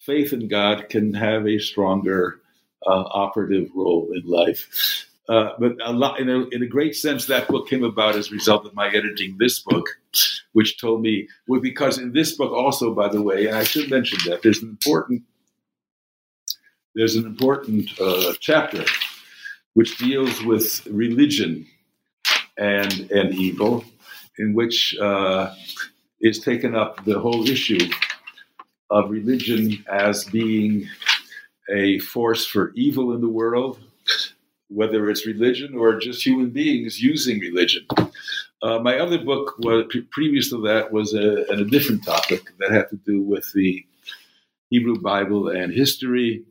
faith 0.00 0.32
in 0.32 0.48
God 0.48 0.88
can 0.88 1.14
have 1.14 1.46
a 1.46 1.58
stronger 1.58 2.40
uh, 2.86 2.90
operative 2.90 3.70
role 3.74 4.12
in 4.14 4.22
life. 4.28 5.06
Uh, 5.28 5.50
but 5.60 5.72
a 5.84 5.92
lot, 5.92 6.18
in 6.18 6.28
a, 6.28 6.48
in 6.48 6.62
a 6.62 6.66
great 6.66 6.96
sense, 6.96 7.26
that 7.26 7.46
book 7.46 7.68
came 7.68 7.84
about 7.84 8.16
as 8.16 8.28
a 8.28 8.34
result 8.34 8.66
of 8.66 8.74
my 8.74 8.88
editing 8.88 9.36
this 9.38 9.60
book, 9.60 9.86
which 10.52 10.80
told 10.80 11.00
me, 11.00 11.28
well, 11.46 11.60
because 11.60 11.98
in 11.98 12.12
this 12.12 12.36
book 12.36 12.52
also, 12.52 12.92
by 12.94 13.08
the 13.08 13.22
way, 13.22 13.46
and 13.46 13.56
I 13.56 13.62
should 13.62 13.90
mention 13.90 14.18
that 14.28 14.42
there's 14.42 14.62
an 14.62 14.68
important 14.68 15.22
there's 16.96 17.14
an 17.14 17.24
important 17.24 17.88
uh, 18.00 18.34
chapter 18.40 18.84
which 19.74 19.96
deals 19.98 20.42
with 20.42 20.84
religion 20.86 21.66
and 22.60 23.10
and 23.10 23.34
evil, 23.34 23.84
in 24.38 24.54
which 24.54 24.96
uh, 24.98 25.52
is 26.20 26.38
taken 26.38 26.76
up 26.76 27.04
the 27.04 27.18
whole 27.18 27.48
issue 27.48 27.90
of 28.90 29.10
religion 29.10 29.84
as 29.90 30.24
being 30.24 30.86
a 31.72 31.98
force 32.00 32.44
for 32.46 32.72
evil 32.74 33.14
in 33.14 33.20
the 33.20 33.28
world, 33.28 33.78
whether 34.68 35.08
it's 35.08 35.26
religion 35.26 35.74
or 35.74 35.98
just 35.98 36.24
human 36.24 36.50
beings 36.50 37.00
using 37.00 37.40
religion. 37.40 37.86
Uh, 38.62 38.78
my 38.78 38.98
other 38.98 39.18
book, 39.18 39.54
was, 39.58 39.86
previous 40.10 40.50
to 40.50 40.60
that, 40.60 40.92
was 40.92 41.14
a, 41.14 41.44
a, 41.48 41.64
different 41.64 42.04
topic 42.04 42.42
that 42.58 42.70
had 42.70 42.90
to 42.90 42.96
do 43.06 43.22
with 43.22 43.50
the 43.54 43.82
Hebrew 44.68 45.00
Bible 45.00 45.48
and 45.48 45.72
history. 45.72 46.44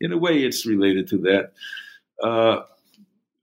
In 0.00 0.12
a 0.12 0.16
way, 0.16 0.44
it's 0.44 0.64
related 0.64 1.06
to 1.08 1.18
that. 1.18 1.52
Uh, 2.22 2.62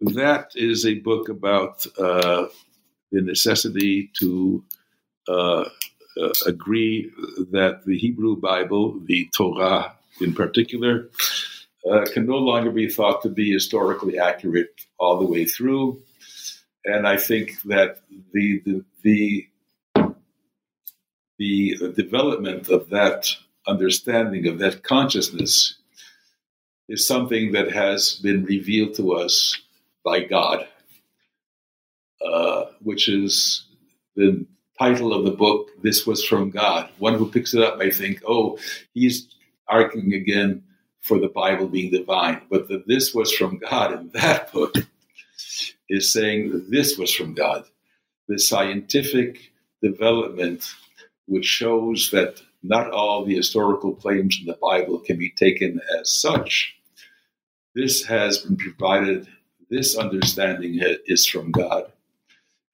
that 0.01 0.51
is 0.55 0.85
a 0.85 0.95
book 0.95 1.29
about 1.29 1.85
uh, 1.97 2.47
the 3.11 3.21
necessity 3.21 4.11
to 4.19 4.63
uh, 5.27 5.65
uh, 6.19 6.33
agree 6.45 7.11
that 7.51 7.81
the 7.85 7.97
Hebrew 7.97 8.35
Bible, 8.35 8.99
the 9.05 9.29
Torah, 9.35 9.93
in 10.21 10.33
particular, 10.33 11.09
uh, 11.89 12.05
can 12.13 12.25
no 12.25 12.37
longer 12.37 12.71
be 12.71 12.89
thought 12.89 13.21
to 13.23 13.29
be 13.29 13.51
historically 13.51 14.19
accurate 14.19 14.69
all 14.99 15.19
the 15.19 15.25
way 15.25 15.45
through. 15.45 16.01
And 16.85 17.07
I 17.07 17.17
think 17.17 17.61
that 17.63 17.99
the 18.33 18.61
the 19.03 19.47
the, 21.39 21.77
the 21.79 21.93
development 21.95 22.67
of 22.67 22.89
that 22.89 23.29
understanding 23.65 24.45
of 24.47 24.59
that 24.59 24.83
consciousness 24.83 25.75
is 26.89 27.07
something 27.07 27.53
that 27.53 27.71
has 27.71 28.15
been 28.15 28.43
revealed 28.43 28.95
to 28.95 29.13
us 29.13 29.61
by 30.09 30.23
God, 30.23 30.67
uh, 32.25 32.65
which 32.81 33.07
is 33.07 33.65
the 34.15 34.45
title 34.77 35.13
of 35.13 35.25
the 35.25 35.37
book. 35.45 35.69
This 35.83 36.07
was 36.07 36.25
from 36.25 36.49
God. 36.49 36.89
One 36.97 37.15
who 37.15 37.31
picks 37.31 37.53
it 37.53 37.61
up 37.61 37.77
may 37.77 37.91
think, 37.91 38.21
"Oh, 38.25 38.57
he's 38.93 39.27
arguing 39.67 40.13
again 40.13 40.63
for 41.01 41.19
the 41.19 41.29
Bible 41.29 41.67
being 41.67 41.91
divine. 41.91 42.41
But 42.49 42.67
the 42.67 42.83
this 42.85 43.13
was 43.13 43.31
from 43.33 43.57
God 43.59 43.93
in 43.93 44.09
that 44.13 44.51
book 44.51 44.75
is 45.89 46.13
saying 46.13 46.51
that 46.51 46.69
this 46.69 46.97
was 46.97 47.13
from 47.13 47.33
God. 47.33 47.65
The 48.27 48.39
scientific 48.39 49.51
development 49.81 50.73
which 51.27 51.45
shows 51.45 52.09
that 52.11 52.41
not 52.63 52.91
all 52.91 53.23
the 53.23 53.35
historical 53.35 53.93
claims 53.95 54.37
in 54.39 54.47
the 54.47 54.57
Bible 54.61 54.99
can 54.99 55.17
be 55.17 55.31
taken 55.31 55.79
as 55.99 56.11
such. 56.11 56.75
This 57.75 58.03
has 58.05 58.39
been 58.39 58.57
provided, 58.57 59.27
this 59.69 59.97
understanding 59.97 60.79
is 61.05 61.25
from 61.25 61.51
God, 61.51 61.91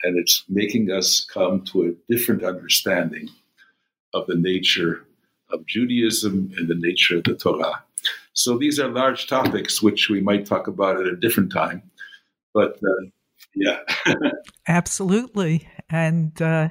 and 0.03 0.17
it's 0.17 0.43
making 0.49 0.91
us 0.91 1.25
come 1.25 1.63
to 1.71 1.83
a 1.83 2.13
different 2.13 2.43
understanding 2.43 3.29
of 4.13 4.27
the 4.27 4.35
nature 4.35 5.05
of 5.51 5.65
Judaism 5.65 6.51
and 6.57 6.67
the 6.67 6.75
nature 6.75 7.17
of 7.17 7.25
the 7.25 7.35
Torah. 7.35 7.83
So 8.33 8.57
these 8.57 8.79
are 8.79 8.89
large 8.89 9.27
topics 9.27 9.81
which 9.81 10.09
we 10.09 10.21
might 10.21 10.45
talk 10.45 10.67
about 10.67 10.99
at 10.99 11.07
a 11.07 11.15
different 11.15 11.51
time. 11.51 11.83
But 12.53 12.77
uh, 12.83 13.05
yeah, 13.55 13.79
absolutely, 14.67 15.67
and 15.89 16.39
uh, 16.41 16.69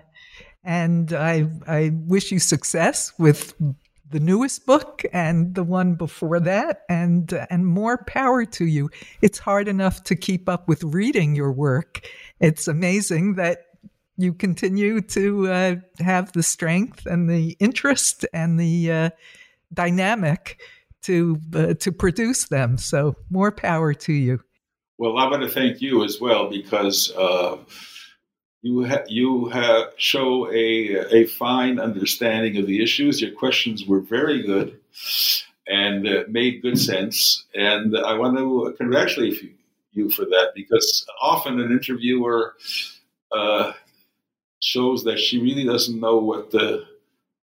and 0.62 1.12
I 1.12 1.48
I 1.66 1.90
wish 1.92 2.32
you 2.32 2.38
success 2.38 3.12
with 3.18 3.54
the 4.14 4.20
newest 4.20 4.64
book 4.64 5.02
and 5.12 5.54
the 5.54 5.64
one 5.64 5.94
before 5.94 6.38
that 6.38 6.84
and 6.88 7.32
and 7.50 7.66
more 7.66 7.98
power 8.06 8.44
to 8.44 8.64
you 8.64 8.88
it's 9.22 9.38
hard 9.40 9.66
enough 9.66 10.04
to 10.04 10.14
keep 10.14 10.48
up 10.48 10.68
with 10.68 10.84
reading 10.84 11.34
your 11.34 11.50
work 11.50 12.08
it's 12.38 12.68
amazing 12.68 13.34
that 13.34 13.66
you 14.16 14.32
continue 14.32 15.00
to 15.00 15.48
uh, 15.48 15.76
have 15.98 16.32
the 16.32 16.42
strength 16.42 17.06
and 17.06 17.28
the 17.28 17.56
interest 17.58 18.24
and 18.32 18.58
the 18.58 18.92
uh, 18.92 19.10
dynamic 19.72 20.60
to 21.02 21.40
uh, 21.54 21.74
to 21.74 21.92
produce 21.92 22.48
them. 22.48 22.78
So 22.78 23.16
more 23.30 23.52
power 23.52 23.94
to 23.94 24.12
you. 24.12 24.40
Well, 24.98 25.18
I 25.18 25.28
want 25.28 25.42
to 25.42 25.48
thank 25.48 25.80
you 25.80 26.04
as 26.04 26.20
well 26.20 26.48
because 26.48 27.12
uh, 27.16 27.56
you 28.64 28.86
ha- 28.86 29.04
you 29.08 29.50
show 29.98 30.50
a 30.50 30.96
a 31.18 31.26
fine 31.26 31.78
understanding 31.78 32.56
of 32.56 32.66
the 32.66 32.82
issues. 32.82 33.20
Your 33.20 33.32
questions 33.32 33.84
were 33.86 34.00
very 34.00 34.42
good 34.42 34.80
and 35.68 36.08
uh, 36.08 36.24
made 36.28 36.62
good 36.62 36.78
sense, 36.78 37.44
and 37.54 37.96
I 37.96 38.14
want 38.14 38.38
to 38.38 38.74
congratulate 38.78 39.54
you 39.92 40.08
for 40.10 40.24
that 40.24 40.52
because 40.54 41.04
often 41.20 41.60
an 41.60 41.72
interviewer 41.72 42.54
uh, 43.32 43.72
shows 44.60 45.04
that 45.04 45.18
she 45.18 45.40
really 45.42 45.64
doesn't 45.64 46.00
know 46.00 46.16
what 46.16 46.50
the 46.50 46.86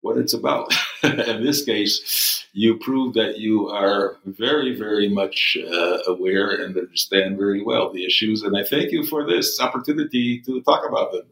what 0.02 0.18
it's 0.18 0.34
about. 0.34 0.74
in 1.04 1.44
this 1.44 1.64
case, 1.64 2.46
you 2.54 2.78
prove 2.78 3.14
that 3.16 3.38
you 3.38 3.68
are 3.70 4.18
very, 4.26 4.78
very 4.78 5.10
much 5.10 5.58
uh, 5.60 5.98
aware 6.08 6.52
and 6.52 6.78
understand 6.78 7.38
very 7.38 7.64
well 7.64 7.92
the 7.92 8.06
issues. 8.06 8.42
And 8.42 8.58
I 8.58 8.64
thank 8.64 8.92
you 8.92 9.06
for 9.06 9.26
this 9.26 9.60
opportunity 9.60 10.42
to 10.42 10.62
talk 10.62 10.88
about 10.88 11.12
them. 11.12 11.24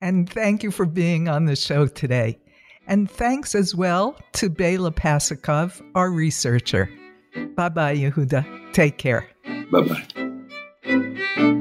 And 0.00 0.28
thank 0.28 0.62
you 0.62 0.70
for 0.70 0.84
being 0.84 1.28
on 1.28 1.46
the 1.46 1.56
show 1.56 1.86
today. 1.86 2.38
And 2.86 3.10
thanks 3.10 3.54
as 3.54 3.74
well 3.74 4.16
to 4.34 4.50
Bela 4.50 4.92
Pasikov, 4.92 5.80
our 5.94 6.10
researcher. 6.10 6.90
Bye 7.56 7.70
bye, 7.70 7.96
Yehuda. 7.96 8.72
Take 8.72 8.98
care. 8.98 9.26
Bye 9.72 10.02
bye. 10.84 11.60